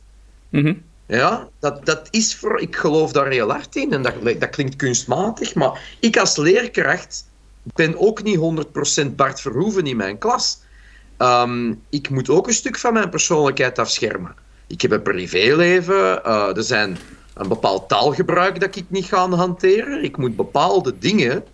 Mm 0.50 0.82
ja, 1.08 1.48
dat, 1.58 1.86
dat 1.86 2.08
is 2.10 2.36
voor... 2.36 2.60
Ik 2.60 2.76
geloof 2.76 3.12
daar 3.12 3.30
heel 3.30 3.50
hard 3.50 3.76
in 3.76 3.92
en 3.92 4.02
dat, 4.02 4.14
dat 4.38 4.50
klinkt 4.50 4.76
kunstmatig, 4.76 5.54
maar 5.54 5.96
ik 6.00 6.16
als 6.16 6.36
leerkracht 6.36 7.28
ben 7.62 7.98
ook 7.98 8.22
niet 8.22 8.66
100% 9.02 9.14
Bart 9.14 9.40
Verhoeven 9.40 9.86
in 9.86 9.96
mijn 9.96 10.18
klas. 10.18 10.60
Ehm, 11.16 11.74
ik 11.90 12.10
moet 12.10 12.28
ook 12.28 12.46
een 12.46 12.52
stuk 12.52 12.78
van 12.78 12.92
mijn 12.92 13.10
persoonlijkheid 13.10 13.78
afschermen. 13.78 14.34
Ik 14.66 14.82
heb 14.82 14.90
een 14.90 15.02
privéleven, 15.02 16.22
uh, 16.26 16.56
er 16.56 16.62
zijn 16.62 16.98
een 17.34 17.48
bepaald 17.48 17.88
taalgebruik 17.88 18.60
dat 18.60 18.76
ik 18.76 18.84
niet 18.88 19.04
ga 19.04 19.28
hanteren. 19.28 20.04
Ik 20.04 20.16
moet 20.16 20.36
bepaalde 20.36 20.98
dingen 20.98 21.44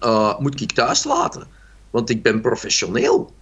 uh, 0.00 0.38
moet 0.38 0.60
ik 0.60 0.72
thuis 0.72 1.04
laten, 1.04 1.46
want 1.90 2.10
ik 2.10 2.22
ben 2.22 2.40
professioneel. 2.40 3.34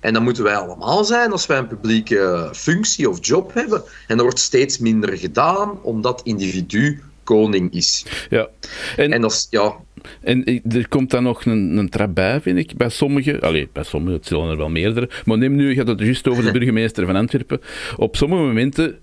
En 0.00 0.12
dat 0.12 0.22
moeten 0.22 0.42
wij 0.44 0.56
allemaal 0.56 1.04
zijn 1.04 1.32
als 1.32 1.46
wij 1.46 1.58
een 1.58 1.66
publieke 1.66 2.50
functie 2.52 3.08
of 3.08 3.26
job 3.26 3.54
hebben. 3.54 3.82
En 3.82 4.16
dat 4.16 4.20
wordt 4.20 4.38
steeds 4.38 4.78
minder 4.78 5.18
gedaan, 5.18 5.82
omdat 5.82 6.20
individu 6.24 7.02
koning 7.24 7.72
is. 7.72 8.06
Ja. 8.30 8.48
En, 8.96 9.12
en, 9.12 9.20
dat 9.20 9.46
ja... 9.50 9.74
en 10.20 10.62
er 10.68 10.88
komt 10.88 11.10
dan 11.10 11.22
nog 11.22 11.44
een, 11.44 11.76
een 11.76 11.88
trap 11.88 12.14
bij, 12.14 12.40
vind 12.40 12.58
ik, 12.58 12.76
bij 12.76 12.88
sommigen. 12.88 13.40
Allee, 13.40 13.68
bij 13.72 13.82
sommigen, 13.82 14.16
het 14.16 14.26
zullen 14.26 14.50
er 14.50 14.56
wel 14.56 14.68
meerdere. 14.68 15.10
Maar 15.24 15.38
neem 15.38 15.54
nu, 15.54 15.70
je 15.70 15.76
had 15.76 15.86
het 15.86 16.00
juist 16.00 16.28
over 16.28 16.44
de 16.44 16.50
burgemeester 16.58 17.06
van 17.06 17.16
Antwerpen. 17.16 17.60
Op 17.96 18.16
sommige 18.16 18.42
momenten 18.42 18.98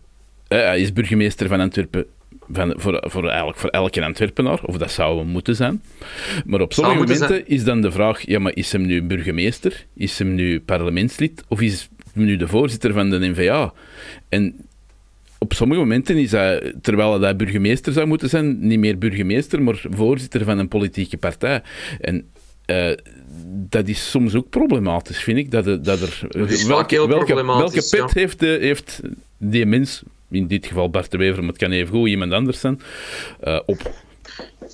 uh, 0.50 0.78
is 0.78 0.94
burgemeester 0.94 1.48
van 1.48 1.60
Antwerpen 1.60 2.06
van, 2.52 2.74
voor, 2.78 3.04
voor, 3.08 3.28
eigenlijk 3.28 3.58
voor 3.58 3.70
elke 3.70 4.06
Antwerpenaar, 4.06 4.60
of 4.64 4.78
dat 4.78 4.92
zou 4.92 5.26
moeten 5.26 5.56
zijn. 5.56 5.82
Maar 6.46 6.62
op 6.62 6.74
sommige 6.74 6.98
momenten 6.98 7.48
is 7.48 7.64
dan 7.64 7.82
de 7.82 7.92
vraag, 7.92 8.22
ja, 8.22 8.40
maar 8.40 8.56
is 8.56 8.72
hem 8.72 8.86
nu 8.86 9.04
burgemeester? 9.04 9.86
Is 9.94 10.20
hem 10.20 10.36
nu 10.36 10.62
parlementslid? 10.62 11.44
Of 11.48 11.62
is 11.62 11.90
hem 12.14 12.24
nu 12.24 12.38
de 12.38 12.48
voorzitter 12.48 12.94
van 12.94 13.10
de 13.10 13.20
NVA? 13.20 13.74
En 14.30 14.56
op 15.38 15.54
sommige 15.54 15.80
momenten 15.80 16.18
is 16.18 16.32
hij, 16.32 16.74
terwijl 16.82 17.22
hij 17.22 17.36
burgemeester 17.36 17.94
zou 17.94 18.08
moeten 18.08 18.30
zijn, 18.30 18.68
niet 18.68 18.80
meer 18.80 18.98
burgemeester, 18.98 19.62
maar 19.62 19.86
voorzitter 19.90 20.44
van 20.44 20.58
een 20.58 20.68
politieke 20.68 21.18
partij. 21.18 21.62
En 22.02 22.26
uh, 22.66 22.92
dat 23.70 23.88
is 23.88 24.10
soms 24.10 24.36
ook 24.36 24.50
problematisch, 24.50 25.24
vind 25.24 25.38
ik. 25.38 25.52
Dat, 25.52 25.66
dat 25.66 26.02
er, 26.02 26.28
welke, 26.68 27.08
welke, 27.08 27.46
welke 27.46 27.88
pet 27.90 28.14
heeft, 28.14 28.40
de, 28.40 28.58
heeft 28.62 29.02
die 29.38 29.66
mens 29.66 30.04
in 30.32 30.48
dit 30.48 30.66
geval 30.66 30.90
Bart 30.90 31.12
de 31.12 31.18
Wever, 31.18 31.40
maar 31.40 31.50
het 31.50 31.58
kan 31.58 31.72
even 31.72 31.96
goed 31.96 32.08
iemand 32.08 32.34
anders 32.34 32.60
zijn, 32.60 32.82
uh, 33.44 33.60
op. 33.66 33.92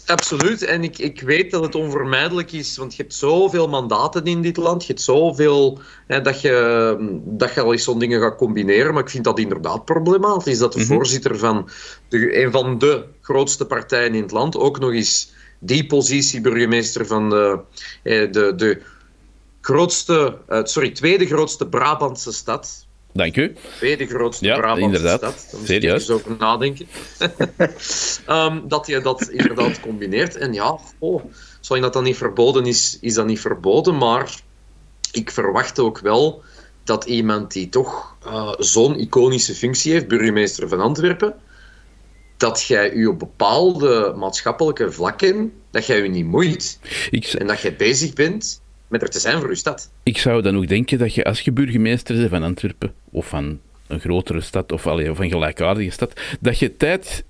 Absoluut. 0.05 0.63
En 0.63 0.83
ik, 0.83 0.97
ik 0.97 1.21
weet 1.21 1.51
dat 1.51 1.63
het 1.63 1.75
onvermijdelijk 1.75 2.51
is, 2.51 2.77
want 2.77 2.95
je 2.95 3.01
hebt 3.01 3.13
zoveel 3.13 3.67
mandaten 3.67 4.23
in 4.25 4.41
dit 4.41 4.57
land. 4.57 4.81
Je 4.81 4.87
hebt 4.87 5.03
zoveel 5.03 5.79
hè, 6.07 6.21
dat, 6.21 6.41
je, 6.41 7.19
dat 7.25 7.53
je 7.53 7.61
al 7.61 7.71
eens 7.71 7.83
zo'n 7.83 7.99
dingen 7.99 8.21
gaat 8.21 8.37
combineren. 8.37 8.93
Maar 8.93 9.03
ik 9.03 9.09
vind 9.09 9.23
dat 9.23 9.39
inderdaad 9.39 9.85
problematisch. 9.85 10.57
Dat 10.57 10.73
de 10.73 10.79
mhm. 10.79 10.87
voorzitter 10.87 11.37
van 11.37 11.69
de, 12.07 12.43
een 12.43 12.51
van 12.51 12.77
de 12.77 13.05
grootste 13.21 13.65
partijen 13.65 14.15
in 14.15 14.21
het 14.21 14.31
land 14.31 14.57
ook 14.57 14.79
nog 14.79 14.91
eens 14.91 15.33
die 15.59 15.85
positie 15.85 16.41
burgemeester 16.41 17.05
van 17.05 17.29
de, 17.29 17.59
eh, 18.03 18.31
de, 18.31 18.53
de 18.55 18.81
grootste, 19.61 20.37
uh, 20.49 20.59
sorry, 20.63 20.91
tweede 20.91 21.25
grootste 21.25 21.67
Brabantse 21.67 22.31
stad, 22.31 22.87
Dank 23.13 23.37
u. 23.37 23.55
Tweede 23.77 24.07
grootste 24.07 24.45
ja, 24.45 24.57
Brabantse 24.57 24.83
inderdaad. 24.83 25.19
stad. 25.19 25.61
Serieus. 25.65 25.93
eens 25.93 26.09
over 26.09 26.35
nadenken. 26.39 26.87
um, 28.29 28.67
dat 28.73 28.87
je 28.87 29.01
dat 29.01 29.29
inderdaad 29.29 29.79
combineert. 29.79 30.35
En 30.35 30.53
ja, 30.53 30.79
oh, 30.99 31.23
zolang 31.59 31.85
dat 31.85 31.93
dan 31.93 32.03
niet 32.03 32.17
verboden 32.17 32.65
is, 32.65 32.97
is 33.01 33.13
dat 33.13 33.25
niet 33.25 33.39
verboden. 33.39 33.97
Maar 33.97 34.35
ik 35.11 35.31
verwacht 35.31 35.79
ook 35.79 35.99
wel 35.99 36.43
dat 36.83 37.05
iemand 37.05 37.51
die 37.51 37.69
toch 37.69 38.15
uh, 38.25 38.53
zo'n 38.57 38.99
iconische 38.99 39.55
functie 39.55 39.91
heeft, 39.91 40.07
burgemeester 40.07 40.67
van 40.67 40.79
Antwerpen, 40.79 41.35
dat 42.37 42.63
jij 42.63 42.95
je 42.95 43.09
op 43.09 43.19
bepaalde 43.19 44.13
maatschappelijke 44.17 44.91
vlakken, 44.91 45.53
dat 45.71 45.85
jij 45.85 46.03
je 46.03 46.09
niet 46.09 46.25
moeit. 46.25 46.79
Ik... 47.09 47.25
En 47.25 47.47
dat 47.47 47.61
jij 47.61 47.75
bezig 47.75 48.13
bent 48.13 48.61
met 48.93 49.01
er 49.01 49.09
te 49.09 49.19
zijn 49.19 49.39
voor 49.39 49.49
uw 49.49 49.55
stad. 49.55 49.89
Ik 50.03 50.17
zou 50.17 50.41
dan 50.41 50.57
ook 50.57 50.67
denken 50.67 50.97
dat 50.97 51.13
je 51.13 51.23
als 51.23 51.41
je 51.41 51.51
burgemeester 51.51 52.15
bent 52.15 52.29
van 52.29 52.43
Antwerpen 52.43 52.93
of 53.11 53.27
van 53.27 53.59
een 53.87 53.99
grotere 53.99 54.41
stad 54.41 54.71
of, 54.71 54.87
allee, 54.87 55.11
of 55.11 55.19
een 55.19 55.29
gelijkaardige 55.29 55.89
stad, 55.89 56.19
dat 56.39 56.59
je 56.59 56.77
tijd 56.77 57.23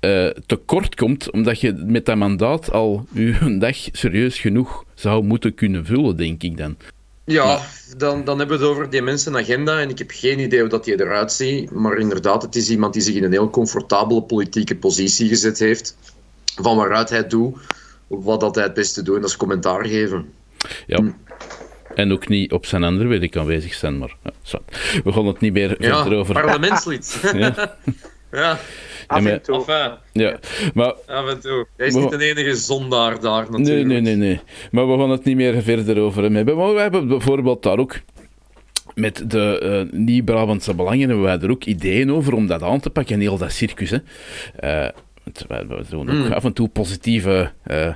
uh, 0.00 0.26
tekort 0.46 0.94
komt 0.94 1.30
omdat 1.30 1.60
je 1.60 1.72
met 1.72 2.06
dat 2.06 2.16
mandaat 2.16 2.72
al 2.72 3.06
je 3.12 3.56
dag 3.58 3.76
serieus 3.92 4.38
genoeg 4.38 4.84
zou 4.94 5.24
moeten 5.24 5.54
kunnen 5.54 5.86
vullen, 5.86 6.16
denk 6.16 6.42
ik 6.42 6.56
dan. 6.56 6.76
Ja, 7.24 7.60
dan, 7.96 8.24
dan 8.24 8.38
hebben 8.38 8.58
we 8.58 8.64
het 8.64 8.72
over 8.72 8.90
die 8.90 9.02
mensenagenda 9.02 9.80
en 9.80 9.88
ik 9.88 9.98
heb 9.98 10.10
geen 10.10 10.38
idee 10.38 10.60
hoe 10.60 10.68
dat 10.68 10.84
die 10.84 11.00
eruit 11.00 11.32
ziet, 11.32 11.70
maar 11.70 11.98
inderdaad, 11.98 12.42
het 12.42 12.56
is 12.56 12.70
iemand 12.70 12.92
die 12.92 13.02
zich 13.02 13.14
in 13.14 13.24
een 13.24 13.32
heel 13.32 13.50
comfortabele 13.50 14.22
politieke 14.22 14.76
positie 14.76 15.28
gezet 15.28 15.58
heeft, 15.58 15.96
van 16.54 16.76
waaruit 16.76 17.10
hij 17.10 17.26
doet 17.26 17.56
wat 18.10 18.40
dat 18.40 18.54
hij 18.54 18.64
het 18.64 18.74
beste 18.74 19.02
doet, 19.02 19.14
en 19.14 19.20
dat 19.20 19.30
is 19.30 19.36
commentaar 19.36 19.86
geven. 19.86 20.32
Ja. 20.86 21.14
En 21.94 22.12
ook 22.12 22.28
niet 22.28 22.52
op 22.52 22.66
zijn 22.66 22.84
andere 22.84 23.08
werk 23.08 23.36
aanwezig 23.36 23.74
zijn, 23.74 23.98
maar 23.98 24.16
ja, 24.22 24.60
we 25.04 25.12
gaan 25.12 25.26
het 25.26 25.40
niet 25.40 25.52
meer 25.52 25.82
ja, 25.82 26.00
verder 26.00 26.18
over... 26.18 26.34
parlementslid. 26.34 27.20
ja. 27.34 27.76
ja. 28.32 28.58
Af 29.06 29.24
en 29.24 29.42
toe. 29.42 29.56
Enfin, 29.56 29.96
ja, 30.12 30.38
maar... 30.74 30.92
Af 31.06 31.28
en 31.28 31.40
toe. 31.40 31.66
Hij 31.76 31.86
is 31.86 31.94
niet 31.94 32.10
de 32.10 32.24
enige 32.24 32.54
zondaar 32.54 33.20
daar, 33.20 33.50
natuurlijk. 33.50 33.86
Nee, 33.86 34.00
nee, 34.00 34.00
nee, 34.00 34.16
nee. 34.16 34.40
Maar 34.70 34.90
we 34.90 34.98
gaan 34.98 35.10
het 35.10 35.24
niet 35.24 35.36
meer 35.36 35.62
verder 35.62 35.98
over 35.98 36.22
hem 36.22 36.34
hebben. 36.34 36.56
Maar 36.56 36.74
we 36.74 36.80
hebben 36.80 37.08
bijvoorbeeld 37.08 37.62
daar 37.62 37.78
ook 37.78 38.00
met 38.94 39.30
de 39.30 39.86
uh, 39.92 40.00
Nieuw-Brabantse 40.00 40.74
Belangen 40.74 41.08
hebben 41.08 41.24
wij 41.24 41.38
er 41.38 41.50
ook 41.50 41.64
ideeën 41.64 42.12
over 42.12 42.34
om 42.34 42.46
dat 42.46 42.62
aan 42.62 42.80
te 42.80 42.90
pakken, 42.90 43.14
en 43.14 43.20
heel 43.20 43.38
dat 43.38 43.52
circus. 43.52 43.90
Hè. 43.90 43.98
Uh, 44.64 44.90
We 45.48 45.84
doen 45.88 46.10
ook 46.10 46.26
mm. 46.26 46.32
af 46.32 46.44
en 46.44 46.52
toe 46.52 46.68
positieve 46.68 47.50
uh, 47.66 47.94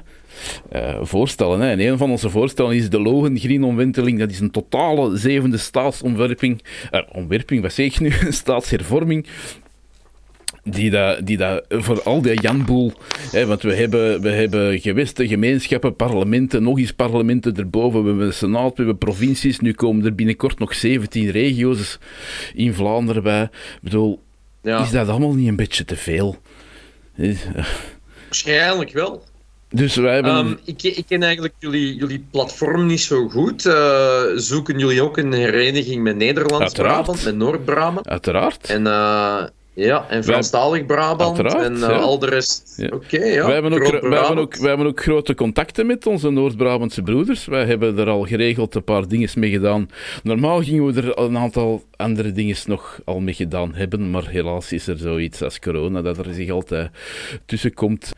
uh, 0.72 0.98
voorstellen. 1.02 1.60
Hè. 1.60 1.70
En 1.70 1.80
een 1.80 1.98
van 1.98 2.10
onze 2.10 2.30
voorstellen 2.30 2.76
is 2.76 2.90
de 2.90 3.00
Logen-Green-omwenteling. 3.00 4.18
Dat 4.18 4.30
is 4.30 4.40
een 4.40 4.50
totale 4.50 5.16
zevende 5.16 5.56
staatsomwerping. 5.56 6.62
Uh, 6.92 7.00
omwerping, 7.12 7.62
wat 7.62 7.72
zeg 7.72 7.86
ik 7.86 8.00
nu? 8.00 8.12
staatshervorming 8.30 9.26
die 10.64 10.90
dat, 10.90 11.26
die 11.26 11.36
dat 11.36 11.64
voor 11.68 12.02
al 12.02 12.22
die 12.22 12.40
janboel, 12.40 12.92
hè, 13.30 13.46
want 13.46 13.62
we 13.62 13.74
hebben, 13.74 14.20
we 14.20 14.30
hebben 14.30 14.80
gewesten, 14.80 15.28
gemeenschappen, 15.28 15.96
parlementen, 15.96 16.62
nog 16.62 16.78
eens 16.78 16.92
parlementen 16.92 17.56
erboven, 17.56 18.02
we 18.02 18.08
hebben 18.08 18.26
een 18.26 18.32
senaat, 18.32 18.70
we 18.70 18.76
hebben 18.76 18.98
provincies, 18.98 19.60
nu 19.60 19.72
komen 19.72 20.04
er 20.04 20.14
binnenkort 20.14 20.58
nog 20.58 20.74
17 20.74 21.30
regio's 21.30 21.98
in 22.54 22.74
Vlaanderen 22.74 23.22
bij. 23.22 23.42
Ik 23.42 23.78
bedoel, 23.82 24.22
ja. 24.62 24.82
is 24.82 24.90
dat 24.90 25.08
allemaal 25.08 25.34
niet 25.34 25.48
een 25.48 25.56
beetje 25.56 25.84
te 25.84 25.96
veel? 25.96 26.36
Waarschijnlijk 28.24 28.92
wel. 28.92 29.24
Dus 29.74 29.96
wij 29.96 30.14
hebben... 30.14 30.36
Um, 30.36 30.58
ik, 30.64 30.82
ik, 30.82 31.04
ken 31.08 31.22
eigenlijk 31.22 31.54
jullie, 31.58 31.94
jullie 31.94 32.24
platform 32.30 32.86
niet 32.86 33.00
zo 33.00 33.28
goed. 33.28 33.64
Uh, 33.64 34.22
zoeken 34.34 34.78
jullie 34.78 35.02
ook 35.02 35.16
een 35.16 35.32
hereniging 35.32 36.02
met 36.02 36.16
Nederlands-Brabant, 36.16 37.24
met 37.24 37.36
Noord-Brabant? 37.36 38.08
Uiteraard. 38.08 38.66
En 38.66 38.82
uh, 38.86 39.42
ja, 39.74 40.08
en 40.08 40.24
Franstalig 40.24 40.86
Brabant 40.86 41.38
en 41.38 41.76
uh, 41.76 42.02
al 42.02 42.18
de 42.18 42.26
rest. 42.26 42.82
Oké, 42.84 42.94
okay, 42.94 43.32
ja. 43.32 43.44
Wij 43.44 43.54
hebben, 43.54 43.72
ook, 43.72 44.00
wij, 44.00 44.18
hebben 44.18 44.38
ook, 44.38 44.56
wij 44.56 44.68
hebben 44.68 44.86
ook 44.86 45.02
grote 45.02 45.34
contacten 45.34 45.86
met 45.86 46.06
onze 46.06 46.30
Noord-Brabantse 46.30 47.02
broeders. 47.02 47.44
Wij 47.44 47.64
hebben 47.64 47.98
er 47.98 48.08
al 48.08 48.22
geregeld 48.22 48.74
een 48.74 48.84
paar 48.84 49.08
dingen 49.08 49.28
mee 49.34 49.50
gedaan. 49.50 49.90
Normaal 50.22 50.62
gingen 50.62 50.86
we 50.86 51.00
er 51.00 51.18
een 51.18 51.38
aantal 51.38 51.82
andere 51.96 52.32
dingen 52.32 52.56
nog 52.66 53.00
al 53.04 53.20
mee 53.20 53.34
gedaan 53.34 53.74
hebben, 53.74 54.10
maar 54.10 54.28
helaas 54.28 54.72
is 54.72 54.86
er 54.86 54.98
zoiets 54.98 55.42
als 55.42 55.58
corona 55.58 56.02
dat 56.02 56.18
er 56.18 56.34
zich 56.34 56.50
altijd 56.50 56.90
tussen 57.46 57.74
komt, 57.74 58.12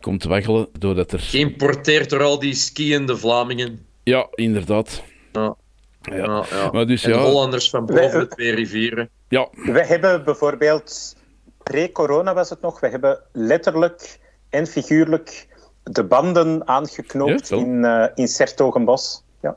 komt 0.00 0.24
waggelen. 0.24 0.68
Doordat 0.78 1.12
er... 1.12 1.20
Geïmporteerd 1.20 2.10
door 2.10 2.22
al 2.22 2.38
die 2.38 2.54
skiënde 2.54 3.16
Vlamingen. 3.16 3.86
Ja, 4.02 4.28
inderdaad. 4.34 5.02
Ja. 5.32 5.56
Ja. 6.02 6.16
ja, 6.16 6.44
ja. 6.50 6.70
Maar 6.72 6.86
dus, 6.86 7.04
en 7.04 7.10
ja, 7.10 7.22
Hollanders 7.22 7.70
van 7.70 7.86
boven 7.86 8.20
de 8.20 8.28
twee 8.28 8.54
rivieren. 8.54 9.08
Ja. 9.30 9.48
We 9.52 9.84
hebben 9.84 10.24
bijvoorbeeld, 10.24 11.16
pre-corona 11.62 12.34
was 12.34 12.50
het 12.50 12.60
nog, 12.60 12.80
we 12.80 12.88
hebben 12.88 13.20
letterlijk 13.32 14.18
en 14.48 14.66
figuurlijk 14.66 15.48
de 15.82 16.04
banden 16.04 16.68
aangeknoopt 16.68 17.50
in, 17.50 17.84
uh, 17.84 18.06
in 18.14 18.28
Sertogenbos. 18.28 19.24
Ja. 19.40 19.56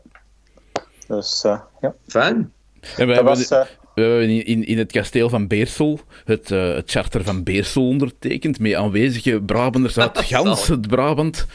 Dus, 1.07 1.43
uh, 1.45 1.59
ja. 1.82 1.95
Fijn. 2.07 2.36
En 2.36 3.07
we, 3.07 3.13
hebben, 3.13 3.24
was, 3.24 3.51
uh, 3.51 3.65
we 3.96 4.02
hebben 4.02 4.46
in, 4.46 4.66
in 4.66 4.78
het 4.78 4.91
kasteel 4.91 5.30
van 5.30 5.48
Beersel 5.48 6.00
het, 6.26 6.52
uh, 6.52 6.74
het 6.74 6.91
charter 6.91 7.24
van 7.24 7.44
Beersel 7.44 7.88
ondertekend, 7.88 8.60
met 8.60 8.74
aanwezige 8.74 9.41
Brabanders 9.41 9.98
uit 9.98 10.18
gans 10.32 10.68
het 10.68 10.88
Brabant. 10.88 11.46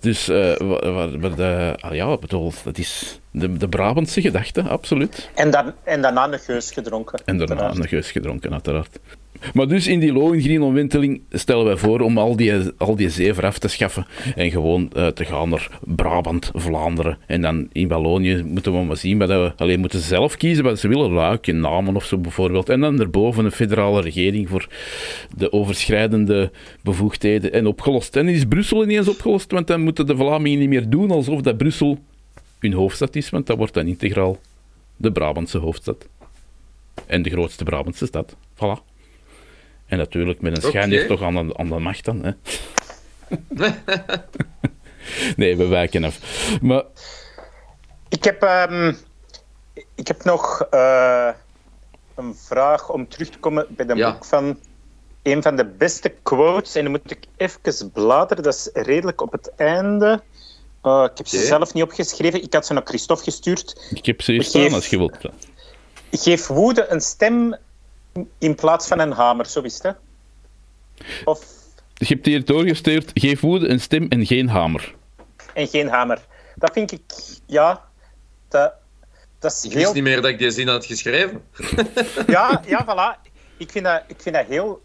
Dus 0.00 0.28
uh, 0.28 0.56
waar, 0.56 1.20
waar 1.20 1.34
de, 1.34 1.76
ah 1.80 1.94
ja, 1.94 2.16
bedoel, 2.16 2.52
dat 2.64 2.78
is 2.78 3.20
de, 3.30 3.56
de 3.56 3.68
Brabantse 3.68 4.20
gedachte, 4.20 4.62
absoluut. 4.62 5.30
En, 5.34 5.50
dan, 5.50 5.72
en 5.84 6.02
daarna 6.02 6.32
een 6.32 6.38
geus 6.38 6.70
gedronken. 6.70 7.22
En 7.24 7.38
daarna 7.38 7.74
een 7.74 7.88
geus 7.88 8.10
gedronken, 8.10 8.52
uiteraard. 8.52 8.98
Maar 9.52 9.68
dus 9.68 9.86
in 9.86 10.00
die 10.00 10.12
Lohengrin-omwenteling 10.12 11.20
stellen 11.30 11.64
wij 11.64 11.76
voor 11.76 12.00
om 12.00 12.18
al 12.18 12.36
die, 12.36 12.52
al 12.76 12.96
die 12.96 13.08
zeven 13.08 13.44
af 13.44 13.58
te 13.58 13.68
schaffen 13.68 14.06
en 14.36 14.50
gewoon 14.50 14.90
uh, 14.96 15.06
te 15.06 15.24
gaan 15.24 15.48
naar 15.48 15.78
Brabant, 15.80 16.50
Vlaanderen. 16.54 17.18
En 17.26 17.40
dan 17.40 17.68
in 17.72 17.88
Wallonië 17.88 18.42
moeten 18.42 18.72
we 18.72 18.84
maar 18.84 18.96
zien, 18.96 19.18
wat 19.18 19.28
we 19.28 19.52
alleen 19.56 19.80
moeten 19.80 20.00
zelf 20.00 20.36
kiezen 20.36 20.64
wat 20.64 20.78
ze 20.78 20.88
willen, 20.88 21.12
Luik, 21.12 21.46
namen 21.46 21.96
of 21.96 22.04
zo 22.04 22.18
bijvoorbeeld. 22.18 22.68
En 22.68 22.80
dan 22.80 23.00
erboven 23.00 23.44
een 23.44 23.52
federale 23.52 24.00
regering 24.00 24.48
voor 24.48 24.68
de 25.36 25.52
overschrijdende 25.52 26.50
bevoegdheden 26.82 27.52
en 27.52 27.66
opgelost. 27.66 28.16
En 28.16 28.28
is 28.28 28.44
Brussel 28.44 28.82
ineens 28.82 29.08
opgelost, 29.08 29.50
want 29.50 29.66
dan 29.66 29.80
moeten 29.80 30.06
de 30.06 30.16
Vlamingen 30.16 30.58
niet 30.58 30.68
meer 30.68 30.88
doen 30.88 31.10
alsof 31.10 31.40
dat 31.40 31.56
Brussel 31.56 31.98
hun 32.58 32.72
hoofdstad 32.72 33.16
is, 33.16 33.30
want 33.30 33.46
dat 33.46 33.56
wordt 33.56 33.74
dan 33.74 33.86
integraal 33.86 34.38
de 34.96 35.12
Brabantse 35.12 35.58
hoofdstad. 35.58 36.08
En 37.06 37.22
de 37.22 37.30
grootste 37.30 37.64
Brabantse 37.64 38.06
stad. 38.06 38.36
Voilà. 38.54 38.93
En 39.94 40.00
natuurlijk 40.00 40.40
met 40.40 40.56
een 40.56 40.62
schijn 40.62 40.92
okay. 40.92 41.06
toch 41.06 41.22
aan 41.22 41.46
de, 41.46 41.56
aan 41.56 41.68
de 41.68 41.78
macht 41.78 42.04
dan. 42.04 42.24
Hè. 42.24 42.30
nee, 45.36 45.56
we 45.56 45.66
wijken 45.66 46.04
af. 46.04 46.18
Maar... 46.62 46.84
Ik 48.08 48.24
heb, 48.24 48.42
um, 48.70 48.96
ik 49.94 50.08
heb 50.08 50.24
nog 50.24 50.66
uh, 50.74 51.28
een 52.14 52.34
vraag 52.34 52.90
om 52.90 53.08
terug 53.08 53.28
te 53.28 53.38
komen 53.38 53.66
bij 53.68 53.86
de 53.86 53.94
ja. 53.94 54.12
boek 54.12 54.24
van 54.24 54.58
een 55.22 55.42
van 55.42 55.56
de 55.56 55.64
beste 55.64 56.14
quotes. 56.22 56.74
En 56.74 56.82
dan 56.82 56.90
moet 56.90 57.10
ik 57.10 57.24
even 57.36 57.90
bladeren, 57.92 58.42
dat 58.42 58.54
is 58.54 58.70
redelijk 58.72 59.20
op 59.20 59.32
het 59.32 59.52
einde. 59.56 60.22
Uh, 60.82 61.06
ik 61.10 61.18
heb 61.18 61.26
ze 61.26 61.36
okay. 61.36 61.48
zelf 61.48 61.74
niet 61.74 61.82
opgeschreven. 61.82 62.42
Ik 62.42 62.52
had 62.52 62.66
ze 62.66 62.72
naar 62.72 62.84
Christophe 62.84 63.24
gestuurd. 63.24 63.90
Ik 63.94 64.06
heb 64.06 64.22
ze 64.22 64.32
hier 64.32 64.42
staan 64.42 64.72
als 64.72 64.86
je 64.86 64.98
wilt. 64.98 65.16
Geef 66.10 66.46
woede 66.46 66.86
een 66.88 67.00
stem 67.00 67.56
in 68.38 68.54
plaats 68.54 68.86
van 68.86 68.98
een 68.98 69.12
hamer, 69.12 69.46
zo 69.46 69.60
is 69.60 69.82
het. 69.82 69.96
Of... 71.24 71.44
Je 71.94 72.06
hebt 72.06 72.26
hier 72.26 72.44
doorgestuurd, 72.44 73.10
geef 73.14 73.40
woede 73.40 73.68
een 73.68 73.80
stem 73.80 74.06
en 74.08 74.26
geen 74.26 74.48
hamer. 74.48 74.94
En 75.54 75.66
geen 75.66 75.88
hamer. 75.88 76.26
Dat 76.54 76.72
vind 76.72 76.92
ik, 76.92 77.02
ja, 77.46 77.84
dat, 78.48 78.72
dat 79.38 79.52
is 79.52 79.64
ik 79.64 79.72
heel... 79.72 79.80
wist 79.80 79.94
niet 79.94 80.02
meer 80.02 80.22
dat 80.22 80.30
ik 80.30 80.38
die 80.38 80.50
zin 80.50 80.68
had 80.68 80.86
geschreven. 80.86 81.42
ja, 82.26 82.62
ja, 82.66 82.84
voilà. 82.84 83.30
Ik 83.56 83.70
vind 83.70 83.84
dat, 83.84 84.02
ik 84.06 84.20
vind 84.20 84.34
dat 84.34 84.46
heel 84.46 84.82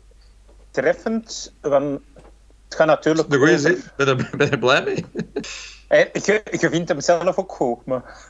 treffend, 0.71 1.53
want 1.61 2.01
het 2.65 2.75
gaat 2.75 2.87
natuurlijk... 2.87 3.29
De 3.29 3.37
goede 3.37 3.59
zin, 3.59 3.83
ben 3.95 4.07
je, 4.07 4.29
ben 4.37 4.49
je 4.49 4.59
blij 4.59 4.83
mee? 4.83 5.05
je, 6.13 6.43
je 6.59 6.69
vindt 6.69 6.89
hem 6.89 7.01
zelf 7.01 7.37
ook 7.37 7.51
goed, 7.51 7.85
maar... 7.85 8.28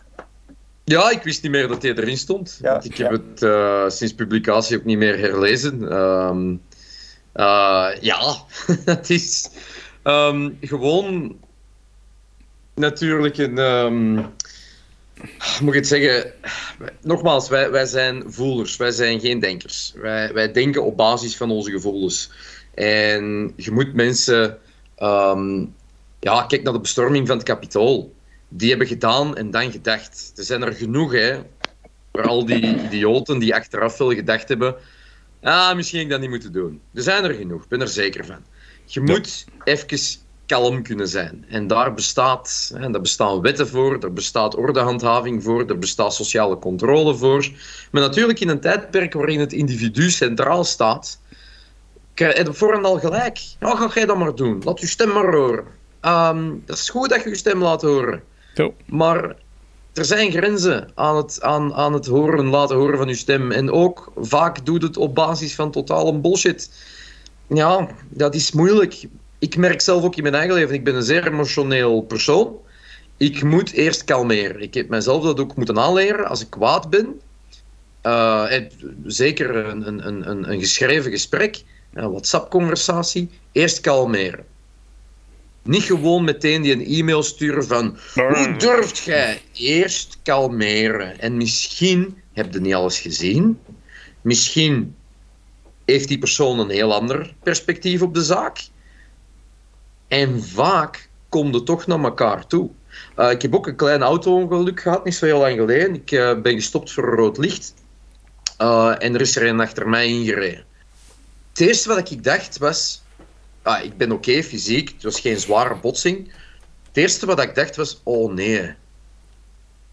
Ja, 0.89 1.09
ik 1.09 1.23
wist 1.23 1.43
niet 1.43 1.51
meer 1.51 1.67
dat 1.67 1.81
hij 1.81 1.95
erin 1.95 2.17
stond. 2.17 2.59
Ja, 2.61 2.81
ik 2.83 2.97
heb 2.97 3.11
ja. 3.11 3.17
het 3.17 3.41
uh, 3.41 3.89
sinds 3.89 4.13
publicatie 4.13 4.77
ook 4.77 4.85
niet 4.85 4.97
meer 4.97 5.17
herlezen. 5.17 5.97
Um, 5.97 6.61
uh, 7.35 7.89
ja, 8.01 8.35
het 8.85 9.09
is 9.09 9.49
um, 10.03 10.57
gewoon 10.61 11.39
natuurlijk 12.75 13.37
een. 13.37 13.57
Um, 13.57 14.15
moet 15.61 15.73
ik 15.73 15.73
het 15.73 15.87
zeggen? 15.87 16.33
Nogmaals, 17.01 17.49
wij, 17.49 17.71
wij 17.71 17.85
zijn 17.85 18.23
voelers, 18.27 18.77
wij 18.77 18.91
zijn 18.91 19.19
geen 19.19 19.39
denkers. 19.39 19.93
Wij, 19.95 20.33
wij 20.33 20.51
denken 20.51 20.83
op 20.83 20.97
basis 20.97 21.37
van 21.37 21.51
onze 21.51 21.71
gevoelens. 21.71 22.31
En 22.73 23.53
je 23.55 23.71
moet 23.71 23.93
mensen. 23.93 24.57
ja, 26.19 26.43
kijk 26.47 26.63
naar 26.63 26.73
de 26.73 26.79
bestorming 26.79 27.27
van 27.27 27.37
het 27.37 27.45
kapitool 27.45 28.13
die 28.49 28.69
hebben 28.69 28.87
gedaan 28.87 29.35
en 29.37 29.51
dan 29.51 29.71
gedacht. 29.71 30.31
Er 30.35 30.43
zijn 30.43 30.61
er 30.61 30.73
genoeg, 30.73 31.11
hè. 31.11 31.39
Voor 32.11 32.27
al 32.27 32.45
die 32.45 32.83
idioten 32.85 33.39
die 33.39 33.55
achteraf 33.55 33.95
veel 33.95 34.13
gedacht 34.13 34.47
hebben. 34.47 34.75
Ah, 35.41 35.75
misschien 35.75 35.99
ik 35.99 36.09
dat 36.09 36.19
niet 36.19 36.29
moeten 36.29 36.51
doen. 36.51 36.81
Er 36.93 37.01
zijn 37.01 37.23
er 37.23 37.33
genoeg, 37.33 37.63
ik 37.63 37.69
ben 37.69 37.81
er 37.81 37.87
zeker 37.87 38.25
van. 38.25 38.45
Je 38.85 39.01
moet 39.01 39.45
even 39.63 39.87
kalm 40.45 40.83
kunnen 40.83 41.07
zijn. 41.07 41.45
En 41.49 41.67
daar 41.67 41.93
bestaat, 41.93 42.71
hè, 42.73 42.89
daar 42.91 43.01
bestaan 43.01 43.41
wetten 43.41 43.67
voor, 43.67 43.99
er 43.99 44.13
bestaat 44.13 44.55
ordehandhaving 44.55 45.43
voor, 45.43 45.65
er 45.67 45.79
bestaat 45.79 46.13
sociale 46.13 46.59
controle 46.59 47.15
voor. 47.15 47.49
Maar 47.91 48.01
natuurlijk 48.01 48.39
in 48.39 48.49
een 48.49 48.59
tijdperk 48.59 49.13
waarin 49.13 49.39
het 49.39 49.53
individu 49.53 50.09
centraal 50.09 50.63
staat, 50.63 51.19
heb 52.13 52.47
je 52.47 52.53
voorhand 52.53 52.85
al 52.85 52.99
gelijk. 52.99 53.39
Nou, 53.59 53.77
ga 53.77 53.89
jij 53.93 54.05
dat 54.05 54.17
maar 54.17 54.35
doen. 54.35 54.61
Laat 54.63 54.79
je 54.79 54.87
stem 54.87 55.09
maar 55.09 55.33
horen. 55.33 55.65
Um, 56.01 56.63
dat 56.65 56.77
is 56.77 56.89
goed 56.89 57.09
dat 57.09 57.23
je 57.23 57.29
je 57.29 57.35
stem 57.35 57.61
laat 57.61 57.81
horen. 57.81 58.23
Maar 58.85 59.35
er 59.93 60.05
zijn 60.05 60.31
grenzen 60.31 60.91
aan 60.95 61.15
het, 61.15 61.41
aan, 61.41 61.73
aan 61.73 61.93
het 61.93 62.05
horen, 62.05 62.45
laten 62.45 62.75
horen 62.75 62.97
van 62.97 63.07
uw 63.07 63.15
stem. 63.15 63.51
En 63.51 63.71
ook 63.71 64.11
vaak 64.15 64.65
doet 64.65 64.81
het 64.81 64.97
op 64.97 65.15
basis 65.15 65.55
van 65.55 65.71
totale 65.71 66.13
bullshit. 66.13 66.71
Ja, 67.47 67.87
dat 68.09 68.35
is 68.35 68.51
moeilijk. 68.51 69.07
Ik 69.39 69.57
merk 69.57 69.81
zelf 69.81 70.03
ook 70.03 70.15
in 70.15 70.23
mijn 70.23 70.35
eigen 70.35 70.53
leven, 70.53 70.75
ik 70.75 70.83
ben 70.83 70.95
een 70.95 71.03
zeer 71.03 71.27
emotioneel 71.27 72.01
persoon. 72.01 72.55
Ik 73.17 73.43
moet 73.43 73.71
eerst 73.71 74.03
kalmeren. 74.03 74.61
Ik 74.61 74.73
heb 74.73 74.89
mezelf 74.89 75.23
dat 75.23 75.39
ook 75.39 75.55
moeten 75.55 75.79
aanleren 75.79 76.27
als 76.27 76.41
ik 76.41 76.49
kwaad 76.49 76.89
ben. 76.89 77.21
Uh, 78.03 78.51
zeker 79.05 79.55
een, 79.55 79.87
een, 79.87 80.07
een, 80.07 80.51
een 80.51 80.59
geschreven 80.59 81.11
gesprek, 81.11 81.63
een 81.93 82.09
WhatsApp-conversatie. 82.09 83.29
Eerst 83.51 83.79
kalmeren. 83.79 84.45
Niet 85.63 85.83
gewoon 85.83 86.23
meteen 86.23 86.61
die 86.61 86.73
een 86.73 86.85
e-mail 86.85 87.23
sturen 87.23 87.65
van 87.65 87.97
hoe 88.13 88.55
durft 88.57 88.97
jij? 88.97 89.41
Eerst 89.53 90.17
kalmeren. 90.23 91.19
En 91.19 91.37
misschien 91.37 92.17
heb 92.33 92.53
je 92.53 92.59
niet 92.59 92.73
alles 92.73 92.99
gezien. 92.99 93.59
Misschien 94.21 94.95
heeft 95.85 96.07
die 96.07 96.19
persoon 96.19 96.59
een 96.59 96.69
heel 96.69 96.93
ander 96.93 97.33
perspectief 97.43 98.01
op 98.01 98.13
de 98.13 98.23
zaak. 98.23 98.67
En 100.07 100.43
vaak 100.43 101.09
komt 101.29 101.53
het 101.55 101.65
toch 101.65 101.87
naar 101.87 102.03
elkaar 102.03 102.47
toe. 102.47 102.69
Uh, 103.17 103.31
ik 103.31 103.41
heb 103.41 103.55
ook 103.55 103.67
een 103.67 103.75
klein 103.75 104.01
auto-ongeluk 104.01 104.81
gehad, 104.81 105.03
niet 105.03 105.15
zo 105.15 105.25
heel 105.25 105.39
lang 105.39 105.57
geleden. 105.57 105.95
Ik 105.95 106.11
uh, 106.11 106.41
ben 106.41 106.53
gestopt 106.53 106.91
voor 106.91 107.07
een 107.07 107.15
rood 107.15 107.37
licht. 107.37 107.73
Uh, 108.61 108.95
en 108.97 109.13
er 109.13 109.21
is 109.21 109.35
er 109.35 109.47
een 109.47 109.59
achter 109.59 109.89
mij 109.89 110.07
ingereden. 110.07 110.65
Het 111.49 111.59
eerste 111.59 111.89
wat 111.89 112.11
ik 112.11 112.23
dacht 112.23 112.57
was... 112.57 113.03
ah, 113.61 113.83
ik 113.83 113.97
ben 113.97 114.11
oké 114.11 114.43
fysiek, 114.43 114.89
het 114.89 115.03
was 115.03 115.19
geen 115.19 115.39
zware 115.39 115.75
botsing. 115.75 116.31
Het 116.87 116.97
eerste 116.97 117.25
wat 117.25 117.41
ik 117.41 117.55
dacht 117.55 117.75
was, 117.75 118.01
oh 118.03 118.33
nee. 118.33 118.73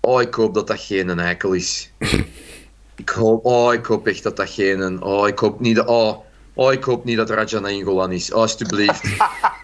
Oh, 0.00 0.22
ik 0.22 0.34
hoop 0.34 0.54
dat 0.54 0.66
dat 0.66 0.80
geen 0.80 1.18
eikel 1.18 1.52
is. 1.52 1.90
ik 3.02 3.08
hoop, 3.08 3.44
oh, 3.44 3.74
ik 3.74 3.86
hoop 3.86 4.06
echt 4.06 4.22
dat 4.22 4.36
dat 4.36 4.50
geen, 4.50 5.02
oh, 5.02 5.28
ik 5.28 5.38
hoop 5.38 5.60
niet 5.60 5.76
dat, 5.76 5.86
oh, 5.86 6.18
oh, 6.54 6.72
ik 6.72 6.84
hoop 6.84 7.04
niet 7.04 7.16
dat 7.16 7.30
Raja 7.30 7.58
Nainggolan 7.58 8.12
is, 8.12 8.32
oh, 8.32 8.40
alsjeblieft. 8.40 9.04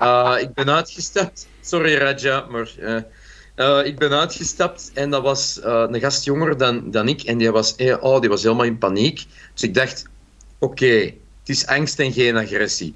Uh, 0.01 0.37
ik 0.45 0.55
ben 0.55 0.71
uitgestapt, 0.71 1.47
sorry 1.61 1.95
Raja, 1.95 2.47
maar... 2.51 2.75
Uh, 2.79 2.97
uh, 3.57 3.87
ik 3.87 3.99
ben 3.99 4.13
uitgestapt 4.13 4.91
en 4.95 5.11
dat 5.11 5.23
was 5.23 5.61
een 5.63 6.01
gast 6.01 6.25
jonger 6.25 6.57
dan, 6.57 6.91
dan 6.91 7.09
ik. 7.09 7.23
En 7.23 7.39
die 7.39 7.51
was, 7.51 7.75
oh, 8.01 8.21
die 8.21 8.29
was 8.29 8.43
helemaal 8.43 8.65
in 8.65 8.79
paniek. 8.79 9.25
Dus 9.53 9.63
ik 9.63 9.75
dacht, 9.75 10.05
oké, 10.59 11.15
het 11.41 11.49
is 11.49 11.67
angst 11.67 11.99
en 11.99 12.13
geen 12.13 12.37
agressie. 12.37 12.95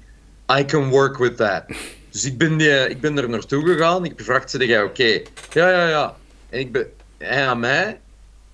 I 0.49 0.65
can 0.65 0.89
work 0.89 1.17
with 1.17 1.37
that. 1.37 1.63
Dus 2.11 2.25
ik 2.25 2.37
ben, 2.37 2.57
die, 2.57 2.89
ik 2.89 3.01
ben 3.01 3.17
er 3.17 3.29
naartoe 3.29 3.65
gegaan. 3.65 4.05
Ik 4.05 4.13
gevraagd, 4.17 4.49
zeg 4.49 4.67
jij 4.67 4.83
oké? 4.83 5.21
Ja, 5.51 5.69
ja, 5.69 5.87
ja. 5.87 6.15
En 6.49 6.59
ik 6.59 6.71
ben, 6.71 6.91
hij 7.17 7.47
aan 7.47 7.59
mij. 7.59 7.99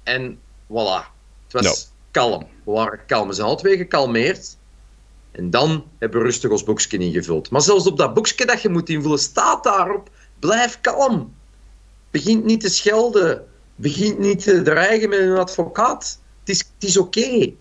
En 0.03 0.39
voilà. 0.67 1.11
Het 1.47 1.63
was 1.63 1.91
kalm. 2.11 2.47
We 2.63 2.71
waren 2.71 3.05
kalm. 3.05 3.27
We 3.27 3.33
zijn 3.33 3.47
alle 3.47 3.57
twee 3.57 3.77
gekalmeerd. 3.77 4.57
En 5.31 5.49
dan 5.49 5.85
hebben 5.99 6.19
we 6.19 6.25
rustig 6.25 6.51
ons 6.51 6.63
boekje 6.63 6.97
ingevuld. 6.97 7.49
Maar 7.49 7.61
zelfs 7.61 7.87
op 7.87 7.97
dat 7.97 8.13
boekje 8.13 8.45
dat 8.45 8.61
je 8.61 8.69
moet 8.69 8.89
invullen, 8.89 9.19
staat 9.19 9.63
daarop, 9.63 10.09
blijf 10.39 10.81
kalm. 10.81 11.33
Begint 12.11 12.43
niet 12.45 12.61
te 12.61 12.69
schelden. 12.69 13.47
Begint 13.75 14.19
niet 14.19 14.43
te 14.43 14.61
dreigen 14.61 15.09
met 15.09 15.19
een 15.19 15.37
advocaat. 15.37 16.19
Het 16.39 16.49
is, 16.49 16.59
het 16.59 16.89
is 16.89 16.97
oké. 16.97 17.53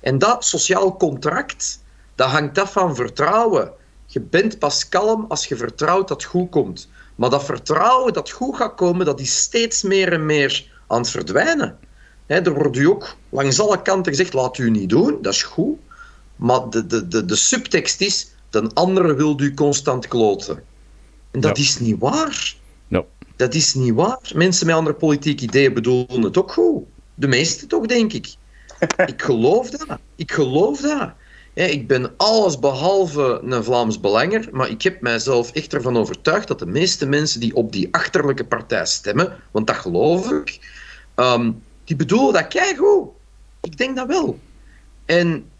En 0.00 0.18
dat 0.18 0.44
sociaal 0.44 0.96
contract, 0.96 1.79
dat 2.20 2.30
hangt 2.30 2.58
af 2.58 2.72
van 2.72 2.94
vertrouwen. 2.94 3.72
Je 4.06 4.20
bent 4.20 4.58
pas 4.58 4.88
kalm 4.88 5.24
als 5.28 5.46
je 5.46 5.56
vertrouwt 5.56 6.08
dat 6.08 6.22
het 6.22 6.30
goed 6.30 6.50
komt. 6.50 6.88
Maar 7.14 7.30
dat 7.30 7.44
vertrouwen 7.44 8.12
dat 8.12 8.30
goed 8.30 8.56
gaat 8.56 8.74
komen, 8.74 9.06
dat 9.06 9.20
is 9.20 9.38
steeds 9.38 9.82
meer 9.82 10.12
en 10.12 10.26
meer 10.26 10.70
aan 10.86 11.00
het 11.00 11.10
verdwijnen. 11.10 11.78
er 12.26 12.54
wordt 12.54 12.76
u 12.76 12.86
ook 12.86 13.16
langs 13.28 13.60
alle 13.60 13.82
kanten 13.82 14.12
gezegd, 14.12 14.32
laat 14.32 14.58
u 14.58 14.70
niet 14.70 14.88
doen, 14.88 15.18
dat 15.22 15.32
is 15.32 15.42
goed. 15.42 15.78
Maar 16.36 16.70
de, 16.70 16.86
de, 16.86 17.08
de, 17.08 17.24
de 17.24 17.36
subtekst 17.36 18.00
is, 18.00 18.30
de 18.50 18.70
andere 18.74 19.14
wil 19.14 19.40
u 19.40 19.54
constant 19.54 20.08
kloten. 20.08 20.62
En 21.30 21.40
dat 21.40 21.58
is 21.58 21.78
niet 21.78 21.98
waar. 21.98 22.54
Dat 23.36 23.54
is 23.54 23.74
niet 23.74 23.94
waar. 23.94 24.30
Mensen 24.34 24.66
met 24.66 24.74
andere 24.74 24.96
politieke 24.96 25.42
ideeën 25.42 25.74
bedoelen 25.74 26.22
het 26.22 26.38
ook 26.38 26.52
goed. 26.52 26.84
De 27.14 27.28
meeste 27.28 27.66
toch, 27.66 27.86
denk 27.86 28.12
ik. 28.12 28.34
Ik 29.06 29.22
geloof 29.22 29.70
dat. 29.70 29.98
Ik 30.16 30.32
geloof 30.32 30.80
dat. 30.80 31.10
Ik 31.54 31.88
ben 31.88 32.16
alles 32.16 32.58
behalve 32.58 33.40
een 33.44 33.64
Vlaams 33.64 34.00
belanger, 34.00 34.48
maar 34.52 34.68
ik 34.68 34.82
heb 34.82 35.00
mijzelf 35.00 35.52
echt 35.52 35.74
ervan 35.74 35.96
overtuigd 35.96 36.48
dat 36.48 36.58
de 36.58 36.66
meeste 36.66 37.06
mensen 37.06 37.40
die 37.40 37.54
op 37.54 37.72
die 37.72 37.88
achterlijke 37.90 38.44
partij 38.44 38.86
stemmen, 38.86 39.36
want 39.50 39.66
dat 39.66 39.76
geloof 39.76 40.30
ik, 40.30 40.60
um, 41.16 41.62
die 41.84 41.96
bedoelen 41.96 42.32
dat 42.32 42.48
keigoed. 42.48 43.08
Ik 43.60 43.78
denk 43.78 43.96
dat 43.96 44.06
wel. 44.06 44.38
En 45.04 45.50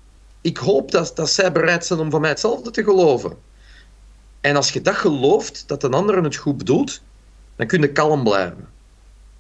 ik 0.41 0.57
hoop 0.57 0.91
dat, 0.91 1.13
dat 1.15 1.31
zij 1.31 1.53
bereid 1.53 1.87
zijn 1.87 1.99
om 1.99 2.11
van 2.11 2.21
mij 2.21 2.31
hetzelfde 2.31 2.71
te 2.71 2.85
geloven. 2.85 3.37
En 4.41 4.57
als 4.57 4.71
je 4.71 4.81
dat 4.81 4.95
gelooft, 4.95 5.65
dat 5.67 5.83
een 5.83 5.95
ander 5.95 6.23
het 6.23 6.37
goed 6.37 6.57
bedoelt, 6.57 7.03
dan 7.57 7.67
kun 7.67 7.81
je 7.81 7.93
kalm 7.93 8.23
blijven. 8.23 8.69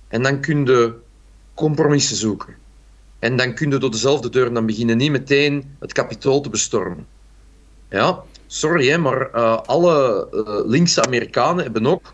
En 0.08 0.22
dan 0.22 0.40
kun 0.40 0.64
je 0.64 0.94
compromissen 1.54 2.16
zoeken. 2.16 2.54
En 3.20 3.36
dan 3.36 3.54
kun 3.54 3.70
je 3.70 3.78
door 3.78 3.90
dezelfde 3.90 4.30
deur 4.30 4.52
dan 4.52 4.66
beginnen 4.66 4.96
niet 4.96 5.10
meteen 5.10 5.76
het 5.78 5.92
kapitool 5.92 6.40
te 6.40 6.50
bestormen. 6.50 7.06
Ja, 7.90 8.22
sorry, 8.46 8.88
hè, 8.88 8.98
maar 8.98 9.30
uh, 9.34 9.58
alle 9.64 10.28
uh, 10.32 10.70
linkse 10.70 11.04
Amerikanen 11.04 11.62
hebben, 11.64 11.86
ook, 11.86 12.12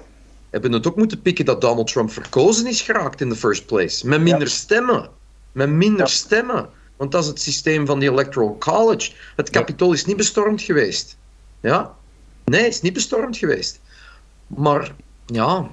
hebben 0.50 0.72
het 0.72 0.86
ook 0.86 0.96
moeten 0.96 1.22
pikken 1.22 1.44
dat 1.44 1.60
Donald 1.60 1.86
Trump 1.86 2.10
verkozen 2.12 2.66
is 2.66 2.80
geraakt 2.80 3.20
in 3.20 3.28
the 3.28 3.36
first 3.36 3.66
place. 3.66 4.08
Met 4.08 4.20
minder 4.20 4.48
stemmen. 4.48 5.08
Met 5.52 5.70
minder 5.70 6.08
stemmen. 6.08 6.68
Want 6.96 7.12
dat 7.12 7.22
is 7.22 7.28
het 7.28 7.40
systeem 7.40 7.86
van 7.86 8.00
de 8.00 8.10
Electoral 8.10 8.56
College. 8.58 9.12
Het 9.36 9.50
kapitool 9.50 9.92
is 9.92 10.04
niet 10.04 10.16
bestormd 10.16 10.62
geweest. 10.62 11.16
Ja? 11.60 11.94
Nee, 12.44 12.62
het 12.62 12.72
is 12.72 12.80
niet 12.80 12.92
bestormd 12.92 13.36
geweest. 13.36 13.80
Maar 14.46 14.94
ja, 15.26 15.70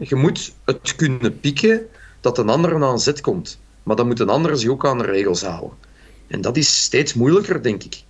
je 0.00 0.14
moet 0.14 0.52
het 0.64 0.94
kunnen 0.96 1.40
pikken 1.40 1.86
dat 2.20 2.38
een 2.38 2.48
ander 2.48 2.84
aan 2.84 3.00
zet 3.00 3.20
komt. 3.20 3.58
Maar 3.84 3.96
dan 3.96 4.06
moet 4.06 4.20
een 4.20 4.28
ander 4.28 4.58
zich 4.58 4.70
ook 4.70 4.86
aan 4.86 4.98
de 4.98 5.04
regels 5.04 5.42
houden. 5.42 5.70
En 6.26 6.40
dat 6.40 6.56
is 6.56 6.82
steeds 6.82 7.14
moeilijker, 7.14 7.62
denk 7.62 7.82
ik. 7.82 8.02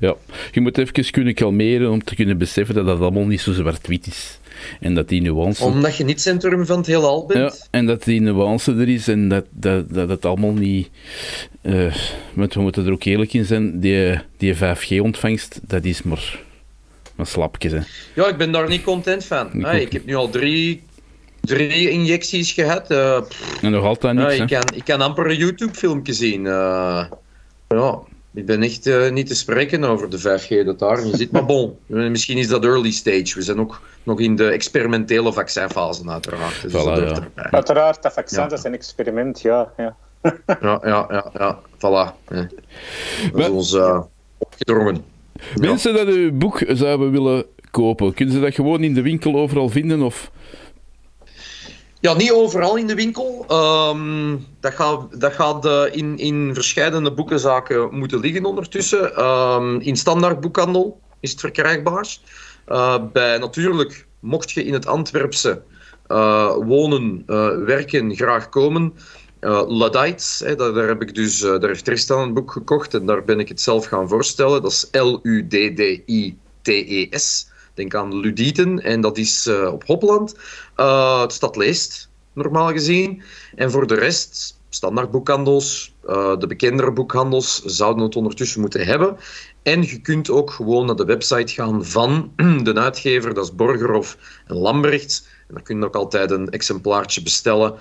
Ja, 0.00 0.14
je 0.52 0.60
moet 0.60 0.78
even 0.78 1.10
kunnen 1.10 1.34
kalmeren 1.34 1.90
om 1.90 2.04
te 2.04 2.14
kunnen 2.14 2.38
beseffen 2.38 2.74
dat 2.74 2.86
dat 2.86 3.00
allemaal 3.00 3.26
niet 3.26 3.40
zo 3.40 3.52
zwart-wit 3.52 4.06
is. 4.06 4.38
En 4.80 4.94
dat 4.94 5.08
die 5.08 5.22
nuance... 5.22 5.64
Omdat 5.64 5.96
je 5.96 6.04
niet 6.04 6.20
centrum 6.20 6.66
van 6.66 6.76
het 6.76 6.86
heelal 6.86 7.26
bent. 7.26 7.54
Ja, 7.54 7.66
en 7.70 7.86
dat 7.86 8.04
die 8.04 8.20
nuance 8.20 8.72
er 8.72 8.88
is 8.88 9.08
en 9.08 9.28
dat, 9.28 9.44
dat, 9.50 9.94
dat 9.94 10.08
het 10.08 10.24
allemaal 10.24 10.52
niet... 10.52 10.90
Uh, 11.62 11.94
we 12.34 12.60
moeten 12.60 12.86
er 12.86 12.92
ook 12.92 13.04
eerlijk 13.04 13.32
in 13.32 13.44
zijn, 13.44 13.80
die, 13.80 14.20
die 14.36 14.54
5G-ontvangst, 14.54 15.60
dat 15.62 15.84
is 15.84 16.02
maar, 16.02 16.40
maar 17.14 17.26
slapjes. 17.26 17.72
Hè. 17.72 17.80
Ja, 18.14 18.28
ik 18.28 18.36
ben 18.36 18.52
daar 18.52 18.68
niet 18.68 18.82
content 18.82 19.24
van. 19.24 19.66
Ik, 19.66 19.80
ik 19.80 19.92
heb 19.92 20.04
nu 20.04 20.14
al 20.14 20.30
drie 20.30 20.82
drie 21.48 21.90
injecties 21.90 22.52
gehad. 22.52 22.90
Uh, 22.90 23.20
en 23.62 23.70
nog 23.70 23.84
altijd 23.84 24.14
niks, 24.14 24.34
uh, 24.34 24.40
ik, 24.40 24.48
kan, 24.48 24.62
ik 24.74 24.84
kan 24.84 25.00
amper 25.00 25.26
een 25.26 25.36
YouTube-filmpje 25.36 26.12
zien. 26.12 26.44
Uh, 26.44 27.04
ja, 27.68 27.98
ik 28.34 28.46
ben 28.46 28.62
echt 28.62 28.86
uh, 28.86 29.10
niet 29.10 29.26
te 29.26 29.34
spreken 29.34 29.84
over 29.84 30.10
de 30.10 30.18
5G 30.18 30.64
dat 30.64 30.78
daar 30.78 31.04
in 31.04 31.16
zit. 31.16 31.30
Maar 31.30 31.46
bon, 31.54 31.76
misschien 31.86 32.38
is 32.38 32.48
dat 32.48 32.64
early 32.64 32.90
stage. 32.90 33.32
We 33.34 33.42
zijn 33.42 33.60
ook 33.60 33.80
nog 34.02 34.20
in 34.20 34.36
de 34.36 34.48
experimentele 34.48 35.32
vaccinfase 35.32 36.10
uiteraard. 36.10 36.62
Dus 36.62 36.72
voilà, 36.72 37.08
ja. 37.08 37.28
Uiteraard, 37.34 38.02
dat 38.02 38.12
vaccin 38.12 38.42
ja. 38.42 38.48
dat 38.48 38.58
is 38.58 38.64
een 38.64 38.74
experiment, 38.74 39.40
ja. 39.40 39.72
Ja, 39.76 39.96
ja, 40.46 40.80
ja, 40.84 41.06
ja, 41.10 41.30
ja. 41.38 41.58
voilà. 41.76 42.26
Ja. 42.28 42.48
Dat 43.32 43.40
is 43.40 43.48
ons 43.48 43.76
opgedrongen. 44.38 45.04
Mensen 45.54 45.94
dat 45.94 46.06
uw 46.06 46.32
boek 46.32 46.62
zouden 46.68 47.10
willen 47.10 47.44
kopen, 47.70 48.14
kunnen 48.14 48.34
ze 48.34 48.40
dat 48.40 48.54
gewoon 48.54 48.82
in 48.82 48.94
de 48.94 49.02
winkel 49.02 49.36
overal 49.36 49.68
vinden? 49.68 50.02
Of... 50.02 50.30
Ja, 52.00 52.14
niet 52.14 52.32
overal 52.32 52.76
in 52.76 52.86
de 52.86 52.94
winkel. 52.94 53.44
Ehm, 53.48 54.36
dat 54.60 54.74
gaat, 54.74 55.20
dat 55.20 55.32
gaat 55.32 55.66
uh, 55.66 55.82
in, 55.90 56.18
in 56.18 56.54
verschillende 56.54 57.12
boekenzaken 57.12 57.94
moeten 57.98 58.20
liggen 58.20 58.44
ondertussen. 58.44 59.24
Um, 59.24 59.80
in 59.80 59.96
standaard 59.96 60.40
boekhandel 60.40 61.00
is 61.20 61.30
het 61.30 61.40
verkrijgbaar. 61.40 62.16
Uh, 62.68 62.96
bij 63.12 63.38
natuurlijk, 63.38 64.06
mocht 64.20 64.50
je 64.50 64.64
in 64.64 64.72
het 64.72 64.86
Antwerpse 64.86 65.62
uh, 66.08 66.54
wonen, 66.54 67.22
werken, 67.64 68.16
graag 68.16 68.48
komen. 68.48 68.94
Uh, 69.40 69.62
Luddites, 69.66 70.42
hè, 70.44 70.54
daar, 70.54 70.72
daar, 70.72 70.88
heb 70.88 71.02
ik 71.02 71.14
dus, 71.14 71.38
daar 71.38 71.66
heeft 71.66 71.84
Tristan 71.84 72.20
een 72.20 72.34
boek 72.34 72.52
gekocht 72.52 72.94
en 72.94 73.06
daar 73.06 73.24
ben 73.24 73.40
ik 73.40 73.48
het 73.48 73.60
zelf 73.60 73.86
gaan 73.86 74.08
voorstellen. 74.08 74.62
Dat 74.62 74.70
is 74.70 74.88
L-U-D-D-I-T-E-S. 74.92 75.56
Denk 77.78 77.94
aan 77.94 78.20
Ludieten 78.20 78.82
en 78.82 79.00
dat 79.00 79.18
is 79.18 79.46
uh, 79.46 79.72
op 79.72 79.84
Hopland. 79.86 80.36
Het 81.20 81.32
stad 81.32 81.56
leest, 81.56 82.08
normaal 82.32 82.68
gezien. 82.68 83.22
En 83.54 83.70
voor 83.70 83.86
de 83.86 83.94
rest, 83.94 84.60
standaard 84.68 85.10
boekhandels, 85.10 85.94
uh, 86.08 86.38
de 86.38 86.46
bekendere 86.46 86.92
boekhandels 86.92 87.62
zouden 87.64 88.04
het 88.04 88.16
ondertussen 88.16 88.60
moeten 88.60 88.86
hebben. 88.86 89.16
En 89.62 89.82
je 89.82 90.00
kunt 90.00 90.30
ook 90.30 90.50
gewoon 90.50 90.86
naar 90.86 90.96
de 90.96 91.04
website 91.04 91.52
gaan 91.52 91.84
van 91.84 92.32
de 92.62 92.74
uitgever, 92.74 93.34
dat 93.34 93.44
is 93.44 93.54
Borgerhof 93.54 94.18
en 94.46 94.56
Lambrechts. 94.56 95.26
En 95.48 95.54
daar 95.54 95.62
kun 95.62 95.78
je 95.78 95.84
ook 95.84 95.96
altijd 95.96 96.30
een 96.30 96.50
exemplaartje 96.50 97.22
bestellen. 97.22 97.74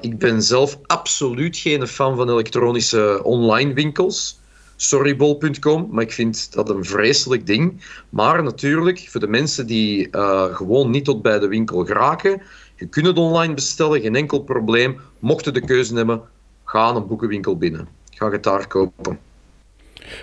ik 0.00 0.18
ben 0.18 0.42
zelf 0.42 0.78
absoluut 0.86 1.56
geen 1.56 1.86
fan 1.86 2.16
van 2.16 2.30
elektronische 2.30 3.20
online 3.22 3.72
winkels 3.72 4.42
sorrybol.com, 4.88 5.88
maar 5.90 6.02
ik 6.02 6.12
vind 6.12 6.52
dat 6.52 6.68
een 6.68 6.84
vreselijk 6.84 7.46
ding. 7.46 7.84
Maar 8.08 8.42
natuurlijk, 8.42 9.06
voor 9.08 9.20
de 9.20 9.28
mensen 9.28 9.66
die 9.66 10.08
uh, 10.10 10.54
gewoon 10.54 10.90
niet 10.90 11.04
tot 11.04 11.22
bij 11.22 11.38
de 11.38 11.48
winkel 11.48 11.84
geraken, 11.84 12.42
je 12.76 12.86
kunt 12.86 13.06
het 13.06 13.18
online 13.18 13.54
bestellen, 13.54 14.00
geen 14.00 14.14
enkel 14.14 14.42
probleem. 14.42 15.00
Mochten 15.18 15.54
de 15.54 15.60
keuze 15.60 15.94
hebben, 15.94 16.22
ga 16.64 16.94
een 16.94 17.06
boekenwinkel 17.06 17.56
binnen. 17.56 17.88
Ga 18.10 18.30
het 18.30 18.42
daar 18.42 18.66
kopen. 18.66 19.18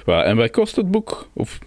en 0.05 0.37
wat 0.37 0.51
kost 0.51 0.75
het 0.75 0.91
boek? 0.91 1.27
Of 1.33 1.59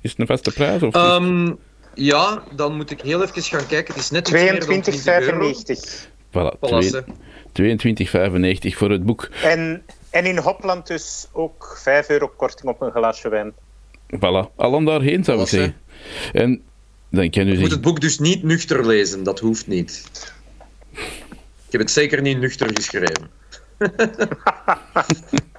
is 0.00 0.10
het 0.10 0.20
een 0.20 0.26
vaste 0.26 0.52
prijs? 0.52 0.82
Of 0.82 0.94
um, 0.94 1.58
ja, 1.94 2.42
dan 2.54 2.76
moet 2.76 2.90
ik 2.90 3.00
heel 3.00 3.22
even 3.22 3.42
gaan 3.42 3.66
kijken. 3.66 3.94
Het 3.94 4.02
is 4.02 4.10
net 4.10 4.32
22,95. 4.32 6.16
Voilà, 6.30 6.52
22,95 7.52 8.76
voor 8.76 8.90
het 8.90 9.04
boek. 9.04 9.28
En 9.42 9.82
en 10.10 10.26
in 10.26 10.38
Hopland 10.38 10.86
dus 10.86 11.28
ook 11.32 11.78
5 11.82 12.08
euro 12.08 12.28
korting 12.36 12.68
op 12.70 12.80
een 12.80 12.90
glaasje 12.90 13.28
wijn. 13.28 13.52
Voilà, 14.16 14.54
allen 14.56 14.84
daarheen 14.84 15.24
zou 15.24 15.40
ik 15.40 15.46
zeggen. 15.46 15.76
En 16.32 16.62
dan 17.10 17.30
kan 17.30 17.48
u 17.48 17.52
je 17.52 17.58
moet 17.58 17.70
het 17.70 17.80
boek 17.80 18.00
dus 18.00 18.18
niet 18.18 18.42
nuchter 18.42 18.86
lezen, 18.86 19.22
dat 19.22 19.40
hoeft 19.40 19.66
niet. 19.66 20.02
Ik 21.66 21.74
heb 21.74 21.80
het 21.80 21.90
zeker 21.90 22.22
niet 22.22 22.38
nuchter 22.38 22.70
geschreven. 22.74 23.30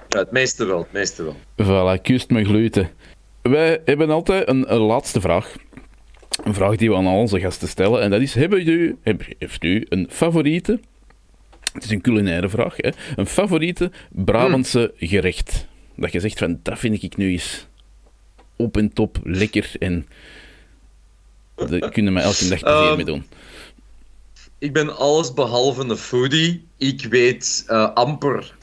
ja, 0.08 0.18
het 0.18 0.30
meeste 0.30 0.64
wel, 0.64 0.78
het 0.78 0.92
meeste 0.92 1.22
wel. 1.22 1.36
Voilà, 1.66 2.02
kust 2.02 2.30
mijn 2.30 2.46
gluten. 2.46 2.90
wij 3.42 3.80
hebben 3.84 4.10
altijd 4.10 4.48
een, 4.48 4.72
een 4.72 4.80
laatste 4.80 5.20
vraag. 5.20 5.54
Een 6.44 6.54
vraag 6.54 6.76
die 6.76 6.90
we 6.90 6.96
aan 6.96 7.06
al 7.06 7.18
onze 7.18 7.40
gasten 7.40 7.68
stellen. 7.68 8.00
En 8.02 8.10
dat 8.10 8.20
is, 8.20 8.34
hebben 8.34 8.68
u, 8.68 8.96
heeft 9.38 9.64
u 9.64 9.86
een 9.88 10.08
favoriete, 10.10 10.80
het 11.72 11.84
is 11.84 11.90
een 11.90 12.00
culinaire 12.00 12.48
vraag, 12.48 12.74
hè, 12.76 12.90
een 13.16 13.26
favoriete 13.26 13.90
Brabantse 14.10 14.92
gerecht? 14.96 15.66
Dat 15.96 16.12
je 16.12 16.20
zegt 16.20 16.38
van, 16.38 16.60
dat 16.62 16.78
vind 16.78 17.02
ik 17.02 17.16
nu 17.16 17.30
eens 17.30 17.66
op 18.56 18.76
en 18.76 18.92
top 18.92 19.18
lekker 19.22 19.70
en 19.78 20.06
daar 21.54 21.90
kunnen 21.90 22.14
we 22.14 22.20
elke 22.20 22.48
dag 22.48 22.58
plezier 22.60 22.86
Ehm, 22.88 22.96
mee 22.96 23.04
doen. 23.04 23.26
Ik 24.58 24.72
ben 24.72 24.96
alles 24.96 25.34
behalve 25.34 25.82
een 25.82 25.96
foodie. 25.96 26.66
Ik 26.76 27.04
weet 27.10 27.64
eh, 27.66 27.92
amper. 27.94 28.54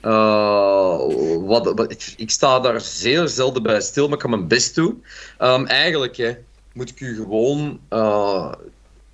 eh, 0.00 0.98
wat, 1.40 1.72
wat, 1.74 1.90
ik, 1.90 2.14
ik 2.16 2.30
sta 2.30 2.60
daar 2.60 2.80
zeer 2.80 3.28
zelden 3.28 3.62
bij 3.62 3.80
stil, 3.80 4.04
maar 4.04 4.14
ik 4.14 4.18
kan 4.20 4.30
mijn 4.30 4.48
best 4.48 4.74
doen. 4.74 5.04
Ehm, 5.38 5.64
eigenlijk 5.64 6.16
hè, 6.16 6.32
moet 6.72 6.90
ik 6.90 7.00
u 7.00 7.16
gewoon 7.16 7.80
eh, 7.88 8.52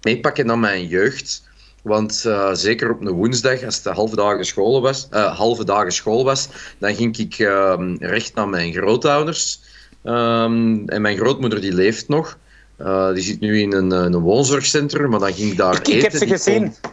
meepakken 0.03 0.47
naar 0.47 0.59
mijn 0.59 0.87
jeugd. 0.87 1.49
Want 1.83 2.25
eh, 2.25 2.51
zeker 2.53 2.91
op 2.91 3.01
een 3.01 3.09
woensdag, 3.13 3.63
als 3.65 3.75
het 3.75 3.85
de 3.85 3.91
halve 3.91 4.17
dagen 4.17 4.45
school 4.45 4.81
was, 4.83 5.07
eh, 5.11 5.37
halve 5.37 5.65
dagen 5.65 5.93
school 5.93 6.25
was, 6.25 6.49
dan 6.79 6.95
ging 6.95 7.17
ik 7.19 7.39
ehm, 7.39 7.95
recht 7.99 8.35
naar 8.35 8.49
mijn 8.49 8.73
grootouders. 8.73 9.61
Ehm, 10.03 10.83
en 10.89 11.03
mijn 11.03 11.17
grootmoeder 11.17 11.61
die 11.61 11.73
leeft 11.75 12.09
nog. 12.09 12.39
Eh, 12.77 13.13
die 13.13 13.23
zit 13.23 13.41
nu 13.41 13.61
in 13.61 13.73
een, 13.73 13.91
een 13.91 14.19
woonzorgcentrum, 14.19 15.11
maar 15.11 15.21
dan 15.21 15.33
ging 15.35 15.51
ik 15.51 15.57
daar 15.57 15.75
Ik, 15.75 15.81
eten. 15.81 15.93
ik 15.95 16.03
heb 16.03 16.13
ze 16.13 16.27
gezien. 16.27 16.63
kon- 16.81 16.91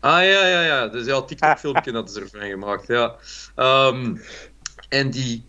Ah 0.00 0.22
ja, 0.24 0.46
ja, 0.46 0.62
ja. 0.62 0.86
Dus 0.88 1.06
ja, 1.06 1.22
TikTok-filmpje 1.22 1.92
hadden 1.96 2.12
ze 2.14 2.20
ervan 2.20 2.48
gemaakt. 2.48 2.86
Ja. 2.86 3.14
Ehm, 3.54 4.16
en 4.88 5.10
die 5.10 5.44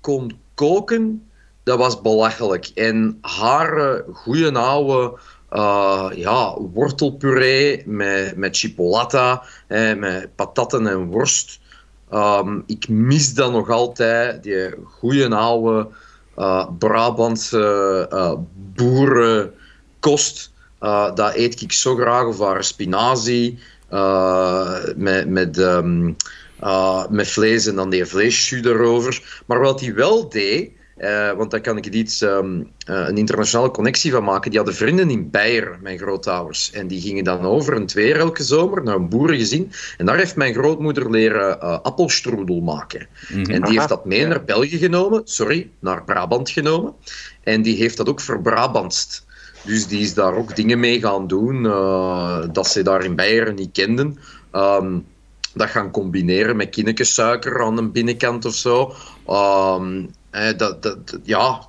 kon 0.00 0.38
koken, 0.54 1.30
dat 1.62 1.78
was 1.78 2.00
belachelijk. 2.00 2.66
En 2.74 3.18
haar 3.20 4.02
goeie 4.12 4.52
oude 4.52 5.18
eh, 5.54 6.10
ja, 6.14 6.58
wortelpuree 6.72 7.82
met, 7.86 8.36
met 8.36 8.56
chipolata, 8.56 9.42
met 9.96 10.28
patatten 10.34 10.86
en 10.86 11.06
worst. 11.06 11.60
Ehm, 12.10 12.60
ik 12.66 12.88
mis 12.88 13.34
dat 13.34 13.52
nog 13.52 13.70
altijd, 13.70 14.42
die 14.42 14.74
goeie 14.84 15.34
oude 15.34 15.88
eh, 16.36 16.68
Brabantse 16.78 18.06
eh, 18.10 18.32
boerenkost. 18.74 20.52
Eh, 20.78 21.14
dat 21.14 21.34
eet 21.34 21.60
ik 21.60 21.72
zo 21.72 21.96
graag, 21.96 22.26
of 22.26 22.38
haar 22.38 22.64
spinazie 22.64 23.58
met, 24.96 25.28
met, 25.28 25.58
ehm, 25.58 26.12
eh, 26.60 27.08
met 27.08 27.30
vlees 27.30 27.66
en 27.66 27.76
dan 27.76 27.90
die 27.90 28.04
vleesjus 28.04 28.64
erover. 28.64 29.42
Maar 29.46 29.60
wat 29.60 29.80
hij 29.80 29.94
wel 29.94 30.28
deed, 30.28 30.70
eh, 30.96 31.32
want 31.32 31.50
daar 31.50 31.60
kan 31.60 31.76
ik 31.76 31.86
iets, 31.86 32.20
ehm, 32.20 32.60
eh, 32.86 33.08
een 33.08 33.16
internationale 33.16 33.70
connectie 33.70 34.12
van 34.12 34.24
maken. 34.24 34.50
Die 34.50 34.58
hadden 34.58 34.76
vrienden 34.76 35.10
in 35.10 35.30
Beieren, 35.30 35.78
mijn 35.82 35.98
grootouders. 35.98 36.70
En 36.70 36.86
die 36.86 37.00
gingen 37.00 37.24
dan 37.24 37.40
over 37.40 37.76
een 37.76 37.86
twee 37.86 38.14
elke 38.14 38.42
zomer 38.42 38.82
naar 38.82 38.94
een 38.94 39.08
boerengezin. 39.08 39.72
En 39.96 40.06
daar 40.06 40.16
heeft 40.16 40.36
mijn 40.36 40.54
grootmoeder 40.54 41.10
leren 41.10 41.60
eh 41.60 41.78
appelstroedel 41.82 42.60
maken. 42.60 43.06
En 43.28 43.62
die 43.62 43.78
heeft 43.78 43.88
dat 43.88 44.04
mee 44.04 44.20
ja. 44.20 44.26
naar 44.26 44.44
België 44.44 44.78
genomen, 44.78 45.22
sorry, 45.24 45.70
naar 45.78 46.04
Brabant 46.04 46.50
genomen. 46.50 46.94
En 47.42 47.62
die 47.62 47.76
heeft 47.76 47.96
dat 47.96 48.08
ook 48.08 48.20
verbrabantst. 48.20 49.26
Dus 49.62 49.86
die 49.86 50.00
is 50.00 50.14
daar 50.14 50.34
ook 50.34 50.56
dingen 50.56 50.80
mee 50.80 51.00
gaan 51.00 51.26
doen 51.26 51.62
dat 52.52 52.66
ze 52.66 52.82
daar 52.82 53.04
in 53.04 53.14
Beieren 53.14 53.54
niet 53.54 53.72
kenden. 53.72 54.18
Ehm, 54.50 54.98
dat 55.54 55.70
gaan 55.70 55.90
combineren 55.90 56.56
met 56.56 56.70
kinnekensuiker 56.70 57.62
aan 57.62 57.76
de 57.76 57.88
binnenkant 57.88 58.44
of 58.44 58.54
zo. 58.54 58.94
Ehm, 59.26 59.98
eh, 59.98 60.06
dat, 60.56 60.82
dat, 60.82 61.18
ja, 61.22 61.66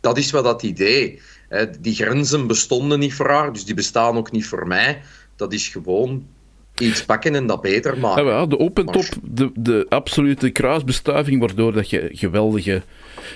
dat 0.00 0.18
is 0.18 0.30
wat 0.30 0.44
dat 0.44 0.62
idee. 0.62 1.20
Eh, 1.48 1.66
die 1.80 1.94
grenzen 1.94 2.46
bestonden 2.46 2.98
niet 2.98 3.14
voor 3.14 3.28
haar, 3.30 3.52
dus 3.52 3.64
die 3.64 3.74
bestaan 3.74 4.16
ook 4.16 4.30
niet 4.30 4.46
voor 4.46 4.66
mij. 4.66 5.00
Dat 5.36 5.52
is 5.52 5.68
gewoon 5.68 6.26
iets 6.78 7.04
pakken 7.04 7.34
en 7.34 7.46
dat 7.46 7.60
beter 7.60 7.94
Ja, 7.94 8.00
maken. 8.00 8.24
wel, 8.24 8.48
de 8.48 8.58
open 8.58 8.86
top, 8.86 9.04
de, 9.22 9.50
de 9.54 9.86
absolute 9.88 10.50
kruisbestuiving, 10.50 11.40
waardoor 11.40 11.72
dat 11.72 11.90
je 11.90 12.08
geweldige 12.12 12.82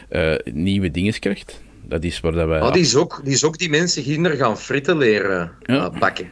eh, 0.09 0.35
nieuwe 0.53 0.91
dingen 0.91 1.19
krijgt. 1.19 1.61
Dat 1.85 2.05
is 2.05 2.21
waar 2.21 2.33
dat 2.33 2.49
wij... 2.49 2.61
Ah, 2.61 2.73
die, 2.73 2.83
is 2.83 2.95
ook, 2.97 3.21
die 3.25 3.33
is 3.33 3.45
ook 3.45 3.59
die 3.59 3.71
mensen 3.71 4.03
kinderen 4.03 4.37
gaan 4.39 4.59
fritten 4.59 4.97
leren 4.99 5.53
Ja. 5.63 5.91
eh, 5.93 5.99
bakken. 5.99 6.31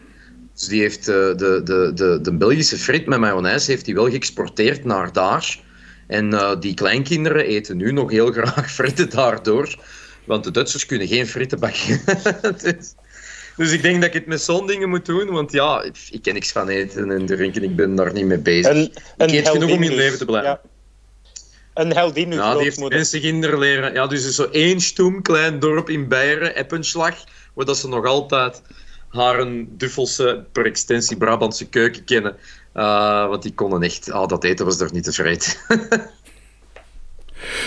Dus 0.55 0.67
die 0.69 0.81
heeft 0.81 1.09
eh, 1.09 1.15
de, 1.15 1.61
de, 1.65 1.91
de, 1.95 2.19
de 2.23 2.35
Belgische 2.37 2.77
frit 2.77 3.07
met 3.07 3.19
mayonaise 3.19 3.71
heeft 3.71 3.85
die 3.85 3.95
wel 3.95 4.11
geëxporteerd 4.11 4.85
naar 4.85 5.13
daar. 5.13 5.59
En 6.11 6.35
eh, 6.35 6.61
die 6.61 6.75
kleinkinderen 6.75 7.45
eten 7.45 7.77
nu 7.77 7.93
nog 7.93 8.11
heel 8.11 8.33
graag 8.33 8.71
fritten 8.81 9.11
daardoor. 9.11 9.79
Want 10.25 10.45
de 10.45 10.51
Duitsers 10.51 10.87
kunnen 10.87 11.09
geen 11.09 11.27
fritten 11.27 11.61
bakken. 11.61 12.01
dus, 12.63 12.95
dus 13.57 13.73
ik 13.73 13.83
denk 13.83 13.95
dat 13.95 14.05
ik 14.05 14.15
het 14.15 14.27
met 14.27 14.43
zo'n 14.43 14.67
dingen 14.67 14.89
moet 14.89 15.07
doen. 15.07 15.31
Want 15.31 15.53
ja, 15.53 15.83
ik, 15.83 15.97
ik 16.11 16.23
ken 16.23 16.35
niks 16.35 16.53
van 16.53 16.69
eten 16.69 17.11
en 17.11 17.27
drinken. 17.27 17.63
Ik 17.63 17.77
ben 17.77 17.95
daar 17.95 18.13
niet 18.13 18.25
mee 18.25 18.39
bezig. 18.39 18.73
Een, 18.73 18.93
een 19.17 19.35
eet 19.35 19.49
genoeg 19.49 19.71
om 19.71 19.83
in 19.83 19.95
leven 19.95 20.19
te 20.19 20.25
blijven. 20.25 20.51
Ja. 20.51 20.61
Een 21.75 21.93
heldin, 21.93 22.33
Ja, 22.33 22.55
die 22.55 22.63
heeft 22.63 22.89
mensen 22.89 23.21
kinderen 23.21 23.59
leren. 23.59 23.93
Ja, 23.93 24.07
dus 24.07 24.23
er 24.23 24.29
is 24.29 24.35
zo 24.35 24.49
één 24.51 24.81
stoem 24.81 25.23
klein 25.23 25.59
dorp 25.59 25.89
in 25.89 26.09
Beieren, 26.09 26.55
Eppenslag, 26.55 27.25
waar 27.55 27.65
dat 27.65 27.79
ze 27.79 27.89
nog 27.89 28.07
altijd 28.07 28.63
haar 29.09 29.39
een 29.39 29.69
Duffelse, 29.77 30.45
per 30.53 30.67
extensie 30.67 31.17
Brabantse 31.17 31.69
keuken 31.69 32.05
kennen. 32.05 32.37
Uh, 32.75 33.29
want 33.29 33.43
die 33.43 33.55
konden 33.55 33.83
echt... 33.83 34.11
Ah, 34.11 34.29
dat 34.29 34.45
eten 34.45 34.65
was 34.65 34.81
er 34.81 34.91
niet 34.93 35.05
tevreden. 35.05 35.55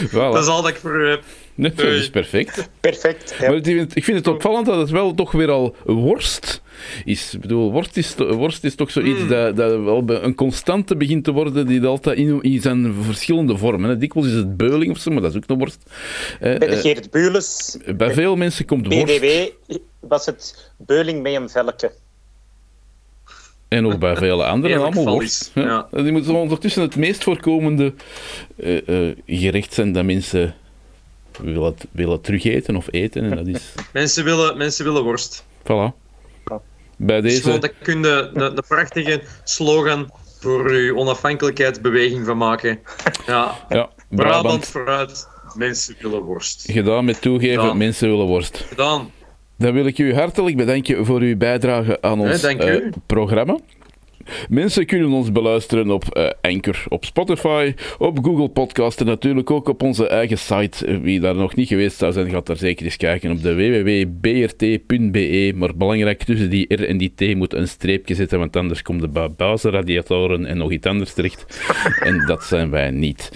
Voilà. 0.07 0.11
dat 0.11 0.37
is 0.43 0.47
al 0.47 0.61
dat 0.61 0.71
ik 0.71 0.77
voor 0.77 1.05
heb. 1.07 1.23
Nee, 1.55 1.73
dat 1.73 1.85
is 1.85 2.09
perfect. 2.09 2.69
Perfect. 2.79 3.35
Ja. 3.39 3.47
Maar 3.47 3.55
het- 3.55 3.95
ik 3.95 4.03
vind 4.03 4.17
het 4.17 4.27
opvallend 4.27 4.65
dat 4.65 4.77
het 4.77 4.89
wel 4.89 5.13
toch 5.13 5.31
weer 5.31 5.49
al 5.51 5.75
worst 5.85 6.61
is. 7.05 7.33
Ik 7.33 7.41
bedoel, 7.41 7.71
worst 7.71 7.97
is, 7.97 8.15
worst 8.17 8.63
is 8.63 8.75
toch 8.75 8.91
zoiets 8.91 9.19
Hmm. 9.19 9.27
dat, 9.29 9.55
dat 9.55 9.71
wel 9.83 10.03
een 10.09 10.35
constante 10.35 10.95
begint 10.95 11.23
te 11.23 11.31
worden, 11.31 11.67
die 11.67 11.85
altijd 11.85 12.17
in, 12.17 12.41
in 12.41 12.61
zijn 12.61 12.93
verschillende 13.01 13.57
vormen. 13.57 13.89
Hè. 13.89 13.97
Dikwijls 13.97 14.29
is 14.29 14.35
het 14.35 14.57
beuling 14.57 14.91
of 14.91 14.97
zo, 14.97 15.11
maar 15.11 15.21
dat 15.21 15.31
is 15.31 15.37
ook 15.37 15.47
nog 15.47 15.57
worst. 15.57 15.83
Eh, 16.33 16.39
Bij 16.39 16.57
de 16.57 16.65
eh, 16.65 16.79
Geert 16.81 17.11
Bules, 17.11 17.77
bij 17.95 18.13
veel 18.13 18.35
mensen 18.35 18.65
komt 18.65 18.87
worst. 18.93 19.05
BWW, 19.19 19.47
was 19.99 20.25
het 20.25 20.71
beuling 20.77 21.21
met 21.21 21.33
een 21.33 21.49
velke. 21.49 21.91
En 23.73 23.85
ook 23.85 23.99
bij 23.99 24.15
vele 24.15 24.43
anderen 24.45 24.77
allemaal 24.81 25.13
worst. 25.13 25.51
Ja. 25.55 25.87
Die 25.91 26.11
moeten 26.11 26.35
ondertussen 26.35 26.81
het 26.81 26.95
meest 26.95 27.23
voorkomende 27.23 27.93
eh, 28.55 29.07
eh, 29.09 29.15
gerecht 29.25 29.73
zijn 29.73 29.91
dat 29.91 30.05
mensen 30.05 30.55
willen, 31.41 31.75
willen 31.91 32.21
terugeten 32.21 32.75
of 32.75 32.87
eten. 32.91 33.23
En 33.23 33.35
dat 33.35 33.47
is... 33.47 33.73
Mensen 33.93 34.23
willen, 34.23 34.57
mensen 34.57 34.85
willen 34.85 35.03
worst. 35.03 35.43
Voilà. 35.63 36.01
Bij 36.97 37.21
Dus 37.21 37.41
deze... 37.41 37.59
daar 37.59 37.73
kun 37.81 38.01
je 38.01 38.29
een, 38.33 38.41
een 38.41 38.63
prachtige 38.67 39.21
slogan 39.43 40.11
voor 40.39 40.69
uw 40.69 40.95
onafhankelijkheidsbeweging 40.97 42.25
van 42.25 42.37
maken. 42.37 42.79
Ja, 43.27 43.65
Ja, 43.69 43.89
Brabant 44.09 44.41
Brabant. 44.41 44.65
vooruit, 44.65 45.27
mensen 45.55 45.95
willen 45.99 46.21
worst. 46.21 46.71
Gedaan 46.71 47.05
met 47.05 47.21
toegeven, 47.21 47.77
mensen 47.77 48.09
willen 48.09 48.25
worst. 48.25 48.65
Gedaan. 48.67 49.11
Dan 49.63 49.73
wil 49.73 49.85
ik 49.85 49.97
u 49.97 50.13
hartelijk 50.13 50.55
bedanken 50.55 51.05
voor 51.05 51.19
uw 51.19 51.37
bijdrage 51.37 52.01
aan 52.01 52.19
ons 52.19 52.43
eh, 52.43 52.75
programma. 53.05 53.59
Mensen 54.49 54.85
kunnen 54.85 55.09
ons 55.11 55.31
beluisteren 55.31 55.91
op 55.91 56.03
eh, 56.03 56.29
Anchor, 56.41 56.83
op 56.87 57.05
Spotify, 57.05 57.73
op 57.97 58.23
Google 58.23 58.49
Podcast 58.49 58.99
en 58.99 59.05
natuurlijk 59.05 59.51
ook 59.51 59.67
op 59.67 59.83
onze 59.83 60.07
eigen 60.07 60.37
site. 60.37 60.85
Eh, 60.85 60.97
Wie 60.97 61.19
daar 61.19 61.35
nog 61.35 61.55
niet 61.55 61.67
geweest 61.67 61.97
zou 61.97 62.11
zijn, 62.11 62.29
gaat 62.29 62.45
daar 62.45 62.57
zeker 62.57 62.85
eens 62.85 62.97
kijken 62.97 63.31
op 63.31 63.41
de 63.41 63.55
www.brt.be. 63.55 65.51
Maar 65.55 65.75
belangrijk, 65.75 66.23
tussen 66.23 66.49
die 66.49 66.75
R 66.75 66.83
en 66.83 66.97
die 66.97 67.13
T 67.15 67.35
moet 67.35 67.53
een 67.53 67.67
streepje 67.67 68.15
zitten, 68.15 68.39
want 68.39 68.55
anders 68.55 68.81
komt 68.81 69.01
de 69.01 69.29
bazenradiatoren 69.37 70.45
en 70.45 70.57
nog 70.57 70.71
iets 70.71 70.87
anders 70.87 71.13
terecht. 71.13 71.63
en 71.99 72.25
dat 72.25 72.43
zijn 72.43 72.69
wij 72.69 72.91
niet. 72.91 73.31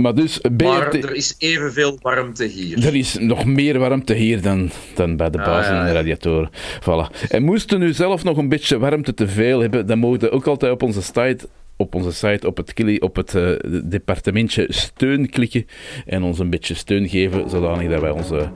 Maar 0.00 0.14
dus, 0.14 0.38
BRT... 0.38 0.62
Maar 0.62 0.92
er 0.94 1.14
is 1.14 1.34
evenveel 1.38 1.98
warmte 2.02 2.44
hier. 2.44 2.86
Er 2.86 2.94
is 2.94 3.16
nog 3.18 3.44
meer 3.44 3.78
warmte 3.78 4.14
hier 4.14 4.42
dan, 4.42 4.70
dan 4.94 5.16
bij 5.16 5.30
de 5.30 5.38
Ah, 5.38 5.44
bazen 5.44 5.74
ja, 5.74 5.80
en 5.80 5.86
de 5.86 5.92
radiatoren. 5.92 6.50
Voilà. 6.80 7.28
En 7.28 7.42
moesten 7.42 7.82
u 7.82 7.92
zelf 7.92 8.24
nog 8.24 8.36
een 8.36 8.48
beetje 8.48 8.78
warmte 8.78 9.14
te 9.14 9.28
veel 9.28 9.60
hebben, 9.60 9.86
dan 9.86 9.98
mogen 9.98 10.20
we 10.20 10.30
ook 10.30 10.46
altijd 10.46 10.72
op 10.72 10.82
onze 10.82 11.02
site 11.02 11.38
op 11.76 11.94
onze 11.94 12.12
site 12.12 12.46
op 12.46 12.56
het, 12.56 12.72
kli- 12.74 12.98
op 12.98 13.16
het 13.16 13.34
eh, 13.34 13.50
departementje 13.84 14.66
steun 14.68 15.30
klikken 15.30 15.66
en 16.06 16.22
ons 16.22 16.38
een 16.38 16.50
beetje 16.50 16.74
steun 16.74 17.08
geven, 17.08 17.50
zodanig 17.50 17.90
dat 17.90 18.00
wij 18.00 18.10
onze 18.10 18.48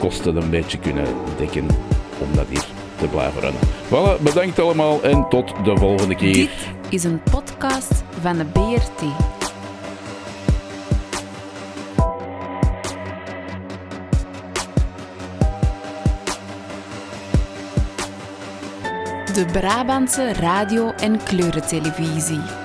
kosten 0.00 0.36
een 0.36 0.50
beetje 0.50 0.78
kunnen 0.78 1.04
dekken 1.38 1.66
om 2.20 2.28
dat 2.34 2.46
hier 2.48 2.64
te 2.98 3.06
blijven 3.06 3.40
runnen. 3.40 3.60
Voilà, 3.86 4.22
bedankt 4.22 4.58
allemaal 4.58 5.02
en 5.02 5.26
tot 5.28 5.52
de 5.64 5.76
volgende 5.76 6.14
keer. 6.14 6.32
Dit 6.34 6.68
is 6.90 7.04
een 7.04 7.20
podcast 7.30 8.04
van 8.20 8.36
de 8.38 8.44
BRT. 8.44 9.02
De 19.34 19.44
Brabantse 19.44 20.32
radio- 20.32 20.92
en 21.00 21.18
kleurentelevisie. 21.24 22.63